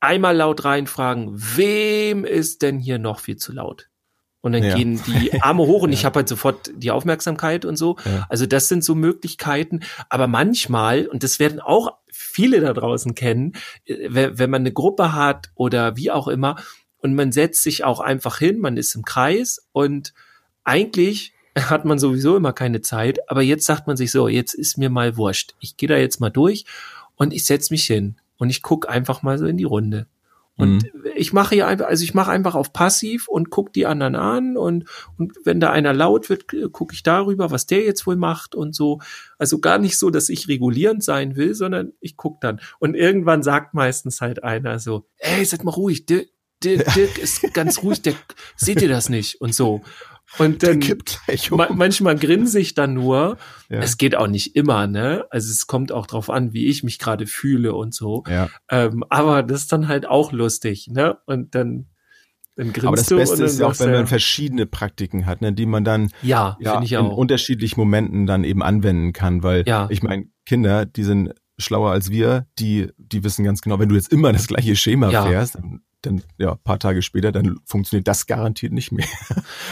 einmal 0.00 0.36
laut 0.36 0.64
reinfragen, 0.64 1.30
wem 1.32 2.24
ist 2.24 2.60
denn 2.60 2.78
hier 2.78 2.98
noch 2.98 3.20
viel 3.20 3.36
zu 3.36 3.52
laut? 3.52 3.88
Und 4.44 4.52
dann 4.52 4.62
ja. 4.62 4.76
gehen 4.76 5.00
die 5.06 5.32
Arme 5.42 5.62
hoch 5.62 5.84
und 5.84 5.88
ja. 5.88 5.94
ich 5.94 6.04
habe 6.04 6.18
halt 6.18 6.28
sofort 6.28 6.70
die 6.76 6.90
Aufmerksamkeit 6.90 7.64
und 7.64 7.76
so. 7.76 7.96
Ja. 8.04 8.26
Also 8.28 8.44
das 8.44 8.68
sind 8.68 8.84
so 8.84 8.94
Möglichkeiten. 8.94 9.80
Aber 10.10 10.26
manchmal, 10.26 11.06
und 11.06 11.22
das 11.22 11.38
werden 11.38 11.60
auch 11.60 11.94
viele 12.12 12.60
da 12.60 12.74
draußen 12.74 13.14
kennen, 13.14 13.54
äh, 13.86 13.96
wenn 14.10 14.50
man 14.50 14.60
eine 14.60 14.72
Gruppe 14.72 15.14
hat 15.14 15.50
oder 15.54 15.96
wie 15.96 16.10
auch 16.10 16.28
immer 16.28 16.56
und 16.98 17.14
man 17.14 17.32
setzt 17.32 17.62
sich 17.62 17.84
auch 17.84 18.00
einfach 18.00 18.36
hin, 18.36 18.58
man 18.58 18.76
ist 18.76 18.94
im 18.94 19.02
Kreis 19.06 19.66
und 19.72 20.12
eigentlich 20.62 21.32
hat 21.58 21.86
man 21.86 21.98
sowieso 21.98 22.36
immer 22.36 22.52
keine 22.52 22.82
Zeit, 22.82 23.30
aber 23.30 23.40
jetzt 23.40 23.64
sagt 23.64 23.86
man 23.86 23.96
sich 23.96 24.10
so, 24.10 24.28
jetzt 24.28 24.52
ist 24.52 24.76
mir 24.76 24.90
mal 24.90 25.16
wurscht. 25.16 25.54
Ich 25.58 25.78
gehe 25.78 25.88
da 25.88 25.96
jetzt 25.96 26.20
mal 26.20 26.28
durch 26.28 26.66
und 27.16 27.32
ich 27.32 27.46
setz 27.46 27.70
mich 27.70 27.84
hin 27.86 28.16
und 28.36 28.50
ich 28.50 28.60
guck 28.60 28.90
einfach 28.90 29.22
mal 29.22 29.38
so 29.38 29.46
in 29.46 29.56
die 29.56 29.64
Runde. 29.64 30.06
Und 30.56 30.84
mhm. 30.84 31.04
ich 31.16 31.32
mache 31.32 31.56
hier 31.56 31.66
einfach, 31.66 31.86
also 31.86 32.04
ich 32.04 32.14
mache 32.14 32.30
einfach 32.30 32.54
auf 32.54 32.72
passiv 32.72 33.26
und 33.28 33.50
guck 33.50 33.72
die 33.72 33.86
anderen 33.86 34.14
an 34.14 34.56
und, 34.56 34.84
und 35.18 35.32
wenn 35.44 35.58
da 35.58 35.70
einer 35.70 35.92
laut 35.92 36.28
wird, 36.28 36.44
gucke 36.72 36.94
ich 36.94 37.02
darüber, 37.02 37.50
was 37.50 37.66
der 37.66 37.82
jetzt 37.82 38.06
wohl 38.06 38.16
macht 38.16 38.54
und 38.54 38.74
so. 38.74 39.00
Also 39.36 39.58
gar 39.58 39.78
nicht 39.78 39.98
so, 39.98 40.10
dass 40.10 40.28
ich 40.28 40.46
regulierend 40.46 41.02
sein 41.02 41.34
will, 41.34 41.54
sondern 41.54 41.92
ich 42.00 42.16
guck 42.16 42.40
dann. 42.40 42.60
Und 42.78 42.94
irgendwann 42.94 43.42
sagt 43.42 43.74
meistens 43.74 44.20
halt 44.20 44.44
einer 44.44 44.78
so, 44.78 45.06
ey, 45.18 45.44
seid 45.44 45.64
mal 45.64 45.72
ruhig, 45.72 46.06
Dirk, 46.06 46.28
Dirk, 46.62 46.84
Dirk 46.94 47.18
ist 47.18 47.52
ganz 47.52 47.82
ruhig, 47.82 48.02
der, 48.02 48.14
seht 48.56 48.80
ihr 48.80 48.88
das 48.88 49.08
nicht? 49.08 49.40
Und 49.40 49.54
so. 49.54 49.82
Und 50.38 50.62
dann 50.62 50.80
um. 51.50 51.56
ma 51.56 51.68
manchmal 51.72 52.16
grinse 52.16 52.58
ich 52.58 52.74
dann 52.74 52.94
nur. 52.94 53.36
Ja. 53.68 53.78
Es 53.78 53.98
geht 53.98 54.16
auch 54.16 54.26
nicht 54.26 54.56
immer, 54.56 54.86
ne? 54.86 55.26
Also 55.30 55.50
es 55.50 55.66
kommt 55.66 55.92
auch 55.92 56.06
drauf 56.06 56.28
an, 56.28 56.52
wie 56.52 56.66
ich 56.66 56.82
mich 56.82 56.98
gerade 56.98 57.26
fühle 57.26 57.74
und 57.74 57.94
so. 57.94 58.24
Ja. 58.28 58.48
Ähm, 58.68 59.04
aber 59.10 59.42
das 59.42 59.62
ist 59.62 59.72
dann 59.72 59.88
halt 59.88 60.06
auch 60.06 60.32
lustig, 60.32 60.88
ne? 60.88 61.18
Und 61.26 61.54
dann 61.54 61.86
dann 62.56 62.72
grinst 62.72 62.86
Aber 62.86 62.96
das 62.96 63.08
Beste 63.08 63.44
ist 63.44 63.58
ja 63.58 63.66
auch, 63.66 63.78
wenn 63.80 63.90
man 63.90 64.06
verschiedene 64.06 64.66
Praktiken 64.66 65.26
hat, 65.26 65.40
ne, 65.40 65.52
die 65.52 65.66
man 65.66 65.84
dann 65.84 66.10
ja, 66.22 66.56
ja 66.60 66.80
in 66.80 66.96
auch. 66.96 67.16
unterschiedlichen 67.16 67.80
Momenten 67.80 68.26
dann 68.26 68.44
eben 68.44 68.62
anwenden 68.62 69.12
kann, 69.12 69.42
weil 69.42 69.64
ja. 69.66 69.88
ich 69.90 70.02
meine, 70.02 70.26
Kinder, 70.46 70.86
die 70.86 71.02
sind 71.02 71.32
schlauer 71.58 71.90
als 71.90 72.10
wir, 72.10 72.46
die, 72.58 72.88
die 72.96 73.24
wissen 73.24 73.44
ganz 73.44 73.60
genau, 73.60 73.78
wenn 73.78 73.88
du 73.88 73.96
jetzt 73.96 74.12
immer 74.12 74.32
das 74.32 74.46
gleiche 74.46 74.76
Schema 74.76 75.10
ja. 75.10 75.26
fährst, 75.26 75.56
dann 75.56 75.80
dann 76.06 76.22
ja, 76.38 76.54
paar 76.54 76.78
Tage 76.78 77.02
später, 77.02 77.32
dann 77.32 77.60
funktioniert 77.64 78.08
das 78.08 78.26
garantiert 78.26 78.72
nicht 78.72 78.92
mehr. 78.92 79.06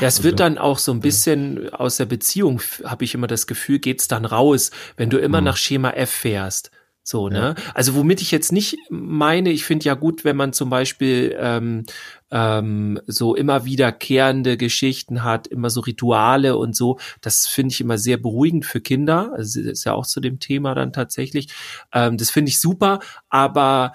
Ja, 0.01 0.09
es 0.09 0.17
also, 0.17 0.25
wird 0.25 0.41
dann 0.41 0.59
auch 0.59 0.79
so 0.79 0.93
ein 0.93 1.01
bisschen 1.01 1.65
ja. 1.65 1.71
aus 1.73 1.97
der 1.97 2.07
Beziehung, 2.07 2.61
habe 2.85 3.05
ich 3.05 3.15
immer 3.15 3.27
das 3.27 3.47
Gefühl, 3.47 3.79
geht's 3.79 4.09
dann 4.09 4.25
raus, 4.25 4.71
wenn 4.97 5.11
du 5.11 5.19
immer 5.19 5.41
mhm. 5.41 5.47
nach 5.47 5.57
Schema 5.57 5.91
F 5.91 6.11
fährst. 6.11 6.71
So, 7.05 7.29
ne? 7.29 7.55
Ja. 7.57 7.73
Also 7.75 7.95
womit 7.97 8.23
ich 8.23 8.31
jetzt 8.31 8.53
nicht 8.53 8.77
meine, 8.89 9.51
ich 9.51 9.65
finde 9.65 9.87
ja 9.87 9.95
gut, 9.95 10.25
wenn 10.25 10.37
man 10.37 10.53
zum 10.53 10.71
Beispiel 10.71 11.37
ähm, 11.39 11.85
ähm, 12.31 13.01
so 13.07 13.35
immer 13.35 13.65
wiederkehrende 13.65 14.57
Geschichten 14.57 15.25
hat, 15.25 15.49
immer 15.49 15.69
so 15.69 15.81
Rituale 15.81 16.57
und 16.57 16.77
so. 16.77 16.99
Das 17.21 17.47
finde 17.47 17.73
ich 17.73 17.81
immer 17.81 17.99
sehr 17.99 18.19
beruhigend 18.19 18.67
für 18.67 18.81
Kinder. 18.81 19.33
Also 19.37 19.63
das 19.63 19.73
ist 19.73 19.85
ja 19.85 19.95
auch 19.95 20.07
zu 20.07 20.21
dem 20.21 20.39
Thema 20.39 20.77
dann 20.77 20.93
tatsächlich. 20.93 21.49
Ähm, 21.93 22.19
das 22.19 22.31
finde 22.31 22.51
ich 22.51 22.61
super, 22.61 23.01
aber 23.29 23.93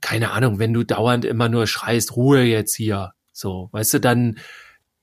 keine 0.00 0.30
Ahnung, 0.32 0.58
wenn 0.58 0.72
du 0.72 0.84
dauernd 0.84 1.24
immer 1.24 1.48
nur 1.48 1.66
schreist, 1.66 2.16
Ruhe 2.16 2.42
jetzt 2.42 2.76
hier, 2.76 3.12
so, 3.32 3.68
weißt 3.72 3.94
du, 3.94 4.00
dann 4.00 4.38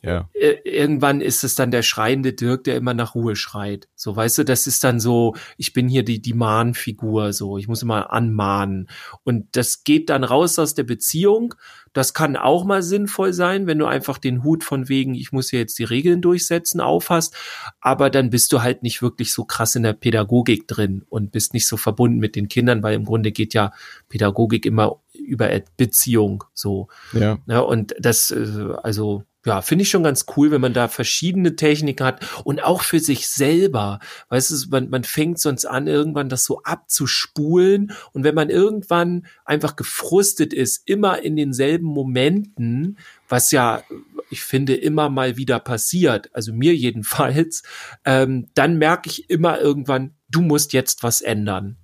ja. 0.05 0.29
irgendwann 0.63 1.21
ist 1.21 1.43
es 1.43 1.55
dann 1.55 1.71
der 1.71 1.81
schreiende 1.81 2.33
Dirk, 2.33 2.63
der 2.63 2.75
immer 2.75 2.93
nach 2.93 3.15
Ruhe 3.15 3.35
schreit. 3.35 3.87
So, 3.95 4.15
weißt 4.15 4.39
du, 4.39 4.45
das 4.45 4.67
ist 4.67 4.83
dann 4.83 4.99
so, 4.99 5.35
ich 5.57 5.73
bin 5.73 5.87
hier 5.87 6.03
die, 6.03 6.21
die 6.21 6.33
Mahnfigur, 6.33 7.33
so, 7.33 7.57
ich 7.57 7.67
muss 7.67 7.81
immer 7.81 8.11
anmahnen. 8.13 8.89
Und 9.23 9.55
das 9.55 9.83
geht 9.83 10.09
dann 10.09 10.23
raus 10.23 10.59
aus 10.59 10.75
der 10.75 10.83
Beziehung. 10.83 11.55
Das 11.93 12.13
kann 12.13 12.35
auch 12.35 12.65
mal 12.65 12.83
sinnvoll 12.83 13.31
sein, 13.31 13.67
wenn 13.67 13.79
du 13.79 13.85
einfach 13.85 14.17
den 14.17 14.43
Hut 14.43 14.65
von 14.65 14.89
wegen, 14.89 15.15
ich 15.15 15.31
muss 15.31 15.49
hier 15.49 15.59
jetzt 15.59 15.79
die 15.79 15.85
Regeln 15.85 16.21
durchsetzen, 16.21 16.81
aufhast. 16.81 17.33
Aber 17.79 18.09
dann 18.09 18.29
bist 18.29 18.51
du 18.51 18.61
halt 18.61 18.83
nicht 18.83 19.01
wirklich 19.01 19.31
so 19.31 19.45
krass 19.45 19.75
in 19.75 19.83
der 19.83 19.93
Pädagogik 19.93 20.67
drin 20.67 21.03
und 21.07 21.31
bist 21.31 21.53
nicht 21.53 21.67
so 21.67 21.77
verbunden 21.77 22.19
mit 22.19 22.35
den 22.35 22.49
Kindern, 22.49 22.83
weil 22.83 22.95
im 22.95 23.05
Grunde 23.05 23.31
geht 23.31 23.53
ja 23.53 23.71
Pädagogik 24.09 24.65
immer 24.65 24.99
über 25.13 25.49
Beziehung, 25.77 26.43
so. 26.53 26.89
Ja. 27.13 27.37
ja 27.47 27.59
und 27.59 27.95
das, 27.97 28.31
äh, 28.31 28.73
also, 28.83 29.23
ja, 29.45 29.61
finde 29.61 29.83
ich 29.83 29.89
schon 29.89 30.03
ganz 30.03 30.25
cool, 30.35 30.51
wenn 30.51 30.61
man 30.61 30.73
da 30.73 30.87
verschiedene 30.87 31.55
Techniken 31.55 32.05
hat 32.05 32.25
und 32.43 32.63
auch 32.63 32.81
für 32.81 32.99
sich 32.99 33.27
selber. 33.27 33.99
Weißt 34.29 34.51
du, 34.51 34.69
man, 34.69 34.89
man 34.89 35.03
fängt 35.03 35.39
sonst 35.39 35.65
an, 35.65 35.87
irgendwann 35.87 36.29
das 36.29 36.43
so 36.43 36.63
abzuspulen. 36.63 37.93
Und 38.11 38.23
wenn 38.23 38.35
man 38.35 38.49
irgendwann 38.49 39.27
einfach 39.45 39.75
gefrustet 39.75 40.51
ist, 40.53 40.87
immer 40.87 41.21
in 41.21 41.35
denselben 41.35 41.85
Momenten, 41.85 42.97
was 43.29 43.51
ja, 43.51 43.83
ich 44.31 44.41
finde, 44.41 44.75
immer 44.75 45.09
mal 45.09 45.37
wieder 45.37 45.59
passiert, 45.59 46.29
also 46.33 46.51
mir 46.51 46.75
jedenfalls, 46.75 47.61
ähm, 48.03 48.47
dann 48.55 48.77
merke 48.77 49.09
ich 49.09 49.29
immer 49.29 49.59
irgendwann, 49.59 50.15
du 50.29 50.41
musst 50.41 50.73
jetzt 50.73 51.03
was 51.03 51.21
ändern. 51.21 51.77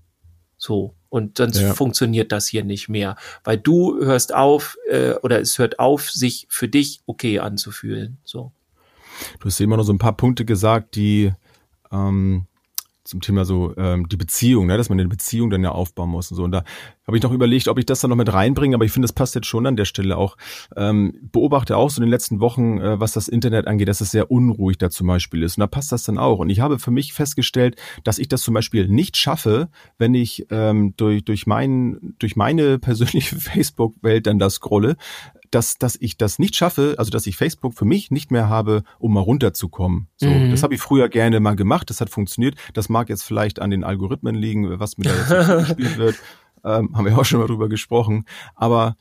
So. 0.61 0.93
Und 1.09 1.39
sonst 1.39 1.59
ja. 1.59 1.73
funktioniert 1.73 2.31
das 2.31 2.47
hier 2.47 2.63
nicht 2.63 2.87
mehr, 2.87 3.15
weil 3.43 3.57
du 3.57 3.97
hörst 3.97 4.33
auf 4.33 4.77
äh, 4.87 5.13
oder 5.23 5.41
es 5.41 5.57
hört 5.57 5.79
auf, 5.79 6.11
sich 6.11 6.45
für 6.49 6.67
dich 6.67 7.01
okay 7.07 7.39
anzufühlen. 7.39 8.19
So. 8.23 8.51
Du 9.39 9.45
hast 9.47 9.59
immer 9.59 9.75
noch 9.75 9.83
so 9.83 9.91
ein 9.91 9.97
paar 9.97 10.15
Punkte 10.15 10.45
gesagt, 10.45 10.95
die 10.95 11.33
ähm, 11.91 12.45
zum 13.11 13.21
Thema 13.21 13.45
so 13.45 13.73
ähm, 13.77 14.07
die 14.07 14.17
Beziehung, 14.17 14.67
ne, 14.67 14.77
dass 14.77 14.89
man 14.89 14.99
eine 14.99 15.09
Beziehung 15.09 15.49
dann 15.49 15.63
ja 15.63 15.71
aufbauen 15.71 16.09
muss 16.09 16.31
und 16.31 16.37
so. 16.37 16.43
Und 16.43 16.51
da 16.51 16.63
habe 17.05 17.17
ich 17.17 17.23
noch 17.23 17.33
überlegt, 17.33 17.67
ob 17.67 17.77
ich 17.77 17.85
das 17.85 17.99
dann 17.99 18.09
noch 18.09 18.17
mit 18.17 18.31
reinbringe, 18.31 18.73
aber 18.73 18.85
ich 18.85 18.91
finde, 18.91 19.05
das 19.05 19.13
passt 19.13 19.35
jetzt 19.35 19.47
schon 19.47 19.65
an 19.65 19.75
der 19.75 19.85
Stelle 19.85 20.15
auch. 20.17 20.37
Ähm, 20.77 21.13
beobachte 21.31 21.75
auch 21.75 21.89
so 21.89 22.01
in 22.01 22.07
den 22.07 22.09
letzten 22.09 22.39
Wochen, 22.39 22.79
äh, 22.79 22.99
was 22.99 23.11
das 23.11 23.27
Internet 23.27 23.67
angeht, 23.67 23.89
dass 23.89 23.99
es 23.99 24.11
sehr 24.11 24.31
unruhig 24.31 24.77
da 24.77 24.89
zum 24.89 25.07
Beispiel 25.07 25.43
ist. 25.43 25.57
Und 25.57 25.61
da 25.61 25.67
passt 25.67 25.91
das 25.91 26.03
dann 26.03 26.17
auch. 26.17 26.39
Und 26.39 26.49
ich 26.49 26.61
habe 26.61 26.79
für 26.79 26.91
mich 26.91 27.13
festgestellt, 27.13 27.75
dass 28.05 28.17
ich 28.17 28.29
das 28.29 28.41
zum 28.41 28.53
Beispiel 28.53 28.87
nicht 28.87 29.17
schaffe, 29.17 29.67
wenn 29.97 30.13
ich 30.13 30.47
ähm, 30.49 30.93
durch, 30.95 31.25
durch, 31.25 31.45
mein, 31.45 32.15
durch 32.17 32.37
meine 32.37 32.79
persönliche 32.79 33.35
Facebook-Welt 33.39 34.25
dann 34.25 34.39
das 34.39 34.55
scrolle, 34.55 34.95
dass, 35.51 35.77
dass 35.77 35.97
ich 35.99 36.17
das 36.17 36.39
nicht 36.39 36.55
schaffe, 36.55 36.95
also 36.97 37.11
dass 37.11 37.27
ich 37.27 37.35
Facebook 37.35 37.73
für 37.73 37.85
mich 37.85 38.09
nicht 38.09 38.31
mehr 38.31 38.49
habe, 38.49 38.83
um 38.99 39.13
mal 39.13 39.19
runterzukommen. 39.19 40.07
So, 40.17 40.27
mhm. 40.27 40.51
das 40.51 40.63
habe 40.63 40.73
ich 40.73 40.81
früher 40.81 41.09
gerne 41.09 41.39
mal 41.39 41.55
gemacht, 41.55 41.89
das 41.89 42.01
hat 42.01 42.09
funktioniert. 42.09 42.55
Das 42.73 42.89
mag 42.89 43.09
jetzt 43.09 43.23
vielleicht 43.23 43.61
an 43.61 43.69
den 43.69 43.83
Algorithmen 43.83 44.35
liegen, 44.35 44.79
was 44.79 44.97
mir 44.97 45.05
da 45.05 45.15
jetzt 45.15 45.67
gespielt 45.67 45.97
wird. 45.97 46.15
Ähm, 46.63 46.95
haben 46.95 47.05
wir 47.05 47.17
auch 47.17 47.25
schon 47.25 47.39
mal 47.39 47.47
drüber 47.47 47.69
gesprochen. 47.69 48.25
Aber 48.55 48.95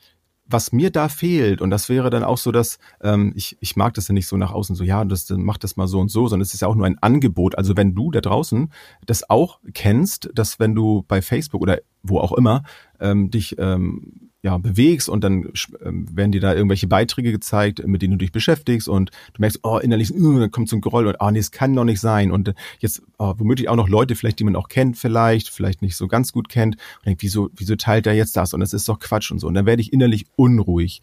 was 0.51 0.71
mir 0.73 0.91
da 0.91 1.07
fehlt, 1.07 1.61
und 1.61 1.69
das 1.69 1.87
wäre 1.87 2.09
dann 2.09 2.23
auch 2.23 2.37
so, 2.37 2.51
dass 2.51 2.79
ähm, 3.01 3.31
ich, 3.35 3.57
ich 3.61 3.75
mag 3.75 3.93
das 3.93 4.07
ja 4.09 4.13
nicht 4.13 4.27
so 4.27 4.35
nach 4.35 4.51
außen 4.51 4.75
so, 4.75 4.83
ja, 4.83 5.05
das, 5.05 5.29
mach 5.29 5.57
das 5.57 5.77
mal 5.77 5.87
so 5.87 5.99
und 5.99 6.09
so, 6.09 6.27
sondern 6.27 6.41
es 6.41 6.53
ist 6.53 6.61
ja 6.61 6.67
auch 6.67 6.75
nur 6.75 6.85
ein 6.85 6.97
Angebot. 6.99 7.57
Also 7.57 7.77
wenn 7.77 7.95
du 7.95 8.11
da 8.11 8.19
draußen 8.19 8.71
das 9.05 9.29
auch 9.29 9.59
kennst, 9.73 10.29
dass 10.33 10.59
wenn 10.59 10.75
du 10.75 11.03
bei 11.07 11.21
Facebook 11.21 11.61
oder 11.61 11.79
wo 12.03 12.19
auch 12.19 12.33
immer 12.33 12.63
ähm, 12.99 13.31
dich 13.31 13.55
ähm, 13.59 14.30
ja, 14.43 14.57
bewegst 14.57 15.07
und 15.07 15.23
dann 15.23 15.51
ähm, 15.85 16.07
werden 16.15 16.31
dir 16.31 16.41
da 16.41 16.53
irgendwelche 16.53 16.87
Beiträge 16.87 17.31
gezeigt, 17.31 17.85
mit 17.85 18.01
denen 18.01 18.13
du 18.13 18.17
dich 18.17 18.31
beschäftigst 18.31 18.89
und 18.89 19.11
du 19.33 19.41
merkst, 19.41 19.59
oh, 19.61 19.77
innerlich, 19.77 20.13
uh, 20.13 20.39
dann 20.39 20.49
kommt 20.49 20.67
so 20.67 20.75
ein 20.75 20.81
Groll 20.81 21.05
und, 21.05 21.17
oh, 21.19 21.29
nee, 21.29 21.37
es 21.37 21.51
kann 21.51 21.75
doch 21.75 21.83
nicht 21.83 21.99
sein 21.99 22.31
und 22.31 22.53
jetzt 22.79 23.03
oh, 23.19 23.35
womöglich 23.37 23.69
auch 23.69 23.75
noch 23.75 23.87
Leute 23.87 24.15
vielleicht, 24.15 24.39
die 24.39 24.43
man 24.43 24.55
auch 24.55 24.67
kennt 24.67 24.97
vielleicht, 24.97 25.49
vielleicht 25.49 25.83
nicht 25.83 25.95
so 25.95 26.07
ganz 26.07 26.31
gut 26.31 26.49
kennt 26.49 26.75
und 26.75 27.05
denkt, 27.05 27.21
wieso, 27.21 27.49
wieso 27.55 27.75
teilt 27.75 28.07
er 28.07 28.13
jetzt 28.13 28.35
das 28.35 28.55
und 28.55 28.61
das 28.61 28.73
ist 28.73 28.89
doch 28.89 28.97
Quatsch 28.97 29.31
und 29.31 29.37
so 29.37 29.47
und 29.47 29.53
dann 29.53 29.67
werde 29.67 29.81
ich 29.81 29.93
innerlich 29.93 30.25
unruhig. 30.35 31.01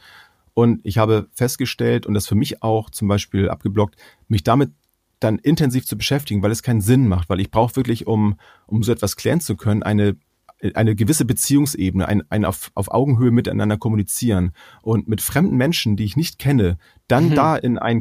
Und 0.54 0.80
ich 0.82 0.98
habe 0.98 1.28
festgestellt 1.32 2.04
und 2.06 2.14
das 2.14 2.26
für 2.26 2.34
mich 2.34 2.64
auch 2.64 2.90
zum 2.90 3.06
Beispiel 3.06 3.48
abgeblockt, 3.48 3.94
mich 4.26 4.42
damit 4.42 4.72
dann 5.20 5.38
intensiv 5.38 5.86
zu 5.86 5.96
beschäftigen, 5.96 6.42
weil 6.42 6.50
es 6.50 6.64
keinen 6.64 6.80
Sinn 6.80 7.06
macht, 7.06 7.28
weil 7.28 7.38
ich 7.38 7.52
brauche 7.52 7.76
wirklich, 7.76 8.08
um, 8.08 8.36
um 8.66 8.82
so 8.82 8.90
etwas 8.90 9.14
klären 9.14 9.40
zu 9.40 9.56
können, 9.56 9.84
eine 9.84 10.16
eine 10.74 10.94
gewisse 10.96 11.24
Beziehungsebene, 11.24 12.06
ein, 12.08 12.22
ein 12.30 12.44
auf, 12.44 12.70
auf 12.74 12.90
Augenhöhe 12.90 13.30
miteinander 13.30 13.76
kommunizieren 13.76 14.52
und 14.82 15.08
mit 15.08 15.20
fremden 15.20 15.56
Menschen, 15.56 15.96
die 15.96 16.04
ich 16.04 16.16
nicht 16.16 16.38
kenne, 16.38 16.78
dann 17.06 17.30
mhm. 17.30 17.34
da 17.34 17.56
in, 17.56 17.78
ein, 17.78 18.00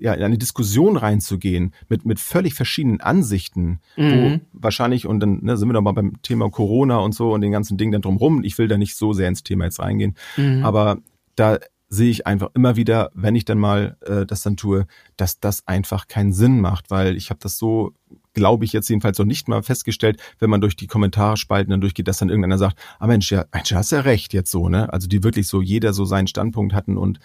ja, 0.00 0.12
in 0.14 0.22
eine 0.22 0.38
Diskussion 0.38 0.96
reinzugehen 0.96 1.72
mit, 1.88 2.04
mit 2.04 2.18
völlig 2.18 2.54
verschiedenen 2.54 3.00
Ansichten, 3.00 3.80
mhm. 3.96 4.12
wo 4.12 4.40
wahrscheinlich, 4.52 5.06
und 5.06 5.20
dann 5.20 5.40
ne, 5.42 5.56
sind 5.56 5.68
wir 5.68 5.74
doch 5.74 5.80
mal 5.80 5.92
beim 5.92 6.20
Thema 6.22 6.50
Corona 6.50 6.98
und 6.98 7.14
so 7.14 7.32
und 7.32 7.40
den 7.40 7.52
ganzen 7.52 7.78
Dingen 7.78 7.92
dann 7.92 8.02
drumrum. 8.02 8.42
Ich 8.42 8.58
will 8.58 8.68
da 8.68 8.78
nicht 8.78 8.96
so 8.96 9.12
sehr 9.12 9.28
ins 9.28 9.44
Thema 9.44 9.64
jetzt 9.64 9.78
reingehen, 9.78 10.16
mhm. 10.36 10.64
aber 10.64 10.98
da 11.36 11.58
sehe 11.88 12.10
ich 12.10 12.26
einfach 12.26 12.48
immer 12.54 12.76
wieder, 12.76 13.10
wenn 13.14 13.36
ich 13.36 13.44
dann 13.44 13.58
mal 13.58 13.98
äh, 14.00 14.24
das 14.24 14.42
dann 14.42 14.56
tue, 14.56 14.86
dass 15.16 15.40
das 15.40 15.68
einfach 15.68 16.08
keinen 16.08 16.32
Sinn 16.32 16.58
macht, 16.58 16.90
weil 16.90 17.16
ich 17.16 17.28
habe 17.28 17.40
das 17.40 17.58
so 17.58 17.92
glaube 18.34 18.64
ich 18.64 18.72
jetzt 18.72 18.88
jedenfalls 18.88 19.18
noch 19.18 19.26
nicht 19.26 19.48
mal 19.48 19.62
festgestellt, 19.62 20.20
wenn 20.38 20.50
man 20.50 20.60
durch 20.60 20.76
die 20.76 20.86
Kommentarspalten 20.86 21.70
dann 21.70 21.80
durchgeht, 21.80 22.08
dass 22.08 22.18
dann 22.18 22.28
irgendeiner 22.28 22.58
sagt, 22.58 22.78
ah 22.98 23.06
Mensch, 23.06 23.30
ja, 23.30 23.44
Mensch, 23.52 23.68
du 23.68 23.76
hast 23.76 23.92
ja 23.92 24.00
recht 24.00 24.32
jetzt 24.32 24.50
so, 24.50 24.68
ne? 24.68 24.92
Also 24.92 25.08
die 25.08 25.22
wirklich 25.22 25.48
so 25.48 25.60
jeder 25.60 25.92
so 25.92 26.04
seinen 26.04 26.26
Standpunkt 26.26 26.74
hatten 26.74 26.96
und 26.96 27.18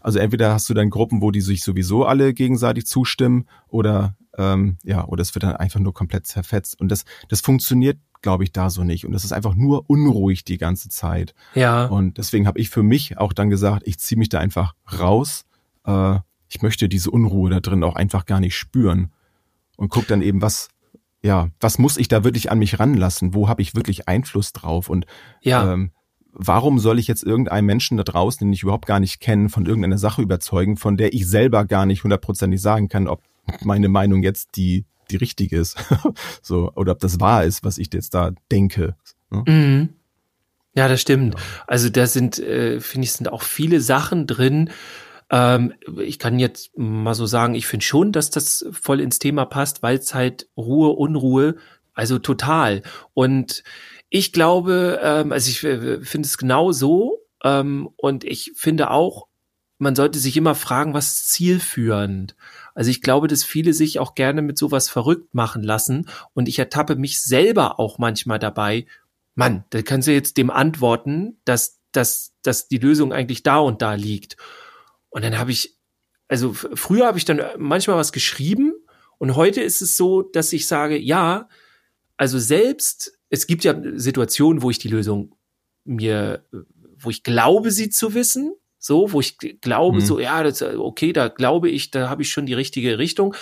also 0.00 0.20
entweder 0.20 0.52
hast 0.52 0.68
du 0.70 0.74
dann 0.74 0.90
Gruppen, 0.90 1.22
wo 1.22 1.30
die 1.30 1.40
sich 1.40 1.62
sowieso 1.62 2.04
alle 2.04 2.32
gegenseitig 2.32 2.86
zustimmen 2.86 3.46
oder 3.68 4.16
ähm, 4.38 4.78
ja, 4.84 5.04
oder 5.04 5.22
es 5.22 5.34
wird 5.34 5.42
dann 5.42 5.56
einfach 5.56 5.80
nur 5.80 5.92
komplett 5.92 6.26
zerfetzt. 6.26 6.80
Und 6.80 6.88
das, 6.88 7.04
das 7.28 7.40
funktioniert, 7.40 7.98
glaube 8.22 8.44
ich, 8.44 8.52
da 8.52 8.70
so 8.70 8.84
nicht. 8.84 9.04
Und 9.04 9.12
das 9.12 9.24
ist 9.24 9.32
einfach 9.32 9.54
nur 9.54 9.90
unruhig 9.90 10.44
die 10.44 10.58
ganze 10.58 10.88
Zeit. 10.88 11.34
Ja. 11.54 11.86
Und 11.86 12.18
deswegen 12.18 12.46
habe 12.46 12.60
ich 12.60 12.70
für 12.70 12.84
mich 12.84 13.18
auch 13.18 13.32
dann 13.32 13.50
gesagt, 13.50 13.82
ich 13.86 13.98
ziehe 13.98 14.18
mich 14.18 14.28
da 14.28 14.38
einfach 14.38 14.74
raus. 14.98 15.44
Äh, 15.84 16.20
ich 16.48 16.62
möchte 16.62 16.88
diese 16.88 17.10
Unruhe 17.10 17.50
da 17.50 17.60
drin 17.60 17.82
auch 17.82 17.96
einfach 17.96 18.24
gar 18.24 18.40
nicht 18.40 18.56
spüren 18.56 19.10
und 19.78 19.88
guck 19.88 20.06
dann 20.06 20.20
eben, 20.20 20.42
was, 20.42 20.68
ja, 21.22 21.48
was 21.60 21.78
muss 21.78 21.96
ich 21.96 22.08
da 22.08 22.24
wirklich 22.24 22.50
an 22.50 22.58
mich 22.58 22.78
ranlassen? 22.78 23.32
Wo 23.32 23.48
habe 23.48 23.62
ich 23.62 23.74
wirklich 23.74 24.08
Einfluss 24.08 24.52
drauf? 24.52 24.90
Und 24.90 25.06
ja. 25.40 25.72
ähm, 25.72 25.92
warum 26.32 26.78
soll 26.78 26.98
ich 26.98 27.06
jetzt 27.06 27.22
irgendeinen 27.22 27.66
Menschen 27.66 27.96
da 27.96 28.02
draußen, 28.02 28.46
den 28.46 28.52
ich 28.52 28.64
überhaupt 28.64 28.86
gar 28.86 29.00
nicht 29.00 29.20
kenne, 29.20 29.48
von 29.48 29.64
irgendeiner 29.64 29.98
Sache 29.98 30.20
überzeugen, 30.20 30.76
von 30.76 30.96
der 30.96 31.14
ich 31.14 31.26
selber 31.26 31.64
gar 31.64 31.86
nicht 31.86 32.02
hundertprozentig 32.02 32.60
sagen 32.60 32.88
kann, 32.88 33.08
ob 33.08 33.22
meine 33.62 33.88
Meinung 33.88 34.22
jetzt 34.22 34.56
die 34.56 34.84
die 35.10 35.16
richtige 35.16 35.56
ist, 35.56 35.76
so 36.42 36.70
oder 36.74 36.92
ob 36.92 36.98
das 36.98 37.18
wahr 37.18 37.44
ist, 37.44 37.64
was 37.64 37.78
ich 37.78 37.88
jetzt 37.94 38.12
da 38.12 38.32
denke. 38.50 38.94
Ne? 39.30 39.42
Mhm. 39.46 39.88
Ja, 40.74 40.86
das 40.86 41.00
stimmt. 41.00 41.34
Also 41.66 41.88
da 41.88 42.06
sind, 42.06 42.38
äh, 42.38 42.80
finde 42.80 43.06
ich, 43.06 43.12
sind 43.12 43.32
auch 43.32 43.42
viele 43.42 43.80
Sachen 43.80 44.26
drin, 44.26 44.70
ähm, 45.30 45.74
ich 45.98 46.18
kann 46.18 46.38
jetzt 46.38 46.76
mal 46.76 47.14
so 47.14 47.26
sagen, 47.26 47.54
ich 47.54 47.66
finde 47.66 47.84
schon, 47.84 48.12
dass 48.12 48.30
das 48.30 48.66
voll 48.72 49.00
ins 49.00 49.18
Thema 49.18 49.44
passt, 49.44 49.82
weil 49.82 49.98
es 49.98 50.14
halt 50.14 50.48
Ruhe, 50.56 50.90
Unruhe, 50.90 51.56
also 51.94 52.18
total. 52.18 52.82
Und 53.14 53.62
ich 54.08 54.32
glaube, 54.32 55.00
ähm, 55.02 55.32
also 55.32 55.50
ich 55.50 55.64
äh, 55.64 56.00
finde 56.02 56.26
es 56.26 56.38
genau 56.38 56.72
so. 56.72 57.18
Ähm, 57.44 57.88
und 57.96 58.24
ich 58.24 58.52
finde 58.56 58.90
auch, 58.90 59.26
man 59.78 59.94
sollte 59.94 60.18
sich 60.18 60.36
immer 60.36 60.54
fragen, 60.54 60.94
was 60.94 61.26
zielführend. 61.26 62.34
Also 62.74 62.90
ich 62.90 63.02
glaube, 63.02 63.28
dass 63.28 63.44
viele 63.44 63.72
sich 63.72 63.98
auch 63.98 64.14
gerne 64.14 64.42
mit 64.42 64.58
sowas 64.58 64.88
verrückt 64.88 65.34
machen 65.34 65.62
lassen. 65.62 66.08
Und 66.34 66.48
ich 66.48 66.58
ertappe 66.58 66.96
mich 66.96 67.20
selber 67.20 67.78
auch 67.78 67.98
manchmal 67.98 68.38
dabei. 68.38 68.86
Mann, 69.34 69.64
da 69.70 69.82
kannst 69.82 70.08
du 70.08 70.12
jetzt 70.12 70.36
dem 70.36 70.50
antworten, 70.50 71.38
dass, 71.44 71.78
dass, 71.92 72.32
dass 72.42 72.66
die 72.68 72.78
Lösung 72.78 73.12
eigentlich 73.12 73.42
da 73.44 73.58
und 73.58 73.82
da 73.82 73.94
liegt. 73.94 74.36
Und 75.10 75.24
dann 75.24 75.38
habe 75.38 75.50
ich, 75.50 75.76
also 76.28 76.52
früher 76.52 77.06
habe 77.06 77.18
ich 77.18 77.24
dann 77.24 77.40
manchmal 77.58 77.96
was 77.96 78.12
geschrieben 78.12 78.74
und 79.18 79.36
heute 79.36 79.60
ist 79.60 79.82
es 79.82 79.96
so, 79.96 80.22
dass 80.22 80.52
ich 80.52 80.66
sage, 80.66 80.96
ja, 80.96 81.48
also 82.16 82.38
selbst, 82.38 83.18
es 83.30 83.46
gibt 83.46 83.64
ja 83.64 83.74
Situationen, 83.94 84.62
wo 84.62 84.70
ich 84.70 84.78
die 84.78 84.88
Lösung 84.88 85.34
mir, 85.84 86.44
wo 86.98 87.10
ich 87.10 87.22
glaube, 87.22 87.70
sie 87.70 87.90
zu 87.90 88.14
wissen, 88.14 88.54
so, 88.78 89.12
wo 89.12 89.20
ich 89.20 89.38
glaube, 89.60 89.98
mhm. 89.98 90.04
so, 90.04 90.20
ja, 90.20 90.42
das, 90.42 90.62
okay, 90.62 91.12
da 91.12 91.28
glaube 91.28 91.68
ich, 91.68 91.90
da 91.90 92.08
habe 92.08 92.22
ich 92.22 92.30
schon 92.30 92.46
die 92.46 92.54
richtige 92.54 92.98
Richtung. 92.98 93.34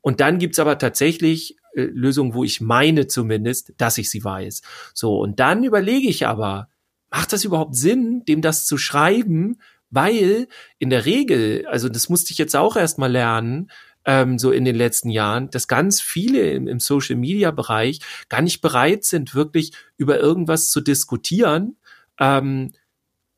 Und 0.00 0.20
dann 0.20 0.38
gibt's 0.38 0.58
aber 0.58 0.78
tatsächlich 0.78 1.56
äh, 1.74 1.82
Lösungen, 1.82 2.34
wo 2.34 2.44
ich 2.44 2.60
meine 2.60 3.06
zumindest, 3.06 3.72
dass 3.78 3.98
ich 3.98 4.10
sie 4.10 4.22
weiß. 4.22 4.62
So, 4.92 5.18
und 5.18 5.40
dann 5.40 5.64
überlege 5.64 6.08
ich 6.08 6.26
aber, 6.26 6.68
macht 7.10 7.32
das 7.32 7.44
überhaupt 7.44 7.74
Sinn, 7.74 8.24
dem 8.26 8.42
das 8.42 8.66
zu 8.66 8.76
schreiben, 8.76 9.60
weil 9.94 10.48
in 10.78 10.90
der 10.90 11.06
Regel, 11.06 11.66
also 11.66 11.88
das 11.88 12.08
musste 12.08 12.32
ich 12.32 12.38
jetzt 12.38 12.56
auch 12.56 12.76
erst 12.76 12.98
mal 12.98 13.10
lernen, 13.10 13.70
ähm, 14.04 14.38
so 14.38 14.50
in 14.50 14.64
den 14.64 14.76
letzten 14.76 15.10
Jahren, 15.10 15.50
dass 15.50 15.68
ganz 15.68 16.00
viele 16.00 16.50
im, 16.50 16.68
im 16.68 16.80
Social 16.80 17.16
Media 17.16 17.50
Bereich 17.50 18.00
gar 18.28 18.42
nicht 18.42 18.60
bereit 18.60 19.04
sind, 19.04 19.34
wirklich 19.34 19.72
über 19.96 20.18
irgendwas 20.18 20.68
zu 20.68 20.80
diskutieren. 20.80 21.76
Ähm, 22.18 22.72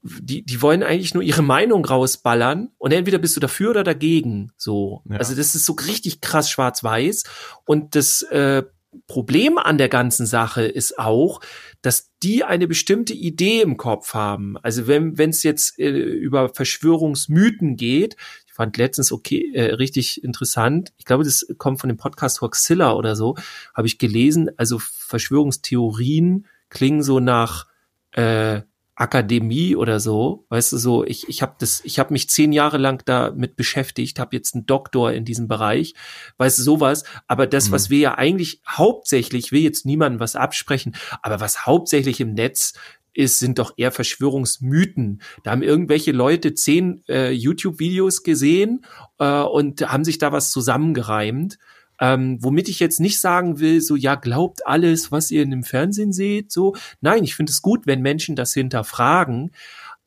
die, 0.02 0.44
die 0.44 0.62
wollen 0.62 0.82
eigentlich 0.82 1.14
nur 1.14 1.22
ihre 1.22 1.42
Meinung 1.42 1.84
rausballern 1.84 2.70
und 2.78 2.92
entweder 2.92 3.18
bist 3.18 3.36
du 3.36 3.40
dafür 3.40 3.70
oder 3.70 3.84
dagegen. 3.84 4.52
So. 4.57 5.02
Ja. 5.09 5.16
Also 5.16 5.34
das 5.34 5.54
ist 5.54 5.66
so 5.66 5.74
richtig 5.74 6.20
krass 6.20 6.50
schwarz-weiß. 6.50 7.24
Und 7.64 7.94
das 7.94 8.22
äh, 8.22 8.64
Problem 9.07 9.59
an 9.59 9.78
der 9.78 9.88
ganzen 9.88 10.26
Sache 10.26 10.62
ist 10.62 10.99
auch, 10.99 11.40
dass 11.82 12.11
die 12.22 12.44
eine 12.44 12.66
bestimmte 12.66 13.14
Idee 13.14 13.61
im 13.61 13.76
Kopf 13.76 14.14
haben. 14.14 14.57
Also 14.59 14.86
wenn 14.86 15.14
es 15.18 15.42
jetzt 15.42 15.78
äh, 15.78 15.90
über 15.90 16.49
Verschwörungsmythen 16.49 17.76
geht, 17.76 18.16
ich 18.47 18.53
fand 18.53 18.76
letztens 18.76 19.12
okay 19.12 19.53
äh, 19.55 19.74
richtig 19.74 20.24
interessant. 20.24 20.92
Ich 20.97 21.05
glaube, 21.05 21.24
das 21.24 21.47
kommt 21.59 21.80
von 21.80 21.88
dem 21.88 21.99
Podcast 21.99 22.40
Hoaxilla 22.40 22.94
oder 22.94 23.14
so, 23.14 23.36
habe 23.74 23.86
ich 23.86 23.99
gelesen. 23.99 24.51
Also 24.57 24.78
Verschwörungstheorien 24.78 26.47
klingen 26.68 27.03
so 27.03 27.20
nach 27.20 27.66
äh, 28.12 28.62
Akademie 28.97 29.76
oder 29.76 30.01
so, 30.01 30.47
weißt 30.49 30.72
du 30.72 30.78
so, 30.78 31.05
ich 31.05 31.28
ich 31.28 31.42
habe 31.42 31.55
das 31.59 31.82
ich 31.84 31.99
habe 31.99 32.14
mich 32.14 32.30
zehn 32.30 32.53
Jahre 32.53 32.78
lang 32.78 33.03
damit 33.05 33.55
beschäftigt, 33.55 34.18
habe 34.18 34.34
jetzt 34.34 34.55
einen 34.55 34.64
Doktor 34.64 35.12
in 35.12 35.26
diesem 35.26 35.49
Bereich, 35.49 35.94
weißt 36.38 36.59
du 36.59 36.62
sowas, 36.62 37.05
aber 37.28 37.47
das 37.47 37.68
mhm. 37.68 37.72
was 37.72 37.90
wir 37.90 37.99
ja 37.99 38.14
eigentlich 38.14 38.62
hauptsächlich, 38.66 39.53
will 39.53 39.61
jetzt 39.61 39.84
niemandem 39.84 40.18
was 40.18 40.34
absprechen, 40.34 40.97
aber 41.20 41.40
was 41.40 41.66
hauptsächlich 41.66 42.20
im 42.20 42.32
Netz 42.32 42.72
ist, 43.12 43.38
sind 43.38 43.59
doch 43.59 43.74
eher 43.76 43.92
Verschwörungsmythen. 43.92 45.22
Da 45.42 45.51
haben 45.51 45.62
irgendwelche 45.62 46.12
Leute 46.12 46.55
zehn 46.55 47.03
äh, 47.09 47.30
YouTube-Videos 47.30 48.22
gesehen 48.22 48.84
äh, 49.18 49.40
und 49.40 49.80
haben 49.90 50.05
sich 50.05 50.18
da 50.18 50.32
was 50.32 50.53
zusammengereimt 50.53 51.59
ähm, 52.01 52.38
womit 52.40 52.68
ich 52.68 52.80
jetzt 52.80 53.01
nicht 53.01 53.20
sagen 53.20 53.61
will, 53.61 53.80
so 53.80 53.97
ja, 53.97 54.14
glaubt 54.14 54.66
alles, 54.66 55.12
was 55.12 55.30
ihr 55.30 55.42
in 55.42 55.51
dem 55.51 55.64
Fernsehen 55.64 56.12
seht, 56.12 56.53
so. 56.53 56.76
Nein, 57.01 57.24
ich 57.24 57.34
finde 57.34 57.51
es 57.51 57.62
gut, 57.62 57.86
wenn 57.86 58.03
Menschen 58.03 58.36
das 58.36 58.53
hinterfragen. 58.55 59.53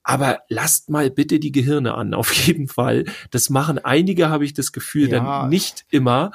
Aber 0.03 0.39
lasst 0.47 0.89
mal 0.89 1.11
bitte 1.11 1.39
die 1.39 1.51
Gehirne 1.51 1.93
an, 1.93 2.13
auf 2.15 2.33
jeden 2.33 2.67
Fall. 2.67 3.05
Das 3.31 3.49
machen 3.49 3.79
einige, 3.79 4.29
habe 4.29 4.45
ich 4.45 4.53
das 4.53 4.71
Gefühl, 4.71 5.09
ja. 5.09 5.19
dann 5.19 5.49
nicht 5.49 5.85
immer. 5.89 6.31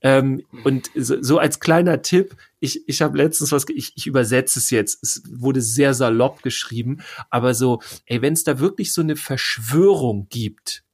Ähm, 0.00 0.44
und 0.62 0.90
so, 0.94 1.20
so, 1.20 1.38
als 1.38 1.58
kleiner 1.58 2.02
Tipp, 2.02 2.36
ich, 2.60 2.88
ich 2.88 3.02
habe 3.02 3.18
letztens 3.18 3.50
was, 3.50 3.66
ich, 3.68 3.92
ich 3.96 4.06
übersetze 4.06 4.60
es 4.60 4.70
jetzt, 4.70 5.02
es 5.02 5.22
wurde 5.28 5.60
sehr 5.60 5.92
salopp 5.92 6.42
geschrieben, 6.42 6.98
aber 7.30 7.52
so, 7.52 7.80
ey, 8.06 8.22
wenn 8.22 8.34
es 8.34 8.44
da 8.44 8.60
wirklich 8.60 8.92
so 8.92 9.00
eine 9.00 9.16
Verschwörung 9.16 10.28
gibt, 10.30 10.84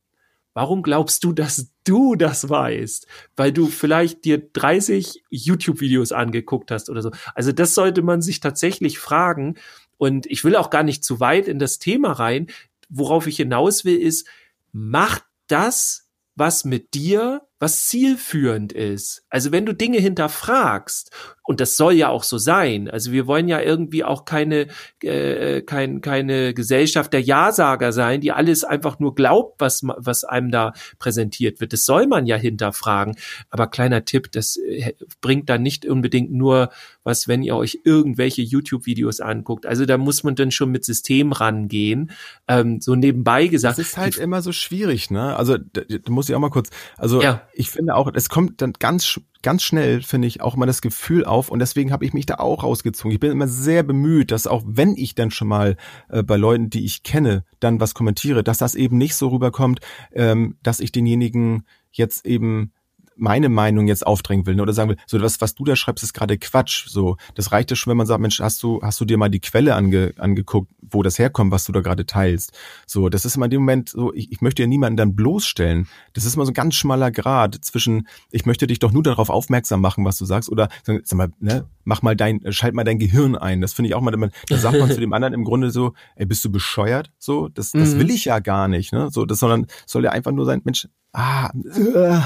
Warum 0.54 0.82
glaubst 0.82 1.24
du, 1.24 1.32
dass 1.32 1.72
du 1.82 2.14
das 2.14 2.48
weißt? 2.48 3.06
Weil 3.36 3.52
du 3.52 3.66
vielleicht 3.66 4.24
dir 4.24 4.38
30 4.52 5.24
YouTube-Videos 5.28 6.12
angeguckt 6.12 6.70
hast 6.70 6.88
oder 6.88 7.02
so. 7.02 7.10
Also 7.34 7.52
das 7.52 7.74
sollte 7.74 8.02
man 8.02 8.22
sich 8.22 8.40
tatsächlich 8.40 8.98
fragen. 8.98 9.56
Und 9.98 10.26
ich 10.26 10.44
will 10.44 10.56
auch 10.56 10.70
gar 10.70 10.84
nicht 10.84 11.04
zu 11.04 11.20
weit 11.20 11.48
in 11.48 11.58
das 11.58 11.80
Thema 11.80 12.12
rein. 12.12 12.46
Worauf 12.88 13.26
ich 13.26 13.36
hinaus 13.36 13.84
will, 13.84 13.98
ist, 13.98 14.28
macht 14.72 15.24
das 15.48 16.08
was 16.36 16.64
mit 16.64 16.94
dir 16.94 17.42
was 17.64 17.86
zielführend 17.86 18.74
ist. 18.74 19.24
Also 19.30 19.50
wenn 19.50 19.64
du 19.64 19.72
Dinge 19.72 19.98
hinterfragst, 19.98 21.10
und 21.46 21.60
das 21.60 21.76
soll 21.76 21.92
ja 21.92 22.08
auch 22.08 22.22
so 22.22 22.38
sein, 22.38 22.88
also 22.88 23.12
wir 23.12 23.26
wollen 23.26 23.48
ja 23.48 23.60
irgendwie 23.60 24.02
auch 24.02 24.24
keine, 24.24 24.68
äh, 25.02 25.60
kein, 25.62 26.00
keine 26.00 26.54
Gesellschaft 26.54 27.12
der 27.12 27.20
Ja-Sager 27.20 27.92
sein, 27.92 28.20
die 28.22 28.32
alles 28.32 28.64
einfach 28.64 28.98
nur 28.98 29.14
glaubt, 29.14 29.60
was, 29.60 29.82
was 29.82 30.24
einem 30.24 30.50
da 30.50 30.72
präsentiert 30.98 31.60
wird. 31.60 31.74
Das 31.74 31.84
soll 31.84 32.06
man 32.06 32.26
ja 32.26 32.36
hinterfragen. 32.36 33.16
Aber 33.50 33.66
kleiner 33.66 34.04
Tipp, 34.06 34.32
das 34.32 34.56
äh, 34.56 34.94
bringt 35.20 35.50
dann 35.50 35.62
nicht 35.62 35.86
unbedingt 35.86 36.32
nur 36.32 36.70
was, 37.02 37.28
wenn 37.28 37.42
ihr 37.42 37.56
euch 37.56 37.80
irgendwelche 37.84 38.40
YouTube-Videos 38.40 39.20
anguckt. 39.20 39.66
Also 39.66 39.84
da 39.84 39.98
muss 39.98 40.22
man 40.22 40.34
dann 40.34 40.50
schon 40.50 40.70
mit 40.70 40.86
System 40.86 41.32
rangehen. 41.32 42.10
Ähm, 42.48 42.80
so 42.80 42.94
nebenbei 42.94 43.48
gesagt. 43.48 43.78
Das 43.78 43.86
ist 43.86 43.98
halt 43.98 44.16
immer 44.16 44.40
so 44.40 44.52
schwierig, 44.52 45.10
ne? 45.10 45.36
Also 45.36 45.58
da, 45.58 45.82
da 45.82 46.10
muss 46.10 46.30
ich 46.30 46.34
auch 46.34 46.40
mal 46.40 46.48
kurz, 46.50 46.70
also 46.96 47.20
ja 47.20 47.42
ich 47.56 47.70
finde 47.70 47.94
auch, 47.94 48.10
es 48.12 48.28
kommt 48.28 48.60
dann 48.60 48.72
ganz, 48.72 49.20
ganz 49.42 49.62
schnell, 49.62 50.02
finde 50.02 50.28
ich, 50.28 50.40
auch 50.40 50.56
mal 50.56 50.66
das 50.66 50.82
Gefühl 50.82 51.24
auf 51.24 51.50
und 51.50 51.58
deswegen 51.58 51.92
habe 51.92 52.04
ich 52.04 52.12
mich 52.12 52.26
da 52.26 52.36
auch 52.36 52.64
rausgezogen. 52.64 53.12
Ich 53.12 53.20
bin 53.20 53.30
immer 53.30 53.48
sehr 53.48 53.82
bemüht, 53.82 54.30
dass 54.30 54.46
auch 54.46 54.62
wenn 54.66 54.96
ich 54.96 55.14
dann 55.14 55.30
schon 55.30 55.48
mal 55.48 55.76
äh, 56.08 56.22
bei 56.22 56.36
Leuten, 56.36 56.70
die 56.70 56.84
ich 56.84 57.02
kenne, 57.02 57.44
dann 57.60 57.80
was 57.80 57.94
kommentiere, 57.94 58.44
dass 58.44 58.58
das 58.58 58.74
eben 58.74 58.98
nicht 58.98 59.14
so 59.14 59.28
rüberkommt, 59.28 59.80
ähm, 60.12 60.56
dass 60.62 60.80
ich 60.80 60.92
denjenigen 60.92 61.64
jetzt 61.92 62.26
eben 62.26 62.72
meine 63.16 63.48
Meinung 63.48 63.86
jetzt 63.86 64.06
aufdrängen 64.06 64.46
will 64.46 64.54
ne, 64.54 64.62
oder 64.62 64.72
sagen 64.72 64.90
will, 64.90 64.96
so 65.06 65.20
was, 65.20 65.40
was 65.40 65.54
du 65.54 65.64
da 65.64 65.76
schreibst, 65.76 66.02
ist 66.02 66.12
gerade 66.12 66.38
Quatsch. 66.38 66.88
So, 66.88 67.16
das 67.34 67.52
reicht 67.52 67.70
ja 67.70 67.76
schon, 67.76 67.90
wenn 67.90 67.96
man 67.96 68.06
sagt, 68.06 68.20
Mensch, 68.20 68.40
hast 68.40 68.62
du, 68.62 68.80
hast 68.82 69.00
du 69.00 69.04
dir 69.04 69.16
mal 69.16 69.28
die 69.28 69.40
Quelle 69.40 69.74
ange, 69.74 70.14
angeguckt, 70.18 70.70
wo 70.80 71.02
das 71.02 71.18
herkommt, 71.18 71.52
was 71.52 71.64
du 71.64 71.72
da 71.72 71.80
gerade 71.80 72.06
teilst. 72.06 72.52
So, 72.86 73.08
das 73.08 73.24
ist 73.24 73.36
immer 73.36 73.46
in 73.46 73.50
dem 73.50 73.62
Moment 73.62 73.90
so, 73.90 74.12
ich, 74.12 74.32
ich 74.32 74.40
möchte 74.40 74.62
ja 74.62 74.68
niemanden 74.68 74.96
dann 74.96 75.16
bloßstellen. 75.16 75.88
Das 76.12 76.24
ist 76.24 76.34
immer 76.36 76.46
so 76.46 76.50
ein 76.50 76.54
ganz 76.54 76.74
schmaler 76.74 77.10
Grad 77.10 77.56
zwischen, 77.62 78.08
ich 78.30 78.46
möchte 78.46 78.66
dich 78.66 78.78
doch 78.78 78.92
nur 78.92 79.02
darauf 79.02 79.30
aufmerksam 79.30 79.80
machen, 79.80 80.04
was 80.04 80.18
du 80.18 80.24
sagst, 80.24 80.50
oder 80.50 80.68
sag 80.84 81.12
mal, 81.14 81.32
ne, 81.40 81.66
mach 81.84 82.02
mal 82.02 82.16
dein, 82.16 82.40
schalt 82.50 82.74
mal 82.74 82.84
dein 82.84 82.98
Gehirn 82.98 83.36
ein. 83.36 83.60
Das 83.60 83.72
finde 83.72 83.88
ich 83.88 83.94
auch 83.94 84.00
mal, 84.00 84.12
da 84.48 84.58
sagt 84.58 84.78
man 84.78 84.90
zu 84.90 85.00
dem 85.00 85.12
anderen 85.14 85.34
im 85.34 85.44
Grunde 85.44 85.70
so, 85.70 85.94
ey, 86.16 86.26
bist 86.26 86.44
du 86.44 86.50
bescheuert? 86.50 87.10
So, 87.18 87.48
das, 87.48 87.72
das 87.72 87.94
mhm. 87.94 88.00
will 88.00 88.10
ich 88.10 88.24
ja 88.26 88.38
gar 88.40 88.68
nicht, 88.68 88.92
ne? 88.92 89.10
So, 89.10 89.24
das 89.24 89.38
sondern 89.38 89.66
soll 89.86 90.04
ja 90.04 90.10
einfach 90.10 90.32
nur 90.32 90.46
sein, 90.46 90.60
Mensch, 90.64 90.88
ah, 91.12 91.50
äh, 91.54 92.20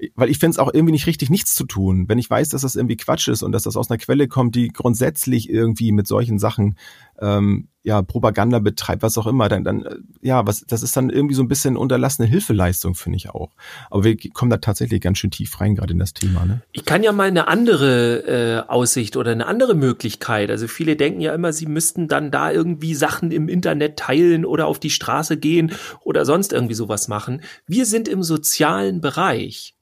weil 0.14 0.30
ich 0.30 0.38
finde 0.38 0.52
es 0.52 0.58
auch 0.58 0.72
irgendwie 0.72 0.92
nicht 0.92 1.06
richtig, 1.06 1.30
nichts 1.30 1.54
zu 1.54 1.64
tun. 1.64 2.08
Wenn 2.08 2.18
ich 2.18 2.30
weiß, 2.30 2.50
dass 2.50 2.62
das 2.62 2.76
irgendwie 2.76 2.96
Quatsch 2.96 3.28
ist 3.28 3.42
und 3.42 3.52
dass 3.52 3.64
das 3.64 3.76
aus 3.76 3.90
einer 3.90 3.98
Quelle 3.98 4.28
kommt, 4.28 4.54
die 4.54 4.68
grundsätzlich 4.68 5.50
irgendwie 5.50 5.92
mit 5.92 6.06
solchen 6.06 6.38
Sachen 6.38 6.76
ähm, 7.20 7.68
ja 7.82 8.02
Propaganda 8.02 8.58
betreibt, 8.58 9.02
was 9.02 9.16
auch 9.16 9.26
immer, 9.26 9.48
dann, 9.48 9.64
dann 9.64 9.84
äh, 9.84 9.96
ja, 10.20 10.46
was 10.46 10.64
das 10.66 10.82
ist 10.82 10.96
dann 10.96 11.08
irgendwie 11.08 11.34
so 11.34 11.42
ein 11.42 11.48
bisschen 11.48 11.76
unterlassene 11.76 12.28
Hilfeleistung, 12.28 12.94
finde 12.94 13.16
ich 13.16 13.30
auch. 13.30 13.52
Aber 13.90 14.04
wir 14.04 14.16
kommen 14.32 14.50
da 14.50 14.58
tatsächlich 14.58 15.00
ganz 15.00 15.18
schön 15.18 15.30
tief 15.30 15.60
rein 15.60 15.74
gerade 15.74 15.92
in 15.92 15.98
das 15.98 16.12
Thema. 16.12 16.44
Ne? 16.44 16.62
Ich 16.72 16.84
kann 16.84 17.02
ja 17.02 17.12
mal 17.12 17.28
eine 17.28 17.48
andere 17.48 18.66
äh, 18.66 18.70
Aussicht 18.70 19.16
oder 19.16 19.32
eine 19.32 19.46
andere 19.46 19.74
Möglichkeit. 19.74 20.50
Also 20.50 20.68
viele 20.68 20.96
denken 20.96 21.20
ja 21.20 21.34
immer, 21.34 21.52
sie 21.52 21.66
müssten 21.66 22.06
dann 22.06 22.30
da 22.30 22.52
irgendwie 22.52 22.94
Sachen 22.94 23.30
im 23.30 23.48
Internet 23.48 23.98
teilen 23.98 24.44
oder 24.44 24.66
auf 24.66 24.78
die 24.78 24.90
Straße 24.90 25.38
gehen 25.38 25.72
oder 26.02 26.26
sonst 26.26 26.52
irgendwie 26.52 26.74
sowas 26.74 27.08
machen. 27.08 27.42
Wir 27.66 27.86
sind 27.86 28.08
im 28.08 28.22
sozialen 28.22 29.00
Bereich. 29.00 29.74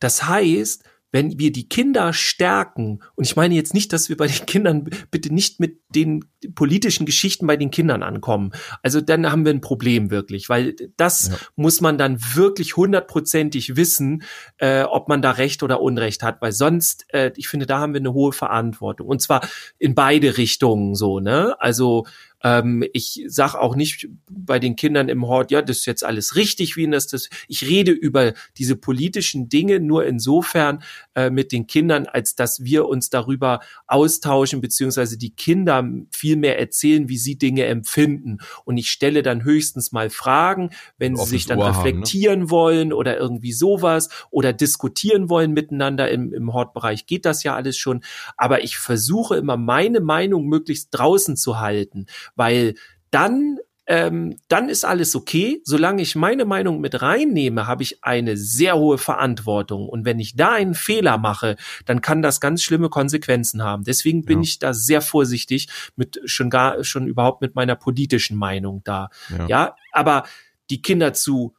Das 0.00 0.28
heißt, 0.28 0.84
wenn 1.10 1.38
wir 1.38 1.52
die 1.52 1.68
Kinder 1.68 2.12
stärken, 2.12 3.00
und 3.14 3.24
ich 3.24 3.36
meine 3.36 3.54
jetzt 3.54 3.74
nicht, 3.74 3.92
dass 3.92 4.08
wir 4.08 4.16
bei 4.16 4.26
den 4.26 4.46
Kindern 4.46 4.90
bitte 5.10 5.32
nicht 5.32 5.60
mit 5.60 5.80
den 5.94 6.24
politischen 6.54 7.06
Geschichten 7.06 7.46
bei 7.46 7.56
den 7.56 7.70
Kindern 7.70 8.02
ankommen. 8.02 8.52
Also 8.82 9.00
dann 9.00 9.30
haben 9.30 9.44
wir 9.44 9.52
ein 9.52 9.62
Problem 9.62 10.10
wirklich, 10.10 10.48
weil 10.48 10.76
das 10.96 11.28
ja. 11.28 11.36
muss 11.56 11.80
man 11.80 11.96
dann 11.96 12.18
wirklich 12.34 12.76
hundertprozentig 12.76 13.76
wissen, 13.76 14.22
äh, 14.58 14.82
ob 14.82 15.08
man 15.08 15.22
da 15.22 15.32
Recht 15.32 15.62
oder 15.62 15.80
Unrecht 15.80 16.22
hat, 16.22 16.42
weil 16.42 16.52
sonst, 16.52 17.06
äh, 17.14 17.32
ich 17.36 17.48
finde, 17.48 17.66
da 17.66 17.78
haben 17.78 17.94
wir 17.94 18.00
eine 18.00 18.12
hohe 18.12 18.32
Verantwortung. 18.32 19.08
Und 19.08 19.22
zwar 19.22 19.40
in 19.78 19.94
beide 19.94 20.36
Richtungen 20.36 20.94
so, 20.94 21.20
ne? 21.20 21.56
Also 21.58 22.06
ähm, 22.42 22.84
ich 22.92 23.24
sag 23.26 23.54
auch 23.54 23.74
nicht 23.74 24.08
bei 24.30 24.58
den 24.58 24.76
Kindern 24.76 25.08
im 25.08 25.26
Hort, 25.26 25.50
ja, 25.50 25.62
das 25.62 25.78
ist 25.78 25.86
jetzt 25.86 26.04
alles 26.04 26.36
richtig, 26.36 26.76
wie 26.76 26.88
das 26.88 27.06
das. 27.06 27.28
Ich 27.48 27.66
rede 27.66 27.92
über 27.92 28.34
diese 28.56 28.76
politischen 28.76 29.48
Dinge 29.48 29.80
nur 29.80 30.06
insofern 30.06 30.82
äh, 31.14 31.30
mit 31.30 31.52
den 31.52 31.66
Kindern, 31.66 32.06
als 32.06 32.34
dass 32.34 32.62
wir 32.62 32.86
uns 32.86 33.10
darüber 33.10 33.60
austauschen, 33.86 34.60
beziehungsweise 34.60 35.18
die 35.18 35.34
Kinder 35.34 35.84
viel 36.10 36.36
mehr 36.36 36.58
erzählen, 36.58 37.08
wie 37.08 37.18
sie 37.18 37.36
Dinge 37.36 37.64
empfinden. 37.64 38.38
Und 38.64 38.76
ich 38.76 38.90
stelle 38.90 39.22
dann 39.22 39.44
höchstens 39.44 39.92
mal 39.92 40.10
Fragen, 40.10 40.70
wenn 40.98 41.16
sie 41.16 41.26
sich 41.26 41.46
dann 41.46 41.60
reflektieren 41.60 42.40
haben, 42.40 42.46
ne? 42.46 42.50
wollen 42.50 42.92
oder 42.92 43.18
irgendwie 43.18 43.52
sowas 43.52 44.08
oder 44.30 44.52
diskutieren 44.52 45.28
wollen 45.28 45.52
miteinander 45.52 46.10
im, 46.10 46.32
im 46.32 46.52
Hortbereich, 46.52 47.06
geht 47.06 47.24
das 47.24 47.42
ja 47.42 47.54
alles 47.54 47.76
schon. 47.76 48.02
Aber 48.36 48.62
ich 48.62 48.78
versuche 48.78 49.36
immer 49.36 49.56
meine 49.56 50.00
Meinung 50.00 50.46
möglichst 50.46 50.88
draußen 50.92 51.36
zu 51.36 51.58
halten, 51.58 52.06
weil 52.38 52.74
dann 53.10 53.58
ähm, 53.90 54.36
dann 54.48 54.68
ist 54.68 54.84
alles 54.84 55.16
okay. 55.16 55.62
Solange 55.64 56.02
ich 56.02 56.14
meine 56.14 56.44
Meinung 56.44 56.80
mit 56.80 57.00
reinnehme, 57.00 57.66
habe 57.66 57.82
ich 57.82 58.04
eine 58.04 58.36
sehr 58.36 58.76
hohe 58.76 58.98
Verantwortung. 58.98 59.88
Und 59.88 60.04
wenn 60.04 60.20
ich 60.20 60.36
da 60.36 60.52
einen 60.52 60.74
Fehler 60.74 61.16
mache, 61.16 61.56
dann 61.86 62.02
kann 62.02 62.20
das 62.20 62.38
ganz 62.38 62.62
schlimme 62.62 62.90
Konsequenzen 62.90 63.62
haben. 63.64 63.84
Deswegen 63.84 64.26
bin 64.26 64.40
ja. 64.40 64.42
ich 64.42 64.58
da 64.58 64.74
sehr 64.74 65.00
vorsichtig 65.00 65.68
mit 65.96 66.20
schon 66.26 66.50
gar 66.50 66.84
schon 66.84 67.06
überhaupt 67.06 67.40
mit 67.40 67.54
meiner 67.54 67.76
politischen 67.76 68.36
Meinung 68.36 68.82
da. 68.84 69.08
Ja, 69.30 69.46
ja 69.48 69.76
aber 69.92 70.24
die 70.68 70.82
Kinder 70.82 71.14
zu 71.14 71.54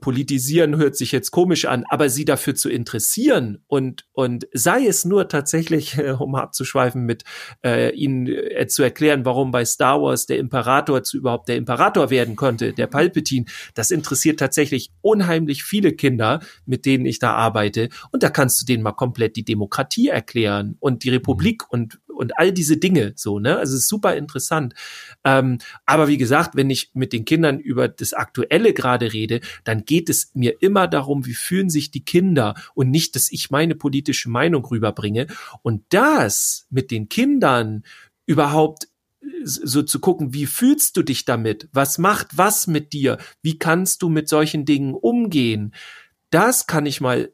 Politisieren 0.00 0.76
hört 0.76 0.96
sich 0.96 1.12
jetzt 1.12 1.30
komisch 1.30 1.66
an, 1.66 1.84
aber 1.90 2.08
sie 2.08 2.24
dafür 2.24 2.54
zu 2.54 2.70
interessieren 2.70 3.62
und, 3.66 4.06
und 4.12 4.48
sei 4.54 4.86
es 4.86 5.04
nur 5.04 5.28
tatsächlich, 5.28 5.98
um 6.18 6.34
abzuschweifen, 6.36 7.04
mit 7.04 7.24
äh, 7.62 7.94
ihnen 7.94 8.26
äh, 8.26 8.66
zu 8.66 8.82
erklären, 8.82 9.26
warum 9.26 9.50
bei 9.50 9.64
Star 9.66 10.00
Wars 10.00 10.24
der 10.24 10.38
Imperator 10.38 11.02
zu 11.02 11.18
überhaupt 11.18 11.48
der 11.48 11.56
Imperator 11.56 12.08
werden 12.08 12.34
konnte, 12.34 12.72
der 12.72 12.86
Palpatine, 12.86 13.44
das 13.74 13.90
interessiert 13.90 14.40
tatsächlich 14.40 14.90
unheimlich 15.02 15.64
viele 15.64 15.92
Kinder, 15.92 16.40
mit 16.64 16.86
denen 16.86 17.04
ich 17.04 17.18
da 17.18 17.34
arbeite. 17.34 17.90
Und 18.10 18.22
da 18.22 18.30
kannst 18.30 18.62
du 18.62 18.66
denen 18.66 18.82
mal 18.82 18.92
komplett 18.92 19.36
die 19.36 19.44
Demokratie 19.44 20.08
erklären 20.08 20.76
und 20.80 21.04
die 21.04 21.10
Republik 21.10 21.62
mhm. 21.62 21.68
und 21.70 22.00
und 22.14 22.38
all 22.38 22.52
diese 22.52 22.76
Dinge 22.76 23.12
so, 23.16 23.38
ne? 23.38 23.58
Also 23.58 23.74
es 23.74 23.82
ist 23.82 23.88
super 23.88 24.16
interessant. 24.16 24.74
Ähm, 25.24 25.58
aber 25.86 26.08
wie 26.08 26.18
gesagt, 26.18 26.54
wenn 26.54 26.70
ich 26.70 26.90
mit 26.94 27.12
den 27.12 27.24
Kindern 27.24 27.58
über 27.58 27.88
das 27.88 28.12
Aktuelle 28.12 28.72
gerade 28.72 29.12
rede, 29.12 29.40
dann 29.64 29.84
geht 29.84 30.08
es 30.08 30.30
mir 30.34 30.62
immer 30.62 30.88
darum, 30.88 31.26
wie 31.26 31.34
fühlen 31.34 31.70
sich 31.70 31.90
die 31.90 32.04
Kinder 32.04 32.54
und 32.74 32.90
nicht, 32.90 33.16
dass 33.16 33.30
ich 33.30 33.50
meine 33.50 33.74
politische 33.74 34.30
Meinung 34.30 34.64
rüberbringe. 34.64 35.26
Und 35.62 35.82
das 35.90 36.66
mit 36.70 36.90
den 36.90 37.08
Kindern 37.08 37.82
überhaupt 38.26 38.88
äh, 39.20 39.26
so 39.44 39.82
zu 39.82 40.00
gucken, 40.00 40.34
wie 40.34 40.46
fühlst 40.46 40.96
du 40.96 41.02
dich 41.02 41.24
damit? 41.24 41.68
Was 41.72 41.98
macht 41.98 42.36
was 42.36 42.66
mit 42.66 42.92
dir? 42.92 43.18
Wie 43.42 43.58
kannst 43.58 44.02
du 44.02 44.08
mit 44.08 44.28
solchen 44.28 44.64
Dingen 44.64 44.94
umgehen? 44.94 45.74
Das 46.30 46.66
kann 46.66 46.86
ich 46.86 47.00
mal 47.00 47.30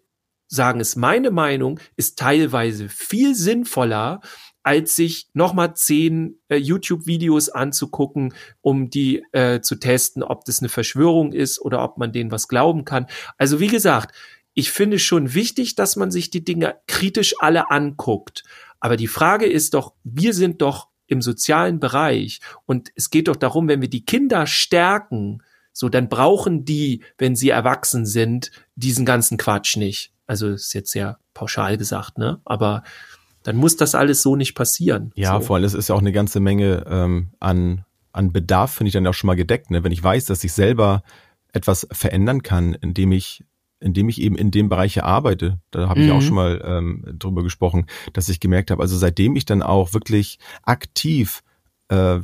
sagen, 0.50 0.80
ist 0.80 0.96
meine 0.96 1.30
Meinung, 1.30 1.78
ist 1.96 2.18
teilweise 2.18 2.88
viel 2.88 3.34
sinnvoller, 3.34 4.20
als 4.62 4.96
sich 4.96 5.28
nochmal 5.32 5.74
zehn 5.74 6.38
äh, 6.48 6.56
YouTube-Videos 6.56 7.48
anzugucken, 7.48 8.34
um 8.60 8.90
die 8.90 9.22
äh, 9.32 9.60
zu 9.60 9.76
testen, 9.76 10.22
ob 10.22 10.44
das 10.44 10.60
eine 10.60 10.68
Verschwörung 10.68 11.32
ist 11.32 11.60
oder 11.60 11.82
ob 11.82 11.98
man 11.98 12.12
denen 12.12 12.30
was 12.30 12.48
glauben 12.48 12.84
kann. 12.84 13.06
Also 13.38 13.60
wie 13.60 13.68
gesagt, 13.68 14.14
ich 14.54 14.70
finde 14.70 14.98
schon 14.98 15.34
wichtig, 15.34 15.76
dass 15.76 15.96
man 15.96 16.10
sich 16.10 16.30
die 16.30 16.44
Dinge 16.44 16.76
kritisch 16.86 17.34
alle 17.38 17.70
anguckt. 17.70 18.42
Aber 18.80 18.96
die 18.96 19.06
Frage 19.06 19.46
ist 19.46 19.74
doch, 19.74 19.94
wir 20.04 20.34
sind 20.34 20.62
doch 20.62 20.88
im 21.06 21.22
sozialen 21.22 21.80
Bereich 21.80 22.40
und 22.66 22.90
es 22.94 23.10
geht 23.10 23.28
doch 23.28 23.36
darum, 23.36 23.68
wenn 23.68 23.80
wir 23.80 23.90
die 23.90 24.04
Kinder 24.04 24.46
stärken, 24.46 25.42
so 25.72 25.88
dann 25.88 26.08
brauchen 26.08 26.64
die, 26.64 27.02
wenn 27.18 27.36
sie 27.36 27.50
erwachsen 27.50 28.06
sind, 28.06 28.50
diesen 28.74 29.04
ganzen 29.04 29.38
Quatsch 29.38 29.76
nicht. 29.76 30.12
Also 30.26 30.48
ist 30.48 30.74
jetzt 30.74 30.92
sehr 30.92 31.18
pauschal 31.34 31.76
gesagt, 31.76 32.18
ne? 32.18 32.40
Aber 32.44 32.82
dann 33.42 33.56
muss 33.56 33.76
das 33.76 33.94
alles 33.94 34.22
so 34.22 34.36
nicht 34.36 34.54
passieren. 34.54 35.12
Ja, 35.14 35.40
so. 35.40 35.46
vor 35.46 35.56
allem, 35.56 35.64
es 35.64 35.74
ist 35.74 35.88
ja 35.88 35.94
auch 35.94 36.00
eine 36.00 36.12
ganze 36.12 36.40
Menge 36.40 36.84
ähm, 36.88 37.30
an, 37.40 37.84
an 38.12 38.32
Bedarf, 38.32 38.72
finde 38.72 38.88
ich 38.88 38.94
dann 38.94 39.06
auch 39.06 39.14
schon 39.14 39.28
mal 39.28 39.36
gedeckt. 39.36 39.70
Ne? 39.70 39.82
Wenn 39.84 39.92
ich 39.92 40.02
weiß, 40.02 40.26
dass 40.26 40.44
ich 40.44 40.52
selber 40.52 41.02
etwas 41.52 41.86
verändern 41.90 42.42
kann, 42.42 42.74
indem 42.74 43.12
ich 43.12 43.44
indem 43.82 44.10
ich 44.10 44.20
eben 44.20 44.36
in 44.36 44.50
dem 44.50 44.68
Bereich 44.68 45.02
arbeite, 45.02 45.58
da 45.70 45.88
habe 45.88 46.00
ich 46.00 46.08
mhm. 46.08 46.12
auch 46.12 46.20
schon 46.20 46.34
mal 46.34 46.62
ähm, 46.64 47.02
drüber 47.18 47.42
gesprochen, 47.42 47.86
dass 48.12 48.28
ich 48.28 48.38
gemerkt 48.38 48.70
habe, 48.70 48.82
also 48.82 48.96
seitdem 48.96 49.36
ich 49.36 49.46
dann 49.46 49.62
auch 49.62 49.94
wirklich 49.94 50.38
aktiv 50.64 51.42
äh, 51.88 52.20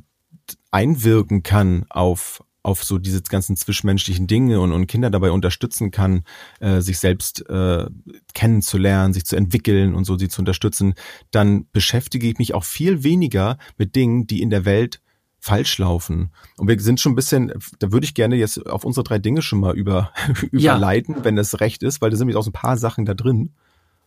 einwirken 0.70 1.42
kann 1.42 1.86
auf 1.88 2.44
auf 2.66 2.82
so 2.82 2.98
diese 2.98 3.22
ganzen 3.22 3.56
zwischenmenschlichen 3.56 4.26
Dinge 4.26 4.60
und, 4.60 4.72
und 4.72 4.88
Kinder 4.88 5.08
dabei 5.08 5.30
unterstützen 5.30 5.92
kann, 5.92 6.24
äh, 6.58 6.80
sich 6.80 6.98
selbst 6.98 7.48
äh, 7.48 7.86
kennenzulernen, 8.34 9.14
sich 9.14 9.24
zu 9.24 9.36
entwickeln 9.36 9.94
und 9.94 10.04
so 10.04 10.18
sie 10.18 10.28
zu 10.28 10.42
unterstützen, 10.42 10.94
dann 11.30 11.68
beschäftige 11.72 12.26
ich 12.26 12.38
mich 12.38 12.54
auch 12.54 12.64
viel 12.64 13.04
weniger 13.04 13.56
mit 13.78 13.94
Dingen, 13.94 14.26
die 14.26 14.42
in 14.42 14.50
der 14.50 14.64
Welt 14.64 15.00
falsch 15.38 15.78
laufen. 15.78 16.32
Und 16.56 16.66
wir 16.66 16.80
sind 16.80 16.98
schon 16.98 17.12
ein 17.12 17.14
bisschen, 17.14 17.52
da 17.78 17.92
würde 17.92 18.04
ich 18.04 18.14
gerne 18.14 18.34
jetzt 18.34 18.66
auf 18.66 18.84
unsere 18.84 19.04
drei 19.04 19.20
Dinge 19.20 19.42
schon 19.42 19.60
mal 19.60 19.76
über, 19.76 20.10
überleiten, 20.50 21.18
ja. 21.18 21.24
wenn 21.24 21.38
es 21.38 21.60
recht 21.60 21.84
ist, 21.84 22.02
weil 22.02 22.10
da 22.10 22.16
sind 22.16 22.26
nämlich 22.26 22.36
auch 22.36 22.42
so 22.42 22.50
ein 22.50 22.52
paar 22.52 22.76
Sachen 22.76 23.04
da 23.04 23.14
drin. 23.14 23.54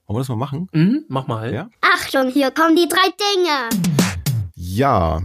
Wollen 0.06 0.18
wir 0.18 0.20
das 0.20 0.28
mal 0.28 0.36
machen? 0.36 0.68
Mhm, 0.74 1.06
mach 1.08 1.28
mal. 1.28 1.54
Ja? 1.54 1.70
Achtung, 1.80 2.30
hier 2.30 2.52
kommen 2.52 2.76
die 2.76 2.90
drei 2.90 3.08
Dinge. 3.08 3.86
Ja, 4.56 5.22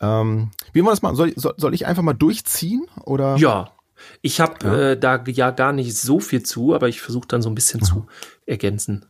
ähm, 0.00 0.50
wie 0.72 0.80
wollen 0.80 0.86
wir 0.86 0.90
das 0.92 1.02
machen? 1.02 1.16
Soll, 1.16 1.32
soll, 1.36 1.54
soll 1.56 1.74
ich 1.74 1.86
einfach 1.86 2.02
mal 2.02 2.14
durchziehen? 2.14 2.86
Oder? 3.04 3.36
Ja. 3.36 3.72
Ich 4.22 4.40
habe 4.40 4.54
ja. 4.64 4.90
Äh, 4.90 4.98
da 4.98 5.22
ja 5.26 5.50
gar 5.50 5.72
nicht 5.72 5.96
so 5.96 6.20
viel 6.20 6.42
zu, 6.42 6.74
aber 6.74 6.88
ich 6.88 7.02
versuche 7.02 7.28
dann 7.28 7.42
so 7.42 7.50
ein 7.50 7.54
bisschen 7.54 7.80
mhm. 7.80 7.84
zu 7.84 8.06
ergänzen. 8.46 9.04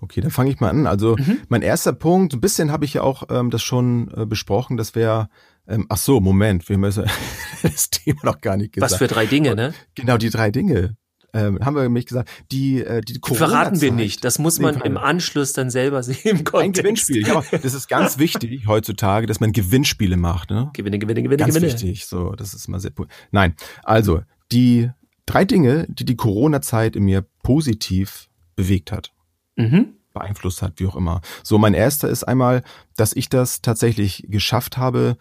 Okay, 0.00 0.20
dann 0.20 0.30
fange 0.30 0.50
ich 0.50 0.60
mal 0.60 0.70
an. 0.70 0.86
Also 0.86 1.16
mhm. 1.16 1.40
mein 1.48 1.62
erster 1.62 1.92
Punkt, 1.92 2.34
ein 2.34 2.40
bisschen 2.40 2.72
habe 2.72 2.84
ich 2.84 2.94
ja 2.94 3.02
auch 3.02 3.24
ähm, 3.30 3.50
das 3.50 3.62
schon 3.62 4.12
äh, 4.14 4.26
besprochen, 4.26 4.76
das 4.76 4.94
wäre, 4.94 5.28
ähm, 5.66 5.86
ach 5.88 5.96
so, 5.96 6.20
Moment, 6.20 6.68
wir 6.68 6.76
haben 6.76 6.82
das 7.62 7.90
Thema 7.90 8.20
noch 8.22 8.40
gar 8.40 8.56
nicht 8.56 8.72
gesagt. 8.72 8.92
Was 8.92 8.98
für 8.98 9.06
drei 9.06 9.26
Dinge, 9.26 9.54
ne? 9.54 9.72
Genau, 9.94 10.18
die 10.18 10.30
drei 10.30 10.50
Dinge 10.50 10.96
ähm, 11.32 11.58
haben 11.60 11.74
wir 11.74 11.82
nämlich 11.82 12.06
gesagt, 12.06 12.30
die, 12.50 12.82
äh, 12.82 13.00
die, 13.00 13.20
die 13.20 13.34
Verraten 13.34 13.80
wir 13.80 13.92
nicht. 13.92 14.24
Das 14.24 14.38
muss 14.38 14.58
man 14.58 14.80
im 14.82 14.96
Anschluss 14.96 15.52
dann 15.52 15.70
selber 15.70 16.02
sehen. 16.02 16.44
Ein 16.52 16.72
Gewinnspiel. 16.72 17.26
Ja, 17.26 17.42
das 17.50 17.74
ist 17.74 17.88
ganz 17.88 18.18
wichtig 18.18 18.66
heutzutage, 18.66 19.26
dass 19.26 19.40
man 19.40 19.52
Gewinnspiele 19.52 20.16
macht. 20.16 20.50
Ne? 20.50 20.70
Gewinne, 20.74 20.98
Gewinne, 20.98 21.22
Gewinne, 21.22 21.38
ganz 21.38 21.54
Gewinne. 21.54 21.72
wichtig. 21.72 22.06
So, 22.06 22.32
das 22.32 22.54
ist 22.54 22.68
mal 22.68 22.80
sehr. 22.80 22.92
Nein, 23.30 23.54
also 23.82 24.22
die 24.50 24.90
drei 25.26 25.44
Dinge, 25.44 25.86
die 25.88 26.04
die 26.04 26.16
Corona-Zeit 26.16 26.96
in 26.96 27.04
mir 27.04 27.24
positiv 27.42 28.28
bewegt 28.54 28.92
hat. 28.92 29.12
Mhm 29.56 29.94
beeinflusst 30.12 30.62
hat, 30.62 30.74
wie 30.76 30.86
auch 30.86 30.96
immer. 30.96 31.20
So, 31.42 31.58
mein 31.58 31.74
erster 31.74 32.08
ist 32.08 32.24
einmal, 32.24 32.62
dass 32.96 33.14
ich 33.14 33.28
das 33.28 33.62
tatsächlich 33.62 34.26
geschafft 34.28 34.76
habe, 34.76 35.16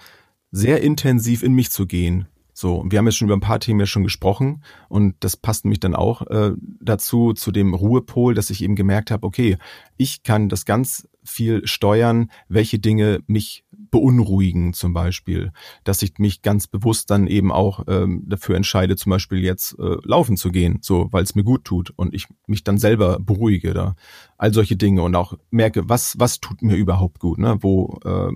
sehr 0.51 0.81
intensiv 0.81 1.43
in 1.43 1.53
mich 1.53 1.71
zu 1.71 1.87
gehen. 1.87 2.27
So, 2.61 2.85
wir 2.87 2.99
haben 2.99 3.07
jetzt 3.07 3.17
schon 3.17 3.27
über 3.27 3.35
ein 3.35 3.41
paar 3.41 3.59
Themen 3.59 3.79
ja 3.79 3.87
schon 3.87 4.03
gesprochen 4.03 4.63
und 4.87 5.15
das 5.21 5.35
passt 5.35 5.65
mich 5.65 5.79
dann 5.79 5.95
auch 5.95 6.21
äh, 6.27 6.51
dazu, 6.79 7.33
zu 7.33 7.51
dem 7.51 7.73
Ruhepol, 7.73 8.35
dass 8.35 8.51
ich 8.51 8.63
eben 8.63 8.75
gemerkt 8.75 9.09
habe, 9.09 9.25
okay, 9.25 9.57
ich 9.97 10.21
kann 10.21 10.47
das 10.47 10.65
ganz 10.65 11.09
viel 11.23 11.65
steuern, 11.65 12.29
welche 12.49 12.77
Dinge 12.77 13.23
mich 13.25 13.65
beunruhigen 13.71 14.73
zum 14.73 14.93
Beispiel, 14.93 15.51
dass 15.85 16.03
ich 16.03 16.19
mich 16.19 16.43
ganz 16.43 16.67
bewusst 16.67 17.09
dann 17.09 17.25
eben 17.25 17.51
auch 17.51 17.85
ähm, 17.87 18.25
dafür 18.27 18.57
entscheide, 18.57 18.95
zum 18.95 19.09
Beispiel 19.09 19.39
jetzt 19.39 19.75
äh, 19.79 19.97
laufen 20.03 20.37
zu 20.37 20.51
gehen, 20.51 20.77
so 20.83 21.07
weil 21.11 21.23
es 21.23 21.33
mir 21.33 21.43
gut 21.43 21.63
tut 21.63 21.91
und 21.95 22.13
ich 22.13 22.27
mich 22.45 22.63
dann 22.63 22.77
selber 22.77 23.17
beruhige 23.19 23.73
da, 23.73 23.95
all 24.37 24.53
solche 24.53 24.75
Dinge 24.75 25.01
und 25.01 25.15
auch 25.15 25.33
merke, 25.49 25.89
was 25.89 26.19
was 26.19 26.39
tut 26.39 26.61
mir 26.61 26.75
überhaupt 26.75 27.17
gut, 27.17 27.39
ne? 27.39 27.57
Wo 27.61 27.99
äh, 28.05 28.31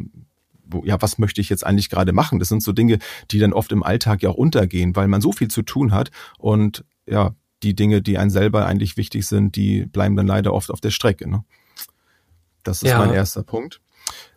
ja, 0.83 1.01
was 1.01 1.17
möchte 1.17 1.41
ich 1.41 1.49
jetzt 1.49 1.65
eigentlich 1.65 1.89
gerade 1.89 2.13
machen? 2.13 2.39
Das 2.39 2.49
sind 2.49 2.63
so 2.63 2.71
Dinge, 2.71 2.99
die 3.31 3.39
dann 3.39 3.53
oft 3.53 3.71
im 3.71 3.83
Alltag 3.83 4.21
ja 4.23 4.29
auch 4.29 4.35
untergehen, 4.35 4.95
weil 4.95 5.07
man 5.07 5.21
so 5.21 5.31
viel 5.31 5.49
zu 5.49 5.61
tun 5.61 5.91
hat 5.91 6.11
und 6.37 6.85
ja, 7.07 7.35
die 7.63 7.75
Dinge, 7.75 8.01
die 8.01 8.17
einen 8.17 8.29
selber 8.29 8.65
eigentlich 8.65 8.97
wichtig 8.97 9.25
sind, 9.27 9.55
die 9.55 9.85
bleiben 9.85 10.15
dann 10.15 10.27
leider 10.27 10.53
oft 10.53 10.71
auf 10.71 10.81
der 10.81 10.91
Strecke. 10.91 11.29
Ne? 11.29 11.43
Das 12.63 12.81
ist 12.81 12.89
ja. 12.89 12.99
mein 12.99 13.13
erster 13.13 13.43
Punkt. 13.43 13.81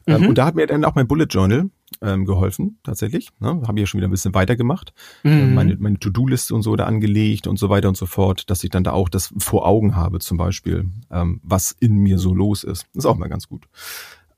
Ähm, 0.07 0.23
mhm. 0.23 0.29
und 0.29 0.39
da 0.39 0.47
hat 0.47 0.55
mir 0.55 0.67
dann 0.67 0.85
auch 0.85 0.95
mein 0.95 1.07
Bullet 1.07 1.27
Journal 1.29 1.69
ähm, 2.01 2.25
geholfen, 2.25 2.79
tatsächlich. 2.83 3.29
Ne? 3.41 3.61
Habe 3.67 3.75
ich 3.75 3.81
ja 3.81 3.87
schon 3.87 3.99
wieder 3.99 4.09
ein 4.09 4.13
bisschen 4.13 4.35
weitergemacht. 4.35 4.95
Mhm. 5.23 5.31
Ähm, 5.31 5.55
meine, 5.55 5.77
meine 5.77 5.99
To-Do-Liste 5.99 6.55
und 6.55 6.63
so 6.63 6.75
da 6.77 6.85
angelegt 6.85 7.47
und 7.47 7.59
so 7.59 7.69
weiter 7.69 7.89
und 7.89 7.97
so 7.97 8.07
fort, 8.07 8.49
dass 8.51 8.65
ich 8.65 8.71
dann 8.71 8.85
da 8.85 8.93
auch 8.93 9.11
das 9.11 9.35
vor 9.39 9.67
Augen 9.67 9.97
habe, 9.97 10.21
zum 10.21 10.39
Beispiel, 10.39 10.89
ähm, 11.11 11.41
was 11.43 11.73
in 11.73 11.97
mir 11.97 12.19
so 12.19 12.35
los 12.35 12.65
ist. 12.65 12.87
Das 12.95 13.05
ist 13.05 13.07
auch 13.07 13.19
mal 13.19 13.29
ganz 13.29 13.49
gut. 13.49 13.67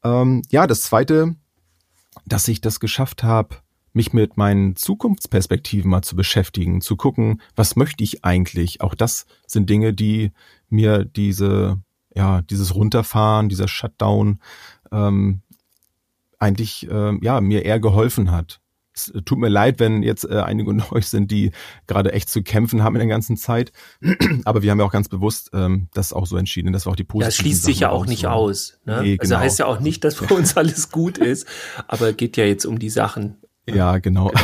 Ähm, 0.02 0.42
ja, 0.50 0.66
das 0.66 0.82
zweite, 0.82 1.36
dass 2.26 2.48
ich 2.48 2.60
das 2.60 2.80
geschafft 2.80 3.22
habe, 3.22 3.56
mich 3.92 4.12
mit 4.12 4.36
meinen 4.36 4.76
Zukunftsperspektiven 4.76 5.90
mal 5.90 6.02
zu 6.02 6.14
beschäftigen, 6.14 6.80
zu 6.80 6.96
gucken, 6.96 7.40
was 7.56 7.76
möchte 7.76 8.04
ich 8.04 8.24
eigentlich? 8.24 8.80
Auch 8.80 8.94
das 8.94 9.26
sind 9.46 9.68
Dinge, 9.68 9.92
die 9.92 10.32
mir 10.68 11.04
diese, 11.04 11.80
ja, 12.14 12.42
dieses 12.42 12.74
Runterfahren, 12.74 13.48
dieser 13.48 13.68
Shutdown 13.68 14.40
ähm, 14.92 15.42
eigentlich 16.38 16.88
äh, 16.90 17.18
ja 17.24 17.40
mir 17.40 17.64
eher 17.64 17.80
geholfen 17.80 18.30
hat. 18.30 18.60
Es 18.92 19.12
tut 19.24 19.38
mir 19.38 19.48
leid, 19.48 19.78
wenn 19.78 20.02
jetzt 20.02 20.24
äh, 20.24 20.40
einige 20.40 20.70
unter 20.70 20.92
euch 20.92 21.06
sind, 21.08 21.30
die 21.30 21.52
gerade 21.86 22.12
echt 22.12 22.28
zu 22.28 22.42
kämpfen 22.42 22.82
haben 22.82 22.96
in 22.96 23.00
der 23.00 23.08
ganzen 23.08 23.36
Zeit. 23.36 23.72
Aber 24.44 24.62
wir 24.62 24.70
haben 24.70 24.78
ja 24.78 24.84
auch 24.84 24.92
ganz 24.92 25.08
bewusst 25.08 25.50
ähm, 25.52 25.88
das 25.94 26.12
auch 26.12 26.26
so 26.26 26.36
entschieden, 26.36 26.72
dass 26.72 26.86
wir 26.86 26.90
auch 26.90 26.96
die 26.96 27.04
positiven 27.04 27.28
Das 27.28 27.36
schließt 27.36 27.64
sich 27.64 27.80
ja 27.80 27.90
auch 27.90 28.06
nicht 28.06 28.26
aus. 28.26 28.78
Ne? 28.84 29.02
Nee, 29.02 29.18
also 29.20 29.30
genau. 29.30 29.40
heißt 29.40 29.58
ja 29.58 29.66
auch 29.66 29.80
nicht, 29.80 30.04
dass 30.04 30.16
für 30.16 30.32
uns 30.34 30.56
alles 30.56 30.90
gut 30.90 31.18
ist, 31.18 31.46
aber 31.88 32.12
geht 32.12 32.36
ja 32.36 32.44
jetzt 32.44 32.66
um 32.66 32.78
die 32.78 32.90
Sachen, 32.90 33.39
ja, 33.74 33.98
genau. 33.98 34.28
genau. 34.28 34.40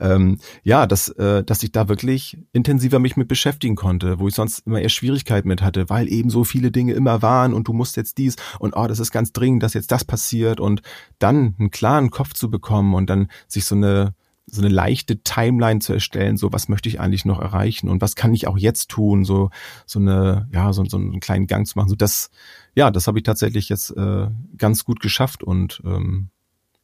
ähm, 0.00 0.38
ja, 0.62 0.86
dass, 0.86 1.08
äh, 1.08 1.44
dass 1.44 1.62
ich 1.62 1.72
da 1.72 1.88
wirklich 1.88 2.38
intensiver 2.52 2.98
mich 2.98 3.16
mit 3.16 3.28
beschäftigen 3.28 3.76
konnte, 3.76 4.18
wo 4.18 4.28
ich 4.28 4.34
sonst 4.34 4.66
immer 4.66 4.80
eher 4.80 4.88
Schwierigkeiten 4.88 5.48
mit 5.48 5.62
hatte, 5.62 5.88
weil 5.88 6.08
eben 6.08 6.30
so 6.30 6.44
viele 6.44 6.70
Dinge 6.70 6.92
immer 6.92 7.22
waren 7.22 7.54
und 7.54 7.68
du 7.68 7.72
musst 7.72 7.96
jetzt 7.96 8.18
dies 8.18 8.36
und 8.58 8.74
oh, 8.76 8.86
das 8.86 8.98
ist 8.98 9.10
ganz 9.10 9.32
dringend, 9.32 9.62
dass 9.62 9.74
jetzt 9.74 9.92
das 9.92 10.04
passiert 10.04 10.60
und 10.60 10.82
dann 11.18 11.54
einen 11.58 11.70
klaren 11.70 12.10
Kopf 12.10 12.34
zu 12.34 12.50
bekommen 12.50 12.94
und 12.94 13.10
dann 13.10 13.28
sich 13.48 13.64
so 13.64 13.74
eine 13.74 14.14
so 14.48 14.62
eine 14.62 14.72
leichte 14.72 15.22
Timeline 15.24 15.80
zu 15.80 15.92
erstellen, 15.92 16.36
so 16.36 16.52
was 16.52 16.68
möchte 16.68 16.88
ich 16.88 17.00
eigentlich 17.00 17.24
noch 17.24 17.40
erreichen 17.40 17.88
und 17.88 18.00
was 18.00 18.14
kann 18.14 18.32
ich 18.32 18.46
auch 18.46 18.56
jetzt 18.56 18.88
tun, 18.88 19.24
so 19.24 19.50
so 19.86 19.98
eine 19.98 20.48
ja 20.52 20.72
so, 20.72 20.84
so 20.84 20.98
einen 20.98 21.18
kleinen 21.18 21.48
Gang 21.48 21.66
zu 21.66 21.76
machen, 21.76 21.88
so 21.88 21.96
das 21.96 22.30
ja 22.74 22.90
das 22.92 23.08
habe 23.08 23.18
ich 23.18 23.24
tatsächlich 23.24 23.68
jetzt 23.68 23.90
äh, 23.96 24.28
ganz 24.56 24.84
gut 24.84 25.00
geschafft 25.00 25.42
und 25.42 25.82
ähm, 25.84 26.28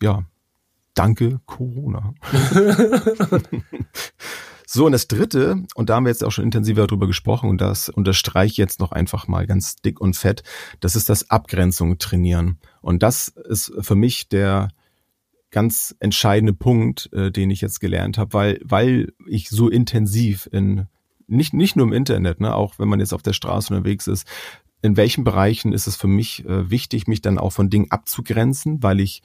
ja 0.03 0.25
Danke, 0.95 1.41
Corona. 1.47 2.15
so, 4.67 4.87
und 4.87 4.93
das 4.93 5.09
dritte, 5.09 5.65
und 5.75 5.89
da 5.89 5.97
haben 5.97 6.05
wir 6.05 6.11
jetzt 6.11 6.23
auch 6.23 6.33
schon 6.33 6.45
intensiver 6.45 6.87
drüber 6.87 7.07
gesprochen, 7.07 7.49
und 7.49 7.61
das 7.61 7.89
unterstreiche 7.89 8.53
ich 8.53 8.57
jetzt 8.59 8.81
noch 8.81 8.93
einfach 8.93 9.27
mal 9.27 9.47
ganz 9.47 9.77
dick 9.77 10.01
und 10.01 10.17
fett, 10.17 10.43
das 10.81 10.97
ist 10.97 11.09
das 11.09 11.31
Abgrenzung 11.31 11.99
trainieren. 11.99 12.59
Und 12.83 13.03
das 13.03 13.29
ist 13.29 13.73
für 13.81 13.95
mich 13.95 14.29
der 14.29 14.69
ganz 15.51 15.95
entscheidende 16.01 16.53
Punkt, 16.53 17.11
äh, 17.13 17.31
den 17.31 17.51
ich 17.51 17.61
jetzt 17.61 17.81
gelernt 17.81 18.19
habe, 18.19 18.33
weil, 18.33 18.61
weil 18.65 19.13
ich 19.27 19.49
so 19.49 19.69
intensiv 19.69 20.49
in 20.51 20.89
nicht, 21.29 21.55
nicht 21.55 21.77
nur 21.77 21.87
im 21.87 21.93
Internet, 21.93 22.41
ne, 22.41 22.55
auch 22.55 22.79
wenn 22.79 22.89
man 22.89 23.01
jetzt 23.01 23.15
auf 23.15 23.23
der 23.23 23.33
Straße 23.33 23.73
unterwegs 23.73 24.07
ist, 24.07 24.27
in 24.83 24.97
welchen 24.97 25.25
Bereichen 25.25 25.73
ist 25.73 25.87
es 25.87 25.97
für 25.97 26.09
mich 26.09 26.45
äh, 26.45 26.71
wichtig, 26.71 27.07
mich 27.07 27.23
dann 27.23 27.39
auch 27.39 27.53
von 27.53 27.71
Dingen 27.71 27.91
abzugrenzen, 27.91 28.83
weil 28.83 29.01
ich 29.01 29.23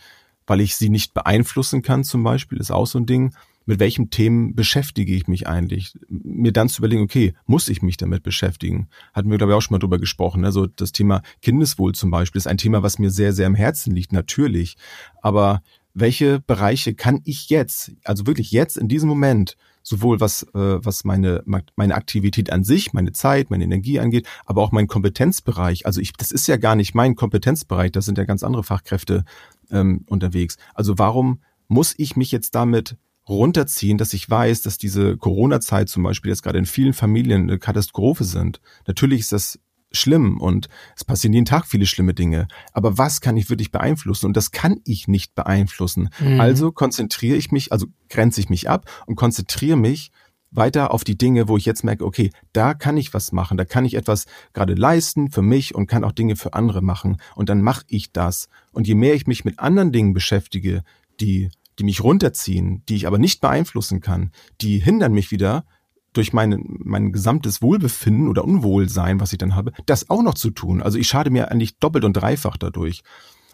weil 0.47 0.61
ich 0.61 0.75
sie 0.75 0.89
nicht 0.89 1.13
beeinflussen 1.13 1.81
kann 1.81 2.03
zum 2.03 2.23
Beispiel, 2.23 2.57
ist 2.57 2.71
auch 2.71 2.87
so 2.87 2.97
ein 2.99 3.05
Ding. 3.05 3.33
Mit 3.65 3.81
welchen 3.81 4.09
Themen 4.09 4.55
beschäftige 4.55 5.13
ich 5.13 5.27
mich 5.27 5.45
eigentlich? 5.45 5.93
Mir 6.07 6.53
dann 6.53 6.69
zu 6.69 6.79
überlegen, 6.79 7.03
okay, 7.03 7.33
muss 7.45 7.67
ich 7.67 7.81
mich 7.81 7.97
damit 7.97 8.23
beschäftigen? 8.23 8.87
Hatten 9.13 9.29
wir, 9.29 9.37
glaube 9.37 9.51
ich, 9.51 9.57
auch 9.57 9.61
schon 9.61 9.75
mal 9.75 9.79
drüber 9.79 9.99
gesprochen. 9.99 10.45
Also 10.45 10.67
das 10.67 10.93
Thema 10.93 11.21
Kindeswohl 11.41 11.93
zum 11.93 12.09
Beispiel 12.09 12.39
ist 12.39 12.47
ein 12.47 12.57
Thema, 12.57 12.81
was 12.81 12.97
mir 12.97 13.11
sehr, 13.11 13.33
sehr 13.33 13.45
am 13.45 13.55
Herzen 13.55 13.93
liegt, 13.93 14.13
natürlich. 14.13 14.77
Aber 15.21 15.61
welche 15.93 16.39
Bereiche 16.39 16.93
kann 16.93 17.21
ich 17.25 17.49
jetzt, 17.49 17.91
also 18.05 18.25
wirklich 18.25 18.51
jetzt 18.51 18.77
in 18.77 18.87
diesem 18.87 19.09
Moment, 19.09 19.57
sowohl 19.87 20.19
was, 20.19 20.43
äh, 20.53 20.85
was 20.85 21.05
meine, 21.05 21.43
meine 21.75 21.95
Aktivität 21.95 22.51
an 22.51 22.63
sich, 22.63 22.93
meine 22.93 23.13
Zeit, 23.13 23.49
meine 23.49 23.63
Energie 23.63 23.99
angeht, 23.99 24.27
aber 24.45 24.61
auch 24.61 24.71
mein 24.71 24.87
Kompetenzbereich. 24.87 25.85
Also 25.85 26.01
ich, 26.01 26.13
das 26.13 26.31
ist 26.31 26.47
ja 26.47 26.57
gar 26.57 26.75
nicht 26.75 26.93
mein 26.93 27.15
Kompetenzbereich, 27.15 27.93
das 27.93 28.05
sind 28.05 28.17
ja 28.17 28.25
ganz 28.25 28.43
andere 28.43 28.63
Fachkräfte 28.63 29.23
ähm, 29.71 30.05
unterwegs. 30.07 30.57
Also 30.73 30.97
warum 30.97 31.41
muss 31.67 31.93
ich 31.97 32.15
mich 32.15 32.31
jetzt 32.31 32.55
damit 32.55 32.97
runterziehen, 33.27 33.97
dass 33.97 34.13
ich 34.13 34.29
weiß, 34.29 34.61
dass 34.61 34.77
diese 34.77 35.17
Corona-Zeit 35.17 35.89
zum 35.89 36.03
Beispiel 36.03 36.29
jetzt 36.29 36.43
gerade 36.43 36.59
in 36.59 36.65
vielen 36.65 36.93
Familien 36.93 37.43
eine 37.43 37.59
Katastrophe 37.59 38.23
sind. 38.23 38.61
Natürlich 38.85 39.21
ist 39.21 39.33
das 39.33 39.59
schlimm 39.91 40.39
und 40.39 40.67
es 40.95 41.03
passieren 41.03 41.33
jeden 41.33 41.45
Tag 41.45 41.65
viele 41.65 41.85
schlimme 41.85 42.13
Dinge. 42.13 42.47
Aber 42.73 42.97
was 42.97 43.21
kann 43.21 43.37
ich 43.37 43.49
wirklich 43.49 43.71
beeinflussen? 43.71 44.27
Und 44.27 44.37
das 44.37 44.51
kann 44.51 44.79
ich 44.85 45.07
nicht 45.07 45.35
beeinflussen. 45.35 46.09
Mhm. 46.19 46.39
Also 46.39 46.71
konzentriere 46.71 47.37
ich 47.37 47.51
mich, 47.51 47.71
also 47.71 47.87
grenze 48.09 48.41
ich 48.41 48.49
mich 48.49 48.69
ab 48.69 48.89
und 49.05 49.15
konzentriere 49.15 49.77
mich 49.77 50.11
weiter 50.57 50.91
auf 50.91 51.03
die 51.03 51.17
Dinge, 51.17 51.47
wo 51.47 51.57
ich 51.57 51.65
jetzt 51.65 51.83
merke, 51.83 52.05
okay, 52.05 52.31
da 52.53 52.73
kann 52.73 52.97
ich 52.97 53.13
was 53.13 53.31
machen, 53.31 53.57
da 53.57 53.65
kann 53.65 53.85
ich 53.85 53.93
etwas 53.93 54.25
gerade 54.53 54.73
leisten 54.73 55.31
für 55.31 55.41
mich 55.41 55.75
und 55.75 55.87
kann 55.87 56.03
auch 56.03 56.11
Dinge 56.11 56.35
für 56.35 56.53
andere 56.53 56.81
machen 56.81 57.17
und 57.35 57.49
dann 57.49 57.61
mache 57.61 57.83
ich 57.87 58.11
das. 58.11 58.49
Und 58.71 58.87
je 58.87 58.95
mehr 58.95 59.13
ich 59.13 59.27
mich 59.27 59.45
mit 59.45 59.59
anderen 59.59 59.91
Dingen 59.91 60.13
beschäftige, 60.13 60.83
die 61.19 61.49
die 61.79 61.83
mich 61.83 62.03
runterziehen, 62.03 62.83
die 62.89 62.95
ich 62.95 63.07
aber 63.07 63.19
nicht 63.19 63.41
beeinflussen 63.41 64.01
kann, 64.01 64.31
die 64.61 64.79
hindern 64.79 65.13
mich 65.13 65.31
wieder 65.31 65.65
durch 66.13 66.33
mein, 66.33 66.63
mein 66.65 67.11
gesamtes 67.11 67.61
Wohlbefinden 67.61 68.27
oder 68.27 68.43
Unwohlsein, 68.43 69.19
was 69.19 69.33
ich 69.33 69.37
dann 69.37 69.55
habe, 69.55 69.71
das 69.85 70.09
auch 70.09 70.23
noch 70.23 70.33
zu 70.33 70.49
tun. 70.49 70.81
Also 70.81 70.97
ich 70.97 71.07
schade 71.07 71.29
mir 71.29 71.51
eigentlich 71.51 71.77
doppelt 71.77 72.05
und 72.05 72.13
dreifach 72.13 72.57
dadurch. 72.57 73.03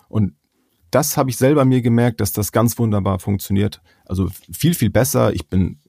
Und 0.07 0.35
das 0.91 1.17
habe 1.17 1.29
ich 1.29 1.37
selber 1.37 1.65
mir 1.65 1.81
gemerkt, 1.81 2.21
dass 2.21 2.31
das 2.31 2.51
ganz 2.51 2.77
wunderbar 2.77 3.19
funktioniert. 3.19 3.81
Also 4.05 4.29
viel, 4.51 4.75
viel 4.75 4.91
besser. 4.91 5.33
Ich 5.33 5.49
bin 5.49 5.79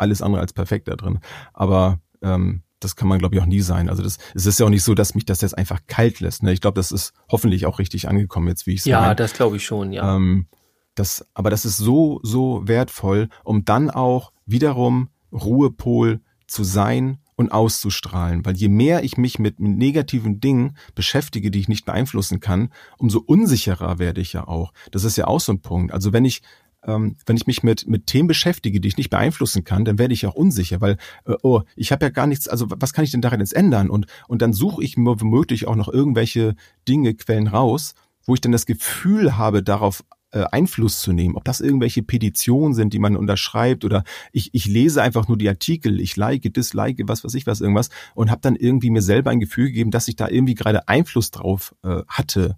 alles 0.00 0.22
andere 0.22 0.40
als 0.40 0.52
perfekt 0.52 0.88
da 0.88 0.96
drin. 0.96 1.20
Aber 1.52 2.00
ähm, 2.22 2.62
das 2.80 2.96
kann 2.96 3.08
man, 3.08 3.18
glaube 3.18 3.34
ich, 3.34 3.42
auch 3.42 3.46
nie 3.46 3.60
sein. 3.60 3.88
Also 3.88 4.02
das, 4.02 4.18
es 4.34 4.46
ist 4.46 4.58
ja 4.58 4.66
auch 4.66 4.70
nicht 4.70 4.82
so, 4.82 4.94
dass 4.94 5.14
mich 5.14 5.26
das 5.26 5.42
jetzt 5.42 5.56
einfach 5.56 5.80
kalt 5.86 6.20
lässt. 6.20 6.42
Ne? 6.42 6.52
Ich 6.52 6.60
glaube, 6.60 6.76
das 6.76 6.92
ist 6.92 7.12
hoffentlich 7.30 7.66
auch 7.66 7.78
richtig 7.78 8.08
angekommen 8.08 8.48
jetzt, 8.48 8.66
wie 8.66 8.72
ich 8.72 8.80
es 8.80 8.86
Ja, 8.86 9.00
mein. 9.02 9.16
das 9.16 9.34
glaube 9.34 9.56
ich 9.56 9.64
schon, 9.64 9.92
ja. 9.92 10.16
Ähm, 10.16 10.46
das, 10.94 11.26
aber 11.34 11.50
das 11.50 11.64
ist 11.64 11.76
so, 11.76 12.20
so 12.22 12.66
wertvoll, 12.66 13.28
um 13.44 13.64
dann 13.64 13.90
auch 13.90 14.32
wiederum 14.46 15.10
Ruhepol 15.32 16.20
zu 16.46 16.64
sein 16.64 17.18
und 17.36 17.52
auszustrahlen. 17.52 18.44
Weil 18.44 18.56
je 18.56 18.68
mehr 18.68 19.04
ich 19.04 19.16
mich 19.16 19.38
mit 19.38 19.60
negativen 19.60 20.40
Dingen 20.40 20.76
beschäftige, 20.94 21.50
die 21.50 21.60
ich 21.60 21.68
nicht 21.68 21.86
beeinflussen 21.86 22.40
kann, 22.40 22.70
umso 22.98 23.20
unsicherer 23.20 23.98
werde 23.98 24.20
ich 24.20 24.32
ja 24.32 24.46
auch. 24.46 24.72
Das 24.90 25.04
ist 25.04 25.16
ja 25.16 25.26
auch 25.26 25.40
so 25.40 25.52
ein 25.52 25.62
Punkt. 25.62 25.92
Also 25.92 26.12
wenn 26.12 26.24
ich 26.24 26.42
ähm, 26.86 27.16
wenn 27.26 27.36
ich 27.36 27.46
mich 27.46 27.62
mit, 27.62 27.86
mit 27.86 28.06
Themen 28.06 28.28
beschäftige, 28.28 28.80
die 28.80 28.88
ich 28.88 28.96
nicht 28.96 29.10
beeinflussen 29.10 29.64
kann, 29.64 29.84
dann 29.84 29.98
werde 29.98 30.14
ich 30.14 30.26
auch 30.26 30.34
unsicher, 30.34 30.80
weil, 30.80 30.96
äh, 31.26 31.34
oh, 31.42 31.62
ich 31.76 31.92
habe 31.92 32.06
ja 32.06 32.10
gar 32.10 32.26
nichts, 32.26 32.48
also 32.48 32.66
was 32.70 32.92
kann 32.92 33.04
ich 33.04 33.10
denn 33.10 33.20
daran 33.20 33.40
jetzt 33.40 33.54
ändern? 33.54 33.90
Und, 33.90 34.06
und 34.28 34.42
dann 34.42 34.52
suche 34.52 34.82
ich 34.82 34.96
mir 34.96 35.20
womöglich 35.20 35.66
auch 35.66 35.76
noch 35.76 35.88
irgendwelche 35.88 36.54
Dinge, 36.88 37.14
Quellen 37.14 37.48
raus, 37.48 37.94
wo 38.24 38.34
ich 38.34 38.40
dann 38.40 38.52
das 38.52 38.66
Gefühl 38.66 39.36
habe, 39.36 39.62
darauf 39.62 40.04
äh, 40.32 40.44
Einfluss 40.52 41.00
zu 41.00 41.12
nehmen. 41.12 41.36
Ob 41.36 41.44
das 41.44 41.60
irgendwelche 41.60 42.02
Petitionen 42.02 42.74
sind, 42.74 42.92
die 42.92 42.98
man 42.98 43.16
unterschreibt 43.16 43.84
oder 43.84 44.04
ich, 44.32 44.50
ich 44.54 44.66
lese 44.66 45.02
einfach 45.02 45.28
nur 45.28 45.36
die 45.36 45.48
Artikel, 45.48 46.00
ich 46.00 46.16
like, 46.16 46.42
dislike, 46.54 47.08
was 47.08 47.24
weiß 47.24 47.34
ich 47.34 47.46
was, 47.46 47.60
irgendwas 47.60 47.90
und 48.14 48.30
habe 48.30 48.40
dann 48.40 48.56
irgendwie 48.56 48.90
mir 48.90 49.02
selber 49.02 49.30
ein 49.30 49.40
Gefühl 49.40 49.66
gegeben, 49.66 49.90
dass 49.90 50.08
ich 50.08 50.16
da 50.16 50.28
irgendwie 50.28 50.54
gerade 50.54 50.88
Einfluss 50.88 51.30
drauf 51.30 51.74
äh, 51.82 52.02
hatte. 52.08 52.56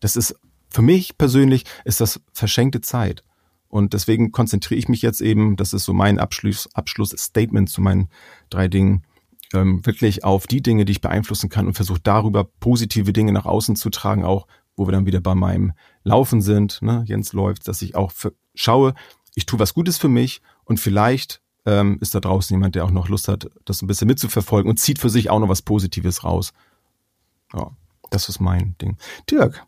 Das 0.00 0.16
ist 0.16 0.34
für 0.68 0.82
mich 0.82 1.18
persönlich 1.18 1.64
ist 1.84 2.00
das 2.00 2.20
verschenkte 2.32 2.80
Zeit. 2.80 3.22
Und 3.72 3.94
deswegen 3.94 4.32
konzentriere 4.32 4.78
ich 4.78 4.90
mich 4.90 5.00
jetzt 5.00 5.22
eben, 5.22 5.56
das 5.56 5.72
ist 5.72 5.86
so 5.86 5.94
mein 5.94 6.18
Abschluss, 6.18 6.68
Abschlussstatement 6.74 7.70
zu 7.70 7.80
meinen 7.80 8.10
drei 8.50 8.68
Dingen, 8.68 9.02
ähm, 9.54 9.84
wirklich 9.86 10.24
auf 10.24 10.46
die 10.46 10.60
Dinge, 10.60 10.84
die 10.84 10.92
ich 10.92 11.00
beeinflussen 11.00 11.48
kann 11.48 11.66
und 11.66 11.72
versuche 11.72 12.00
darüber 12.02 12.44
positive 12.44 13.14
Dinge 13.14 13.32
nach 13.32 13.46
außen 13.46 13.74
zu 13.74 13.88
tragen, 13.88 14.26
auch 14.26 14.46
wo 14.76 14.86
wir 14.86 14.92
dann 14.92 15.06
wieder 15.06 15.22
bei 15.22 15.34
meinem 15.34 15.72
Laufen 16.04 16.42
sind, 16.42 16.82
ne, 16.82 17.02
Jens 17.06 17.32
läuft, 17.32 17.66
dass 17.66 17.80
ich 17.80 17.94
auch 17.94 18.12
für, 18.12 18.34
schaue, 18.54 18.92
ich 19.34 19.46
tue 19.46 19.58
was 19.58 19.72
Gutes 19.72 19.96
für 19.96 20.10
mich 20.10 20.42
und 20.64 20.78
vielleicht 20.78 21.40
ähm, 21.64 21.96
ist 22.02 22.14
da 22.14 22.20
draußen 22.20 22.54
jemand, 22.54 22.74
der 22.74 22.84
auch 22.84 22.90
noch 22.90 23.08
Lust 23.08 23.26
hat, 23.26 23.48
das 23.64 23.80
ein 23.80 23.86
bisschen 23.86 24.06
mitzuverfolgen 24.06 24.68
und 24.68 24.80
zieht 24.80 24.98
für 24.98 25.08
sich 25.08 25.30
auch 25.30 25.40
noch 25.40 25.48
was 25.48 25.62
Positives 25.62 26.24
raus. 26.24 26.52
Ja, 27.54 27.70
das 28.10 28.28
ist 28.28 28.38
mein 28.38 28.76
Ding. 28.82 28.98
Dirk, 29.30 29.64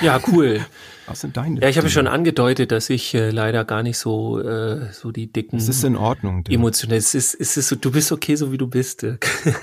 Ja, 0.00 0.20
cool. 0.28 0.64
Was 1.08 1.20
sind 1.20 1.36
deine? 1.38 1.60
Ja, 1.62 1.68
ich 1.70 1.78
habe 1.78 1.88
schon 1.88 2.06
angedeutet, 2.06 2.70
dass 2.70 2.90
ich 2.90 3.14
äh, 3.14 3.30
leider 3.30 3.64
gar 3.64 3.82
nicht 3.82 3.96
so 3.96 4.38
äh, 4.40 4.92
so 4.92 5.10
die 5.10 5.32
dicken. 5.32 5.56
Es 5.56 5.68
ist 5.68 5.82
in 5.82 5.96
Ordnung. 5.96 6.44
Emotionell. 6.46 6.98
Es 6.98 7.14
ist, 7.14 7.34
es 7.34 7.56
ist 7.56 7.68
so, 7.68 7.76
du 7.76 7.90
bist 7.90 8.12
okay, 8.12 8.34
so 8.36 8.52
wie 8.52 8.58
du 8.58 8.66
bist. 8.66 9.06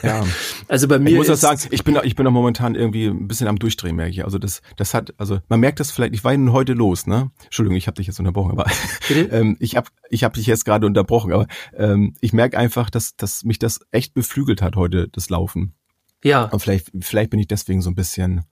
Ja. 0.02 0.26
Also 0.68 0.88
bei 0.88 0.98
mir. 0.98 1.12
Ich 1.12 1.18
muss 1.18 1.30
auch 1.30 1.36
sagen, 1.36 1.62
ich 1.70 1.84
bin 1.84 2.00
ich 2.04 2.16
bin 2.16 2.26
auch 2.26 2.32
momentan 2.32 2.74
irgendwie 2.74 3.06
ein 3.06 3.28
bisschen 3.28 3.48
am 3.48 3.60
Durchdrehen, 3.60 3.96
merke 3.96 4.12
ich. 4.12 4.24
Also 4.24 4.40
das 4.40 4.62
das 4.78 4.94
hat 4.96 5.14
also 5.18 5.40
man 5.48 5.60
merkt 5.60 5.80
das 5.80 5.92
vielleicht. 5.92 6.16
Ich 6.16 6.24
war 6.24 6.36
nun 6.36 6.52
heute 6.52 6.74
los, 6.74 7.06
ne? 7.06 7.30
Entschuldigung, 7.44 7.78
ich 7.78 7.86
habe 7.88 7.96
dich 7.96 8.08
jetzt 8.08 8.20
unterbrochen, 8.20 8.52
aber 8.52 8.66
ähm, 9.32 9.56
ich 9.60 9.76
habe 9.76 9.90
ich 10.10 10.24
habe 10.24 10.34
dich 10.36 10.48
jetzt 10.48 10.66
gerade 10.66 10.88
unterbrochen, 10.88 11.32
aber 11.32 11.48
ähm, 11.76 12.16
ich 12.22 12.34
merke 12.34 12.58
einfach, 12.58 12.90
dass 12.90 13.16
dass 13.16 13.44
mich 13.44 13.60
das 13.60 13.82
echt 13.92 14.16
beflügelt 14.16 14.62
hat 14.64 14.76
heute 14.76 15.08
das 15.10 15.30
Laufen. 15.30 15.76
Ja. 16.24 16.46
Und 16.46 16.60
vielleicht 16.60 16.92
vielleicht 17.02 17.30
bin 17.30 17.40
ich 17.40 17.48
deswegen 17.48 17.82
so 17.82 17.92
ein 17.92 17.96
bisschen. 17.96 18.46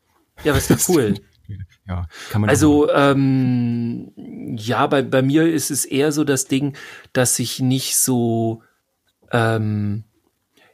Ja, 0.44 0.54
was 0.54 0.70
ist 0.70 0.90
cool. 0.90 1.16
Ja, 1.88 2.08
kann 2.30 2.42
man 2.42 2.50
also 2.50 2.90
ähm, 2.92 4.12
ja, 4.58 4.88
bei, 4.88 5.02
bei 5.02 5.22
mir 5.22 5.52
ist 5.52 5.72
es 5.72 5.86
eher 5.86 6.12
so 6.12 6.24
das 6.24 6.46
Ding, 6.46 6.76
dass 7.12 7.38
ich 7.40 7.60
nicht 7.60 7.98
so 7.98 8.64
ähm, 9.32 10.06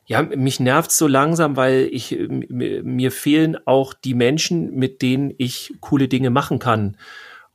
ja, 0.05 0.23
mich 0.23 0.59
nervt 0.59 0.91
so 0.91 1.07
langsam, 1.07 1.55
weil 1.55 1.87
ich 1.91 2.17
mir 2.19 3.11
fehlen 3.11 3.57
auch 3.65 3.93
die 3.93 4.15
Menschen, 4.15 4.73
mit 4.75 5.01
denen 5.01 5.33
ich 5.37 5.75
coole 5.81 6.07
Dinge 6.07 6.29
machen 6.29 6.59
kann. 6.59 6.97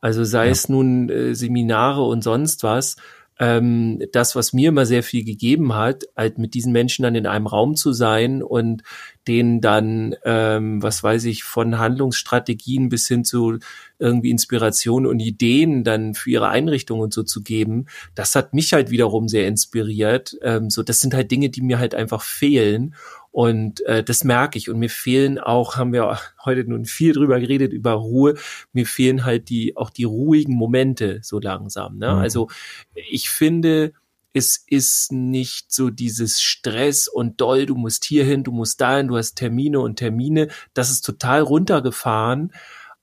Also 0.00 0.24
sei 0.24 0.46
ja. 0.46 0.52
es 0.52 0.68
nun 0.68 1.08
äh, 1.08 1.34
Seminare 1.34 2.02
und 2.04 2.22
sonst 2.22 2.62
was 2.62 2.96
ähm, 3.38 4.02
das, 4.12 4.36
was 4.36 4.52
mir 4.52 4.68
immer 4.68 4.86
sehr 4.86 5.02
viel 5.02 5.24
gegeben 5.24 5.74
hat, 5.74 6.04
halt 6.16 6.38
mit 6.38 6.54
diesen 6.54 6.72
Menschen 6.72 7.02
dann 7.02 7.14
in 7.14 7.26
einem 7.26 7.46
Raum 7.46 7.74
zu 7.74 7.92
sein 7.92 8.42
und 8.42 8.82
denen 9.28 9.60
dann, 9.60 10.14
ähm, 10.24 10.82
was 10.82 11.02
weiß 11.02 11.24
ich, 11.24 11.44
von 11.44 11.78
Handlungsstrategien 11.78 12.88
bis 12.88 13.08
hin 13.08 13.24
zu 13.24 13.58
irgendwie 13.98 14.30
Inspiration 14.30 15.06
und 15.06 15.20
Ideen 15.20 15.84
dann 15.84 16.14
für 16.14 16.30
ihre 16.30 16.48
Einrichtung 16.48 17.00
und 17.00 17.14
so 17.14 17.22
zu 17.22 17.42
geben, 17.42 17.86
das 18.14 18.34
hat 18.34 18.52
mich 18.52 18.72
halt 18.72 18.90
wiederum 18.90 19.28
sehr 19.28 19.46
inspiriert. 19.46 20.36
Ähm, 20.42 20.70
so, 20.70 20.82
das 20.82 21.00
sind 21.00 21.14
halt 21.14 21.30
Dinge, 21.30 21.48
die 21.48 21.62
mir 21.62 21.78
halt 21.78 21.94
einfach 21.94 22.22
fehlen. 22.22 22.94
Und 23.30 23.84
äh, 23.86 24.04
das 24.04 24.22
merke 24.22 24.58
ich. 24.58 24.70
Und 24.70 24.78
mir 24.78 24.90
fehlen 24.90 25.40
auch, 25.40 25.76
haben 25.76 25.92
wir 25.92 26.18
heute 26.44 26.68
nun 26.68 26.84
viel 26.84 27.12
drüber 27.12 27.40
geredet, 27.40 27.72
über 27.72 27.92
Ruhe. 27.92 28.34
Mir 28.72 28.86
fehlen 28.86 29.24
halt 29.24 29.48
die, 29.48 29.76
auch 29.76 29.90
die 29.90 30.04
ruhigen 30.04 30.54
Momente 30.54 31.18
so 31.22 31.40
langsam. 31.40 31.98
Ne? 31.98 32.12
Mhm. 32.12 32.18
Also 32.18 32.48
ich 32.94 33.30
finde, 33.30 33.92
es 34.34 34.62
ist 34.66 35.12
nicht 35.12 35.72
so 35.72 35.90
dieses 35.90 36.42
Stress 36.42 37.06
und 37.06 37.40
doll, 37.40 37.66
du 37.66 37.76
musst 37.76 38.04
hierhin, 38.04 38.42
du 38.42 38.50
musst 38.50 38.80
dahin, 38.80 39.06
du 39.06 39.16
hast 39.16 39.36
Termine 39.36 39.78
und 39.78 39.96
Termine. 39.96 40.48
Das 40.74 40.90
ist 40.90 41.02
total 41.02 41.40
runtergefahren. 41.40 42.52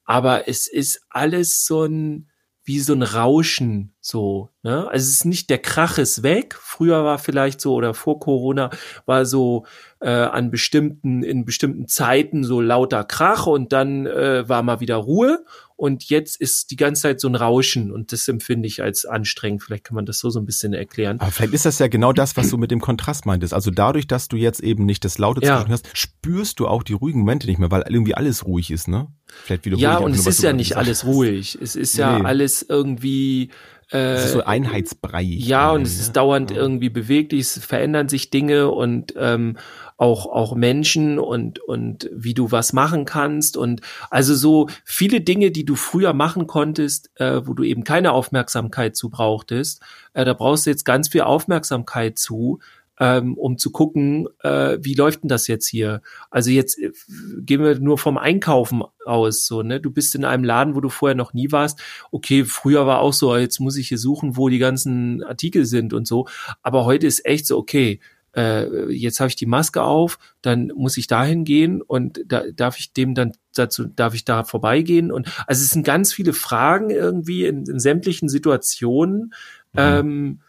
Aber 0.03 0.49
es 0.49 0.67
ist 0.67 1.05
alles 1.09 1.65
so 1.65 1.85
ein, 1.85 2.27
wie 2.65 2.81
so 2.81 2.93
ein 2.93 3.01
Rauschen 3.01 3.93
so. 4.01 4.49
Ne? 4.61 4.89
Also 4.89 5.07
es 5.07 5.13
ist 5.13 5.25
nicht 5.25 5.49
der 5.49 5.59
Krach 5.59 5.97
ist 5.97 6.21
weg. 6.21 6.53
Früher 6.59 7.05
war 7.05 7.17
vielleicht 7.17 7.61
so 7.61 7.75
oder 7.75 7.93
vor 7.93 8.19
Corona 8.19 8.69
war 9.05 9.25
so 9.25 9.65
äh, 10.01 10.09
an 10.09 10.51
bestimmten 10.51 11.23
in 11.23 11.45
bestimmten 11.45 11.87
Zeiten 11.87 12.43
so 12.43 12.59
lauter 12.59 13.05
Krach 13.05 13.47
und 13.47 13.71
dann 13.71 14.05
äh, 14.05 14.47
war 14.49 14.63
mal 14.63 14.81
wieder 14.81 14.97
Ruhe 14.97 15.45
und 15.81 16.09
jetzt 16.09 16.39
ist 16.39 16.69
die 16.69 16.75
ganze 16.75 17.01
Zeit 17.01 17.19
so 17.19 17.27
ein 17.27 17.33
Rauschen 17.33 17.91
und 17.91 18.11
das 18.11 18.27
empfinde 18.27 18.67
ich 18.67 18.83
als 18.83 19.03
anstrengend. 19.03 19.63
Vielleicht 19.63 19.83
kann 19.85 19.95
man 19.95 20.05
das 20.05 20.19
so 20.19 20.29
so 20.29 20.39
ein 20.39 20.45
bisschen 20.45 20.73
erklären. 20.73 21.19
Aber 21.19 21.31
vielleicht 21.31 21.55
ist 21.55 21.65
das 21.65 21.79
ja 21.79 21.87
genau 21.87 22.13
das, 22.13 22.37
was 22.37 22.51
du 22.51 22.59
mit 22.59 22.69
dem 22.69 22.79
Kontrast 22.79 23.25
meintest. 23.25 23.51
Also 23.51 23.71
dadurch, 23.71 24.05
dass 24.05 24.27
du 24.27 24.37
jetzt 24.37 24.59
eben 24.59 24.85
nicht 24.85 25.03
das 25.03 25.17
laute 25.17 25.43
ja. 25.43 25.67
hast, 25.67 25.89
spürst 25.97 26.59
du 26.59 26.67
auch 26.67 26.83
die 26.83 26.93
ruhigen 26.93 27.21
Momente 27.21 27.47
nicht 27.47 27.57
mehr, 27.57 27.71
weil 27.71 27.83
irgendwie 27.89 28.13
alles 28.13 28.45
ruhig 28.45 28.69
ist, 28.69 28.89
ne? 28.89 29.07
Vielleicht 29.25 29.65
wieder 29.65 29.75
Ja, 29.77 29.97
und 29.97 30.11
es 30.13 30.27
ist 30.27 30.43
ja 30.43 30.53
nicht 30.53 30.77
alles 30.77 31.03
ruhig. 31.03 31.57
Es 31.59 31.75
ist 31.75 31.97
ja 31.97 32.19
nee. 32.19 32.25
alles 32.25 32.61
irgendwie 32.61 33.49
äh, 33.91 34.13
es 34.13 34.25
ist 34.25 34.33
so 34.33 34.43
Einheitsbrei. 34.43 35.23
Ja, 35.23 35.71
und 35.71 35.81
es 35.81 35.99
ist 35.99 36.15
dauernd 36.15 36.51
irgendwie 36.51 36.89
beweglich, 36.89 37.41
es 37.41 37.65
verändern 37.65 38.07
sich 38.07 38.29
Dinge 38.29 38.69
und 38.69 39.13
ähm, 39.17 39.57
auch, 40.01 40.25
auch 40.25 40.55
Menschen 40.55 41.19
und, 41.19 41.59
und 41.59 42.09
wie 42.11 42.33
du 42.33 42.51
was 42.51 42.73
machen 42.73 43.05
kannst. 43.05 43.55
Und 43.55 43.81
also 44.09 44.33
so 44.33 44.67
viele 44.83 45.21
Dinge, 45.21 45.51
die 45.51 45.63
du 45.63 45.75
früher 45.75 46.13
machen 46.13 46.47
konntest, 46.47 47.11
äh, 47.19 47.45
wo 47.45 47.53
du 47.53 47.61
eben 47.61 47.83
keine 47.83 48.11
Aufmerksamkeit 48.11 48.95
zu 48.95 49.11
brauchtest, 49.11 49.83
äh, 50.13 50.25
da 50.25 50.33
brauchst 50.33 50.65
du 50.65 50.71
jetzt 50.71 50.85
ganz 50.85 51.09
viel 51.09 51.21
Aufmerksamkeit 51.21 52.17
zu, 52.17 52.57
ähm, 52.99 53.37
um 53.37 53.59
zu 53.59 53.69
gucken, 53.71 54.27
äh, 54.39 54.79
wie 54.81 54.95
läuft 54.95 55.21
denn 55.21 55.29
das 55.29 55.45
jetzt 55.45 55.67
hier? 55.67 56.01
Also 56.31 56.49
jetzt 56.49 56.79
äh, 56.79 56.91
gehen 57.37 57.61
wir 57.61 57.77
nur 57.79 57.99
vom 57.99 58.17
Einkaufen 58.17 58.81
aus, 59.05 59.45
so, 59.45 59.61
ne? 59.61 59.79
Du 59.79 59.91
bist 59.91 60.15
in 60.15 60.25
einem 60.25 60.43
Laden, 60.43 60.73
wo 60.73 60.81
du 60.81 60.89
vorher 60.89 61.15
noch 61.15 61.35
nie 61.35 61.51
warst. 61.51 61.79
Okay, 62.09 62.43
früher 62.43 62.87
war 62.87 63.01
auch 63.01 63.13
so, 63.13 63.35
jetzt 63.35 63.59
muss 63.59 63.77
ich 63.77 63.89
hier 63.89 63.99
suchen, 63.99 64.35
wo 64.35 64.49
die 64.49 64.57
ganzen 64.57 65.23
Artikel 65.23 65.65
sind 65.65 65.93
und 65.93 66.07
so. 66.07 66.27
Aber 66.63 66.85
heute 66.85 67.05
ist 67.05 67.23
echt 67.23 67.45
so, 67.45 67.59
okay, 67.59 67.99
äh, 68.35 68.91
jetzt 68.91 69.19
habe 69.19 69.29
ich 69.29 69.35
die 69.35 69.45
Maske 69.45 69.81
auf, 69.81 70.17
dann 70.41 70.71
muss 70.75 70.97
ich 70.97 71.07
dahin 71.07 71.43
gehen 71.43 71.81
und 71.81 72.21
da 72.25 72.43
darf 72.53 72.79
ich 72.79 72.93
dem 72.93 73.13
dann 73.13 73.33
dazu, 73.53 73.85
darf 73.85 74.13
ich 74.13 74.25
da 74.25 74.43
vorbeigehen 74.43 75.11
und 75.11 75.27
also 75.47 75.61
es 75.63 75.69
sind 75.71 75.85
ganz 75.85 76.13
viele 76.13 76.33
Fragen 76.33 76.89
irgendwie 76.89 77.45
in, 77.45 77.65
in 77.65 77.79
sämtlichen 77.79 78.29
Situationen. 78.29 79.33
Mhm. 79.73 79.79
Ähm, 79.79 80.39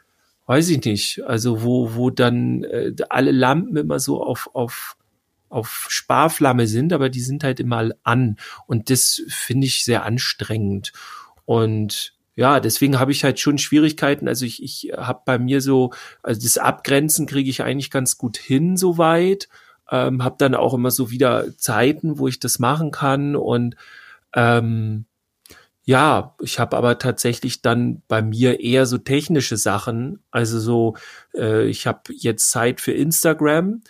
weiß 0.47 0.68
ich 0.70 0.85
nicht, 0.85 1.22
also 1.24 1.62
wo, 1.62 1.95
wo 1.95 2.11
dann 2.11 2.64
äh, 2.64 2.93
alle 3.09 3.30
Lampen 3.30 3.76
immer 3.76 3.99
so 3.99 4.22
auf, 4.22 4.51
auf, 4.55 4.97
auf 5.49 5.87
Sparflamme 5.89 6.66
sind, 6.66 6.93
aber 6.93 7.09
die 7.09 7.20
sind 7.20 7.45
halt 7.45 7.61
immer 7.61 7.91
an. 8.03 8.37
Und 8.66 8.91
das 8.91 9.22
finde 9.28 9.66
ich 9.66 9.85
sehr 9.85 10.05
anstrengend. 10.05 10.93
Und 11.45 12.14
ja, 12.35 12.61
deswegen 12.61 12.99
habe 12.99 13.12
ich 13.12 13.24
halt 13.24 13.39
schon 13.41 13.59
Schwierigkeiten. 13.59 14.28
Also 14.28 14.47
ich, 14.47 14.62
ich 14.62 14.93
habe 14.97 15.22
bei 15.24 15.39
mir 15.39 15.61
so, 15.61 15.93
also 16.22 16.41
das 16.41 16.59
Abgrenzen 16.59 17.26
kriege 17.26 17.51
ich 17.51 17.62
eigentlich 17.62 17.91
ganz 17.91 18.16
gut 18.16 18.39
hin 18.39 18.76
soweit. 18.76 19.49
Ähm, 19.91 20.24
habe 20.24 20.37
dann 20.39 20.55
auch 20.55 20.74
immer 20.74 20.91
so 20.91 21.11
wieder 21.11 21.57
Zeiten, 21.59 22.18
wo 22.18 22.28
ich 22.28 22.41
das 22.41 22.59
machen 22.59 22.91
kann 22.91 23.37
und 23.37 23.76
ähm, 24.35 25.05
ja, 25.85 26.37
ich 26.41 26.61
habe 26.61 26.76
aber 26.76 26.99
tatsächlich 26.99 27.61
dann 27.61 28.03
bei 28.07 28.22
mir 28.22 28.61
eher 28.61 28.87
so 28.87 28.99
technische 28.99 29.57
Sachen. 29.57 30.20
Also 30.30 30.61
so, 30.61 30.97
äh, 31.35 31.66
ich 31.66 31.87
habe 31.87 32.03
jetzt 32.14 32.51
Zeit 32.51 32.80
für 32.80 32.93
Instagram, 32.93 33.83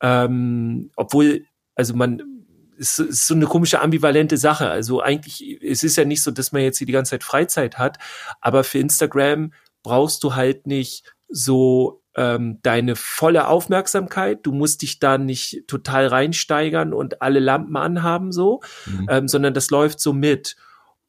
ähm, 0.00 0.90
obwohl, 0.96 1.44
also 1.74 1.94
man, 1.96 2.39
es 2.80 2.98
ist 2.98 3.26
so 3.26 3.34
eine 3.34 3.46
komische 3.46 3.80
ambivalente 3.82 4.38
Sache. 4.38 4.70
Also 4.70 5.02
eigentlich, 5.02 5.62
es 5.62 5.82
ist 5.82 5.96
ja 5.96 6.06
nicht 6.06 6.22
so, 6.22 6.30
dass 6.30 6.50
man 6.50 6.62
jetzt 6.62 6.78
hier 6.78 6.86
die 6.86 6.94
ganze 6.94 7.10
Zeit 7.10 7.24
Freizeit 7.24 7.78
hat, 7.78 7.98
aber 8.40 8.64
für 8.64 8.78
Instagram 8.78 9.52
brauchst 9.82 10.24
du 10.24 10.34
halt 10.34 10.66
nicht 10.66 11.04
so 11.28 12.02
ähm, 12.16 12.58
deine 12.62 12.96
volle 12.96 13.48
Aufmerksamkeit. 13.48 14.40
Du 14.44 14.52
musst 14.52 14.80
dich 14.80 14.98
da 14.98 15.18
nicht 15.18 15.64
total 15.68 16.06
reinsteigern 16.06 16.94
und 16.94 17.20
alle 17.20 17.38
Lampen 17.38 17.76
anhaben 17.76 18.32
so, 18.32 18.60
mhm. 18.86 19.06
ähm, 19.10 19.28
sondern 19.28 19.52
das 19.52 19.70
läuft 19.70 20.00
so 20.00 20.12
mit. 20.14 20.56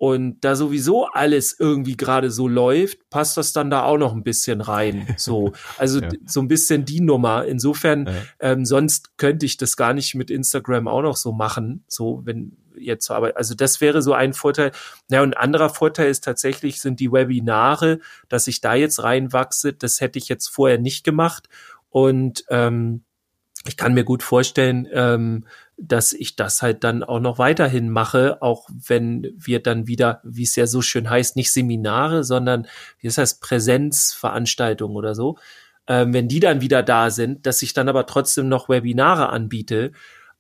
Und 0.02 0.44
da 0.44 0.56
sowieso 0.56 1.06
alles 1.06 1.56
irgendwie 1.60 1.96
gerade 1.96 2.32
so 2.32 2.48
läuft, 2.48 3.08
passt 3.12 3.38
das 3.38 3.54
dann 3.54 3.70
da 3.70 3.84
auch 3.84 4.00
noch 4.00 4.14
ein 4.14 4.24
bisschen 4.24 4.60
rein. 4.60 5.06
So, 5.18 5.52
also 5.78 6.00
ja. 6.00 6.10
so 6.26 6.42
ein 6.42 6.48
bisschen 6.48 6.86
die 6.86 7.02
Nummer. 7.02 7.46
Insofern, 7.46 8.08
ja. 8.08 8.14
ähm, 8.40 8.66
sonst 8.66 9.16
könnte 9.20 9.46
ich 9.46 9.58
das 9.58 9.78
gar 9.78 9.94
nicht 9.94 10.16
mit 10.16 10.32
Instagram 10.32 10.88
auch 10.88 11.04
noch 11.04 11.18
so 11.18 11.34
machen. 11.34 11.84
So, 11.88 12.22
wenn 12.26 12.58
jetzt 12.76 13.12
aber, 13.12 13.38
also 13.38 13.54
das 13.54 13.80
wäre 13.80 14.02
so 14.02 14.14
ein 14.14 14.34
Vorteil. 14.34 14.72
Ja, 15.12 15.22
und 15.22 15.38
ein 15.38 15.44
anderer 15.44 15.70
Vorteil 15.70 16.10
ist 16.10 16.24
tatsächlich 16.24 16.82
sind 16.82 17.00
die 17.00 17.12
Webinare, 17.12 18.00
dass 18.28 18.48
ich 18.48 18.60
da 18.60 18.74
jetzt 18.74 19.04
reinwachse. 19.04 19.74
Das 19.74 20.02
hätte 20.02 20.18
ich 20.18 20.30
jetzt 20.30 20.48
vorher 20.48 20.80
nicht 20.80 21.04
gemacht. 21.04 21.48
Und 21.92 22.44
ähm, 22.50 23.04
ich 23.68 23.78
kann 23.78 23.94
mir 23.94 24.04
gut 24.04 24.24
vorstellen, 24.24 24.88
ähm, 24.92 25.46
dass 25.82 26.14
ich 26.14 26.36
das 26.36 26.62
halt 26.62 26.84
dann 26.84 27.04
auch 27.04 27.20
noch 27.20 27.40
weiterhin 27.40 27.90
mache, 27.90 28.42
auch 28.42 28.70
wenn 28.70 29.34
wir 29.36 29.62
dann 29.62 29.88
wieder, 29.88 30.22
wie 30.24 30.44
es 30.44 30.56
ja 30.56 30.68
so 30.68 30.82
schön 30.82 31.10
heißt, 31.10 31.36
nicht 31.36 31.52
Seminare, 31.52 32.24
sondern 32.24 32.68
wie 33.00 33.08
es 33.08 33.18
heißt, 33.18 33.42
Präsenzveranstaltungen 33.42 34.96
oder 34.96 35.16
so, 35.16 35.38
ähm, 35.88 36.14
wenn 36.14 36.28
die 36.28 36.40
dann 36.40 36.62
wieder 36.62 36.84
da 36.84 37.10
sind, 37.10 37.48
dass 37.48 37.62
ich 37.64 37.74
dann 37.74 37.90
aber 37.90 38.06
trotzdem 38.06 38.48
noch 38.48 38.70
Webinare 38.70 39.30
anbiete, 39.30 39.92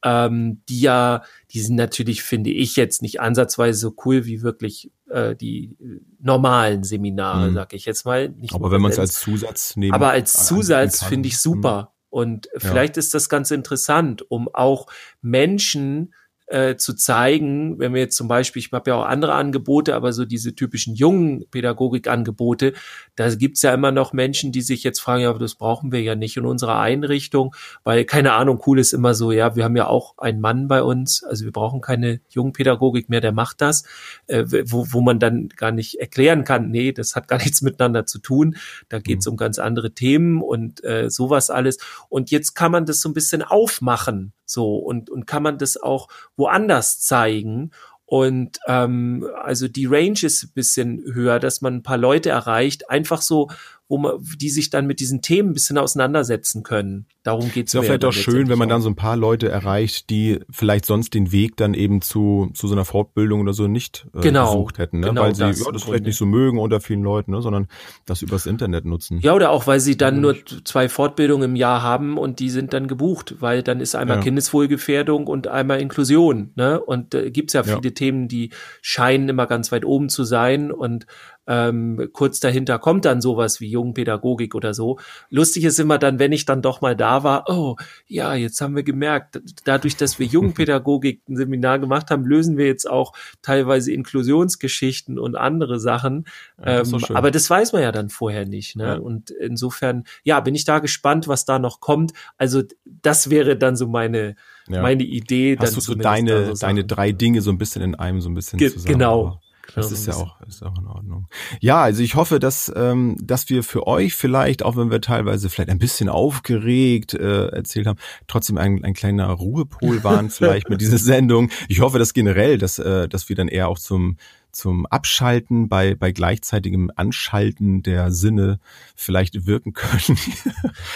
ähm, 0.03 0.61
die 0.69 0.81
ja, 0.81 1.23
die 1.51 1.61
sind 1.61 1.75
natürlich, 1.75 2.23
finde 2.23 2.51
ich, 2.51 2.75
jetzt 2.75 3.01
nicht 3.01 3.19
ansatzweise 3.19 3.79
so 3.79 3.95
cool 4.05 4.25
wie 4.25 4.41
wirklich 4.41 4.91
äh, 5.09 5.35
die 5.35 5.75
normalen 6.19 6.83
Seminare, 6.83 7.49
mhm. 7.49 7.55
sag 7.55 7.73
ich 7.73 7.85
jetzt 7.85 8.05
mal. 8.05 8.29
Nicht 8.29 8.53
aber 8.53 8.71
wenn 8.71 8.81
man 8.81 8.91
es 8.91 8.99
als 8.99 9.19
Zusatz 9.19 9.75
nehmen 9.75 9.93
Aber 9.93 10.11
als 10.11 10.45
Zusatz 10.45 11.03
finde 11.03 11.27
ich 11.27 11.39
super. 11.39 11.81
Mhm. 11.81 12.00
Und 12.11 12.49
vielleicht 12.57 12.97
ja. 12.97 12.99
ist 12.99 13.15
das 13.15 13.29
ganz 13.29 13.49
interessant, 13.49 14.29
um 14.29 14.53
auch 14.53 14.87
Menschen 15.21 16.13
äh, 16.51 16.75
zu 16.75 16.93
zeigen, 16.93 17.79
wenn 17.79 17.93
wir 17.93 18.01
jetzt 18.01 18.17
zum 18.17 18.27
Beispiel, 18.27 18.61
ich 18.61 18.71
habe 18.71 18.91
ja 18.91 18.97
auch 18.97 19.05
andere 19.05 19.33
Angebote, 19.33 19.95
aber 19.95 20.11
so 20.11 20.25
diese 20.25 20.53
typischen 20.53 20.95
jungen 20.95 21.45
Pädagogikangebote, 21.49 22.73
da 23.15 23.33
gibt's 23.33 23.61
ja 23.61 23.73
immer 23.73 23.91
noch 23.91 24.11
Menschen, 24.11 24.51
die 24.51 24.61
sich 24.61 24.83
jetzt 24.83 24.99
fragen, 24.99 25.23
ja, 25.23 25.33
das 25.33 25.55
brauchen 25.55 25.91
wir 25.91 26.01
ja 26.01 26.15
nicht 26.15 26.35
in 26.35 26.45
unserer 26.45 26.79
Einrichtung, 26.79 27.55
weil, 27.83 28.03
keine 28.03 28.33
Ahnung, 28.33 28.61
cool 28.67 28.79
ist 28.79 28.93
immer 28.93 29.13
so, 29.13 29.31
ja, 29.31 29.55
wir 29.55 29.63
haben 29.63 29.77
ja 29.77 29.87
auch 29.87 30.17
einen 30.17 30.41
Mann 30.41 30.67
bei 30.67 30.83
uns, 30.83 31.23
also 31.23 31.45
wir 31.45 31.53
brauchen 31.53 31.79
keine 31.79 32.19
Jungpädagogik 32.29 33.07
mehr, 33.07 33.21
der 33.21 33.31
macht 33.31 33.61
das, 33.61 33.83
äh, 34.27 34.43
wo, 34.65 34.87
wo 34.89 35.01
man 35.01 35.19
dann 35.19 35.47
gar 35.49 35.71
nicht 35.71 36.01
erklären 36.01 36.43
kann, 36.43 36.69
nee, 36.69 36.91
das 36.91 37.15
hat 37.15 37.27
gar 37.27 37.37
nichts 37.41 37.61
miteinander 37.61 38.05
zu 38.05 38.19
tun, 38.19 38.57
da 38.89 38.99
geht's 38.99 39.25
mhm. 39.25 39.31
um 39.31 39.37
ganz 39.37 39.57
andere 39.57 39.91
Themen 39.91 40.41
und 40.41 40.83
äh, 40.83 41.09
sowas 41.09 41.49
alles. 41.49 41.77
Und 42.09 42.29
jetzt 42.29 42.55
kann 42.55 42.71
man 42.71 42.85
das 42.85 42.99
so 42.99 43.07
ein 43.07 43.13
bisschen 43.13 43.41
aufmachen, 43.41 44.33
so, 44.51 44.75
und, 44.75 45.09
und 45.09 45.27
kann 45.27 45.43
man 45.43 45.57
das 45.57 45.77
auch 45.77 46.07
woanders 46.35 46.99
zeigen. 46.99 47.71
Und 48.05 48.59
ähm, 48.67 49.25
also 49.41 49.69
die 49.69 49.85
Range 49.85 50.19
ist 50.21 50.43
ein 50.43 50.51
bisschen 50.53 51.01
höher, 51.13 51.39
dass 51.39 51.61
man 51.61 51.75
ein 51.75 51.83
paar 51.83 51.97
Leute 51.97 52.29
erreicht, 52.29 52.89
einfach 52.89 53.21
so 53.21 53.49
wo 53.91 53.97
man, 53.97 54.25
die 54.37 54.49
sich 54.49 54.69
dann 54.69 54.87
mit 54.87 55.01
diesen 55.01 55.21
Themen 55.21 55.49
ein 55.49 55.53
bisschen 55.53 55.77
auseinandersetzen 55.77 56.63
können. 56.63 57.07
Darum 57.23 57.51
geht 57.51 57.67
es. 57.67 57.73
Ist 57.73 57.75
ja 57.75 57.81
vielleicht 57.83 58.05
auch 58.05 58.13
schön, 58.13 58.49
wenn 58.49 58.57
man 58.57 58.67
dann 58.67 58.81
so 58.81 58.89
ein 58.89 58.95
paar 58.95 59.15
Leute 59.15 59.47
erreicht, 59.47 60.09
die 60.09 60.39
vielleicht 60.49 60.85
sonst 60.85 61.13
den 61.13 61.31
Weg 61.31 61.55
dann 61.55 61.75
eben 61.75 62.01
zu, 62.01 62.49
zu 62.55 62.67
so 62.67 62.73
einer 62.73 62.83
Fortbildung 62.83 63.41
oder 63.41 63.53
so 63.53 63.67
nicht 63.67 64.07
äh, 64.15 64.21
genau, 64.21 64.47
gesucht 64.47 64.79
hätten, 64.79 65.01
ne? 65.01 65.09
genau 65.09 65.21
weil 65.21 65.35
sie 65.35 65.43
das, 65.43 65.63
ja, 65.63 65.71
das 65.71 65.83
vielleicht 65.83 66.05
nicht 66.05 66.17
so 66.17 66.25
mögen 66.25 66.57
unter 66.57 66.81
vielen 66.81 67.03
Leuten, 67.03 67.31
ne? 67.31 67.43
sondern 67.43 67.67
das 68.07 68.23
übers 68.23 68.47
Internet 68.47 68.85
nutzen. 68.85 69.19
Ja, 69.19 69.33
oder 69.33 69.51
auch, 69.51 69.67
weil 69.67 69.79
sie 69.79 69.97
dann 69.97 70.19
nur 70.19 70.35
zwei 70.63 70.89
Fortbildungen 70.89 71.51
im 71.51 71.55
Jahr 71.55 71.83
haben 71.83 72.17
und 72.17 72.39
die 72.39 72.49
sind 72.49 72.73
dann 72.73 72.87
gebucht, 72.87 73.35
weil 73.39 73.61
dann 73.61 73.81
ist 73.81 73.93
einmal 73.93 74.17
ja. 74.17 74.23
Kindeswohlgefährdung 74.23 75.27
und 75.27 75.47
einmal 75.47 75.79
Inklusion. 75.79 76.51
Ne? 76.55 76.81
Und 76.81 77.13
äh, 77.13 77.29
gibt 77.29 77.53
ja 77.53 77.61
viele 77.61 77.81
ja. 77.83 77.91
Themen, 77.91 78.29
die 78.29 78.49
scheinen 78.81 79.29
immer 79.29 79.45
ganz 79.45 79.71
weit 79.71 79.85
oben 79.85 80.09
zu 80.09 80.23
sein 80.23 80.71
und 80.71 81.05
ähm, 81.47 82.09
kurz 82.13 82.39
dahinter 82.39 82.79
kommt 82.79 83.05
dann 83.05 83.19
sowas 83.19 83.59
wie 83.59 83.69
Jugendpädagogik 83.69 84.55
oder 84.55 84.73
so. 84.73 84.99
Lustig 85.29 85.65
ist 85.65 85.79
immer 85.79 85.97
dann, 85.97 86.19
wenn 86.19 86.31
ich 86.31 86.45
dann 86.45 86.61
doch 86.61 86.81
mal 86.81 86.95
da 86.95 87.10
war, 87.23 87.45
oh, 87.47 87.75
ja, 88.07 88.33
jetzt 88.33 88.61
haben 88.61 88.75
wir 88.75 88.83
gemerkt, 88.83 89.41
dadurch, 89.63 89.97
dass 89.97 90.19
wir 90.19 90.25
Jugendpädagogik 90.25 91.21
ein 91.29 91.35
Seminar 91.35 91.79
gemacht 91.79 92.09
haben, 92.09 92.25
lösen 92.25 92.57
wir 92.57 92.67
jetzt 92.67 92.89
auch 92.89 93.13
teilweise 93.41 93.91
Inklusionsgeschichten 93.91 95.19
und 95.19 95.35
andere 95.35 95.79
Sachen. 95.79 96.25
Ja, 96.63 96.81
ähm, 96.81 97.05
aber 97.13 97.31
das 97.31 97.49
weiß 97.49 97.73
man 97.73 97.81
ja 97.81 97.91
dann 97.91 98.09
vorher 98.09 98.45
nicht. 98.45 98.75
Ne? 98.75 98.85
Ja. 98.85 98.95
Und 98.95 99.29
insofern, 99.31 100.05
ja, 100.23 100.39
bin 100.39 100.55
ich 100.55 100.65
da 100.65 100.79
gespannt, 100.79 101.27
was 101.27 101.45
da 101.45 101.59
noch 101.59 101.79
kommt. 101.79 102.13
Also 102.37 102.63
das 102.85 103.29
wäre 103.29 103.57
dann 103.57 103.75
so 103.75 103.87
meine, 103.87 104.35
ja. 104.67 104.81
meine 104.81 105.03
Idee. 105.03 105.57
Hast 105.59 105.75
du 105.75 105.81
so 105.81 105.95
deine, 105.95 106.55
so 106.55 106.65
deine 106.65 106.83
drei 106.83 107.11
Dinge 107.11 107.41
so 107.41 107.51
ein 107.51 107.57
bisschen 107.57 107.81
in 107.81 107.95
einem 107.95 108.21
so 108.21 108.29
ein 108.29 108.33
bisschen 108.33 108.59
Ge 108.59 108.71
zusammen. 108.71 108.93
Genau, 108.93 109.41
das 109.75 109.91
ist 109.91 110.07
ja 110.07 110.15
auch, 110.15 110.39
ist 110.41 110.63
auch 110.63 110.77
in 110.77 110.87
Ordnung. 110.87 111.27
Ja, 111.59 111.81
also 111.81 112.03
ich 112.03 112.15
hoffe, 112.15 112.39
dass, 112.39 112.71
ähm, 112.75 113.15
dass 113.21 113.49
wir 113.49 113.63
für 113.63 113.87
euch 113.87 114.15
vielleicht, 114.15 114.63
auch 114.63 114.75
wenn 114.75 114.91
wir 114.91 115.01
teilweise 115.01 115.49
vielleicht 115.49 115.69
ein 115.69 115.79
bisschen 115.79 116.09
aufgeregt 116.09 117.13
äh, 117.13 117.47
erzählt 117.47 117.87
haben, 117.87 117.99
trotzdem 118.27 118.57
ein, 118.57 118.83
ein 118.83 118.93
kleiner 118.93 119.29
Ruhepol 119.29 120.03
waren 120.03 120.29
vielleicht 120.29 120.69
mit 120.69 120.81
dieser 120.81 120.97
Sendung. 120.97 121.49
Ich 121.67 121.79
hoffe, 121.79 121.99
dass 121.99 122.13
generell, 122.13 122.57
dass, 122.57 122.79
äh, 122.79 123.07
dass 123.07 123.29
wir 123.29 123.35
dann 123.35 123.47
eher 123.47 123.67
auch 123.67 123.79
zum 123.79 124.17
zum 124.51 124.85
Abschalten 124.85 125.69
bei, 125.69 125.95
bei 125.95 126.11
gleichzeitigem 126.11 126.91
Anschalten 126.95 127.83
der 127.83 128.11
Sinne 128.11 128.59
vielleicht 128.95 129.45
wirken 129.45 129.73
können. 129.73 130.19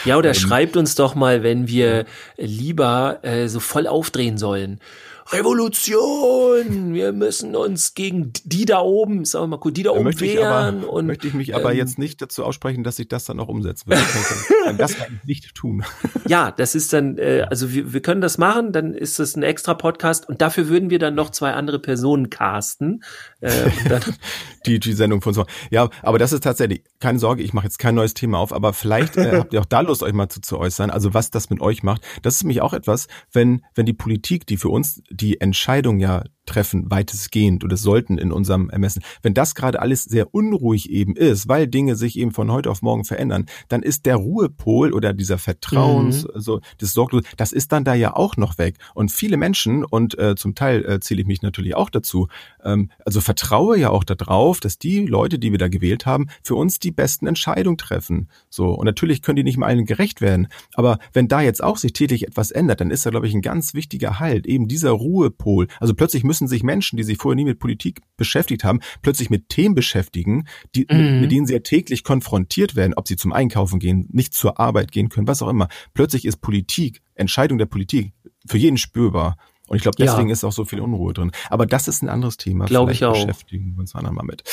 ja, 0.03 0.17
oder 0.17 0.30
ähm, 0.36 0.36
schreibt 0.36 0.78
uns 0.78 0.95
doch 0.95 1.15
mal, 1.15 1.41
wenn 1.43 1.67
wir 1.67 2.05
lieber 2.38 3.19
äh, 3.23 3.47
so 3.47 3.59
voll 3.59 3.88
aufdrehen 3.88 4.38
sollen 4.38 4.80
Revolution, 5.32 6.93
wir 6.93 7.11
müssen 7.11 7.55
uns 7.55 7.95
gegen 7.95 8.32
die 8.43 8.65
da 8.65 8.80
oben, 8.82 9.26
sagen 9.26 9.45
wir 9.45 9.47
mal 9.47 9.59
gut, 9.59 9.76
die 9.76 9.82
da, 9.82 9.89
oben 9.91 10.19
wehren. 10.19 10.84
Aber, 10.84 10.93
und, 10.93 11.07
möchte 11.07 11.28
ich 11.28 11.34
mich 11.34 11.55
aber 11.55 11.71
ähm, 11.71 11.80
jetzt 11.80 11.97
nicht 11.97 12.21
dazu 12.21 12.43
aussprechen, 12.43 12.84
dass 12.84 12.99
ich 12.99 13.07
das 13.07 13.26
dann 13.26 13.39
auch 13.39 13.47
umsetzen 13.47 13.89
will. 13.89 13.97
das 14.78 14.95
kann 14.95 15.19
ich 15.21 15.28
nicht 15.28 15.55
tun. 15.55 15.84
Ja, 16.28 16.49
das 16.49 16.73
ist 16.73 16.91
dann, 16.91 17.19
äh, 17.19 17.45
also 17.51 17.71
wir, 17.71 17.93
wir 17.93 18.01
können 18.01 18.19
das 18.19 18.39
machen, 18.39 18.71
dann 18.71 18.95
ist 18.95 19.19
das 19.19 19.36
ein 19.36 19.43
extra 19.43 19.76
Podcast 19.76 20.28
und 20.28 20.41
dafür 20.41 20.69
würden 20.69 20.89
wir 20.89 20.97
dann 20.97 21.13
noch 21.13 21.30
zwei 21.30 21.53
andere 21.53 21.78
Personen 21.78 22.32
casten. 22.32 23.03
Äh, 23.41 23.69
die, 24.65 24.80
die 24.80 24.93
Sendung 24.93 25.21
von 25.21 25.36
so. 25.36 25.45
Ja, 25.69 25.89
aber 26.01 26.17
das 26.17 26.34
ist 26.34 26.43
tatsächlich, 26.43 26.84
keine 26.99 27.19
Sorge, 27.19 27.43
ich 27.43 27.53
mache 27.53 27.65
jetzt 27.65 27.78
kein 27.78 27.93
neues 27.93 28.15
Thema 28.15 28.39
auf, 28.39 28.53
aber 28.53 28.73
vielleicht 28.73 29.17
äh, 29.17 29.38
habt 29.38 29.53
ihr 29.53 29.61
auch 29.61 29.65
da 29.65 29.82
Lust, 29.82 30.01
euch 30.01 30.13
mal 30.13 30.30
zu, 30.30 30.41
zu 30.41 30.57
äußern. 30.57 30.89
Also 30.89 31.13
was 31.13 31.30
das 31.30 31.51
mit 31.51 31.61
euch 31.61 31.84
macht. 31.84 32.01
Das 32.23 32.36
ist 32.36 32.43
nämlich 32.43 32.61
auch 32.61 32.73
etwas, 32.73 33.07
wenn, 33.32 33.61
wenn 33.76 33.86
die 33.86 33.93
Politik, 33.93 34.47
die 34.47 34.57
für 34.57 34.69
uns 34.69 35.03
die 35.16 35.39
Entscheidung 35.41 35.99
ja 35.99 36.24
treffen, 36.45 36.89
weitestgehend 36.89 37.63
oder 37.63 37.77
sollten 37.77 38.17
in 38.17 38.31
unserem 38.31 38.69
Ermessen. 38.69 39.03
Wenn 39.21 39.33
das 39.33 39.55
gerade 39.55 39.81
alles 39.81 40.03
sehr 40.03 40.33
unruhig 40.33 40.89
eben 40.89 41.15
ist, 41.15 41.47
weil 41.47 41.67
Dinge 41.67 41.95
sich 41.95 42.17
eben 42.17 42.31
von 42.31 42.51
heute 42.51 42.69
auf 42.71 42.81
morgen 42.81 43.05
verändern, 43.05 43.45
dann 43.67 43.81
ist 43.81 44.05
der 44.05 44.15
Ruhepol 44.15 44.93
oder 44.93 45.13
dieser 45.13 45.37
Vertrauens, 45.37 46.23
mhm. 46.23 46.39
so 46.39 46.61
das 46.77 46.93
Sorglos, 46.93 47.23
das 47.37 47.51
ist 47.51 47.71
dann 47.71 47.83
da 47.83 47.93
ja 47.93 48.15
auch 48.15 48.37
noch 48.37 48.57
weg. 48.57 48.77
Und 48.93 49.11
viele 49.11 49.37
Menschen 49.37 49.83
und 49.83 50.17
äh, 50.17 50.35
zum 50.35 50.55
Teil 50.55 50.85
äh, 50.85 50.99
zähle 50.99 51.21
ich 51.21 51.27
mich 51.27 51.41
natürlich 51.41 51.75
auch 51.75 51.89
dazu, 51.89 52.27
ähm, 52.63 52.89
also 53.05 53.21
vertraue 53.21 53.77
ja 53.77 53.89
auch 53.89 54.03
darauf, 54.03 54.59
dass 54.59 54.77
die 54.77 55.05
Leute, 55.05 55.39
die 55.39 55.51
wir 55.51 55.59
da 55.59 55.67
gewählt 55.67 56.05
haben, 56.05 56.27
für 56.43 56.55
uns 56.55 56.79
die 56.79 56.91
besten 56.91 57.27
Entscheidungen 57.27 57.77
treffen. 57.77 58.29
So 58.49 58.69
und 58.69 58.85
natürlich 58.85 59.21
können 59.21 59.37
die 59.37 59.43
nicht 59.43 59.57
mal 59.57 59.67
allen 59.67 59.85
gerecht 59.85 60.21
werden, 60.21 60.47
aber 60.73 60.99
wenn 61.13 61.27
da 61.27 61.41
jetzt 61.41 61.63
auch 61.63 61.77
sich 61.77 61.93
täglich 61.93 62.27
etwas 62.27 62.51
ändert, 62.51 62.81
dann 62.81 62.91
ist 62.91 63.05
da 63.05 63.09
glaube 63.09 63.27
ich 63.27 63.33
ein 63.33 63.41
ganz 63.41 63.73
wichtiger 63.73 64.19
Halt, 64.19 64.45
eben 64.45 64.67
dieser 64.67 64.91
Ruhepol. 64.91 65.67
Also 65.79 65.93
plötzlich 65.93 66.23
müssen 66.23 66.34
müssen 66.36 66.49
sich 66.49 66.63
Menschen, 66.63 66.97
die 66.97 67.03
sich 67.03 67.17
vorher 67.17 67.38
nie 67.38 67.45
mit 67.45 67.59
Politik 67.59 68.01
beschäftigt 68.17 68.65
haben, 68.65 68.81
plötzlich 69.01 69.29
mit 69.29 69.47
Themen 69.47 69.73
beschäftigen, 69.73 70.47
die, 70.75 70.86
mhm. 70.89 71.21
mit 71.21 71.31
denen 71.31 71.47
sie 71.47 71.53
ja 71.53 71.59
täglich 71.59 72.03
konfrontiert 72.03 72.75
werden, 72.75 72.93
ob 72.93 73.07
sie 73.07 73.15
zum 73.15 73.31
Einkaufen 73.31 73.79
gehen, 73.79 74.09
nicht 74.11 74.33
zur 74.33 74.59
Arbeit 74.59 74.91
gehen 74.91 75.07
können, 75.07 75.27
was 75.27 75.41
auch 75.41 75.47
immer. 75.47 75.69
Plötzlich 75.93 76.25
ist 76.25 76.41
Politik, 76.41 77.01
Entscheidung 77.13 77.57
der 77.57 77.67
Politik 77.67 78.11
für 78.45 78.57
jeden 78.57 78.77
spürbar. 78.77 79.38
Und 79.67 79.77
ich 79.77 79.83
glaube, 79.83 79.95
deswegen 79.97 80.27
ja. 80.27 80.33
ist 80.33 80.43
auch 80.43 80.51
so 80.51 80.65
viel 80.65 80.81
Unruhe 80.81 81.13
drin. 81.13 81.31
Aber 81.49 81.65
das 81.65 81.88
ist 81.88 82.03
ein 82.03 82.09
anderes 82.09 82.36
Thema. 82.36 82.65
Glaube 82.65 82.91
ich 82.91 83.05
auch. 83.05 83.13
Beschäftigen 83.13 83.75
wir 83.75 83.79
uns 83.79 83.95
andermal 83.95 84.25
mit. 84.25 84.43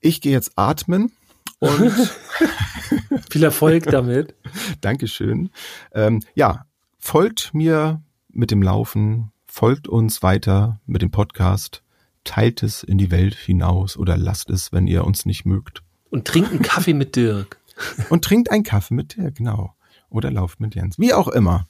Ich 0.00 0.20
gehe 0.20 0.32
jetzt 0.32 0.52
atmen 0.56 1.12
und 1.60 1.92
viel 3.30 3.44
Erfolg 3.44 3.84
damit. 3.84 4.34
Dankeschön. 4.80 5.50
Ähm, 5.94 6.20
ja, 6.34 6.66
folgt 6.98 7.54
mir 7.54 8.02
mit 8.28 8.50
dem 8.50 8.62
Laufen, 8.62 9.31
folgt 9.52 9.86
uns 9.86 10.22
weiter 10.22 10.80
mit 10.86 11.02
dem 11.02 11.10
Podcast, 11.10 11.82
teilt 12.24 12.62
es 12.62 12.82
in 12.82 12.96
die 12.96 13.10
Welt 13.10 13.34
hinaus 13.34 13.98
oder 13.98 14.16
lasst 14.16 14.48
es, 14.48 14.72
wenn 14.72 14.86
ihr 14.86 15.04
uns 15.04 15.26
nicht 15.26 15.44
mögt. 15.44 15.82
Und 16.08 16.26
trinkt 16.26 16.52
einen 16.52 16.62
Kaffee 16.62 16.94
mit 16.94 17.16
Dirk. 17.16 17.58
Und 18.08 18.24
trinkt 18.24 18.50
einen 18.50 18.62
Kaffee 18.62 18.94
mit 18.94 19.14
Dirk, 19.14 19.36
genau. 19.36 19.74
Oder 20.08 20.30
lauft 20.30 20.58
mit 20.60 20.74
Jens. 20.74 20.98
Wie 20.98 21.12
auch 21.12 21.28
immer. 21.28 21.68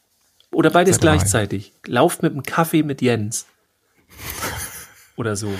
Oder 0.52 0.70
beides 0.70 1.00
gleichzeitig. 1.00 1.72
Lauft 1.86 2.22
mit 2.22 2.32
einem 2.32 2.44
Kaffee 2.44 2.84
mit 2.84 3.02
Jens. 3.02 3.46
Oder 5.16 5.34
so. 5.34 5.52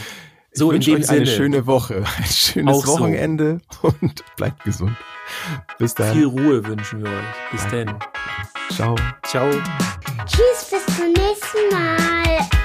So 0.53 0.71
ich 0.71 0.77
in 0.77 0.95
dem 0.95 1.01
euch 1.01 1.07
Sinne. 1.07 1.21
eine 1.23 1.27
schöne 1.27 1.67
Woche, 1.67 2.05
ein 2.19 2.25
schönes 2.25 2.77
Auch 2.77 2.87
Wochenende 2.87 3.61
so. 3.83 3.93
und 4.01 4.23
bleibt 4.37 4.63
gesund. 4.63 4.97
Bis 5.79 5.95
dann. 5.95 6.15
Viel 6.15 6.27
Ruhe 6.27 6.65
wünschen 6.67 7.03
wir 7.03 7.11
euch. 7.11 7.51
Bis 7.51 7.67
dann. 7.69 7.99
Ciao. 8.71 8.95
Ciao. 9.27 9.51
Tschüss, 10.27 10.71
bis 10.71 10.97
zum 10.97 11.13
nächsten 11.13 11.69
Mal. 11.71 12.62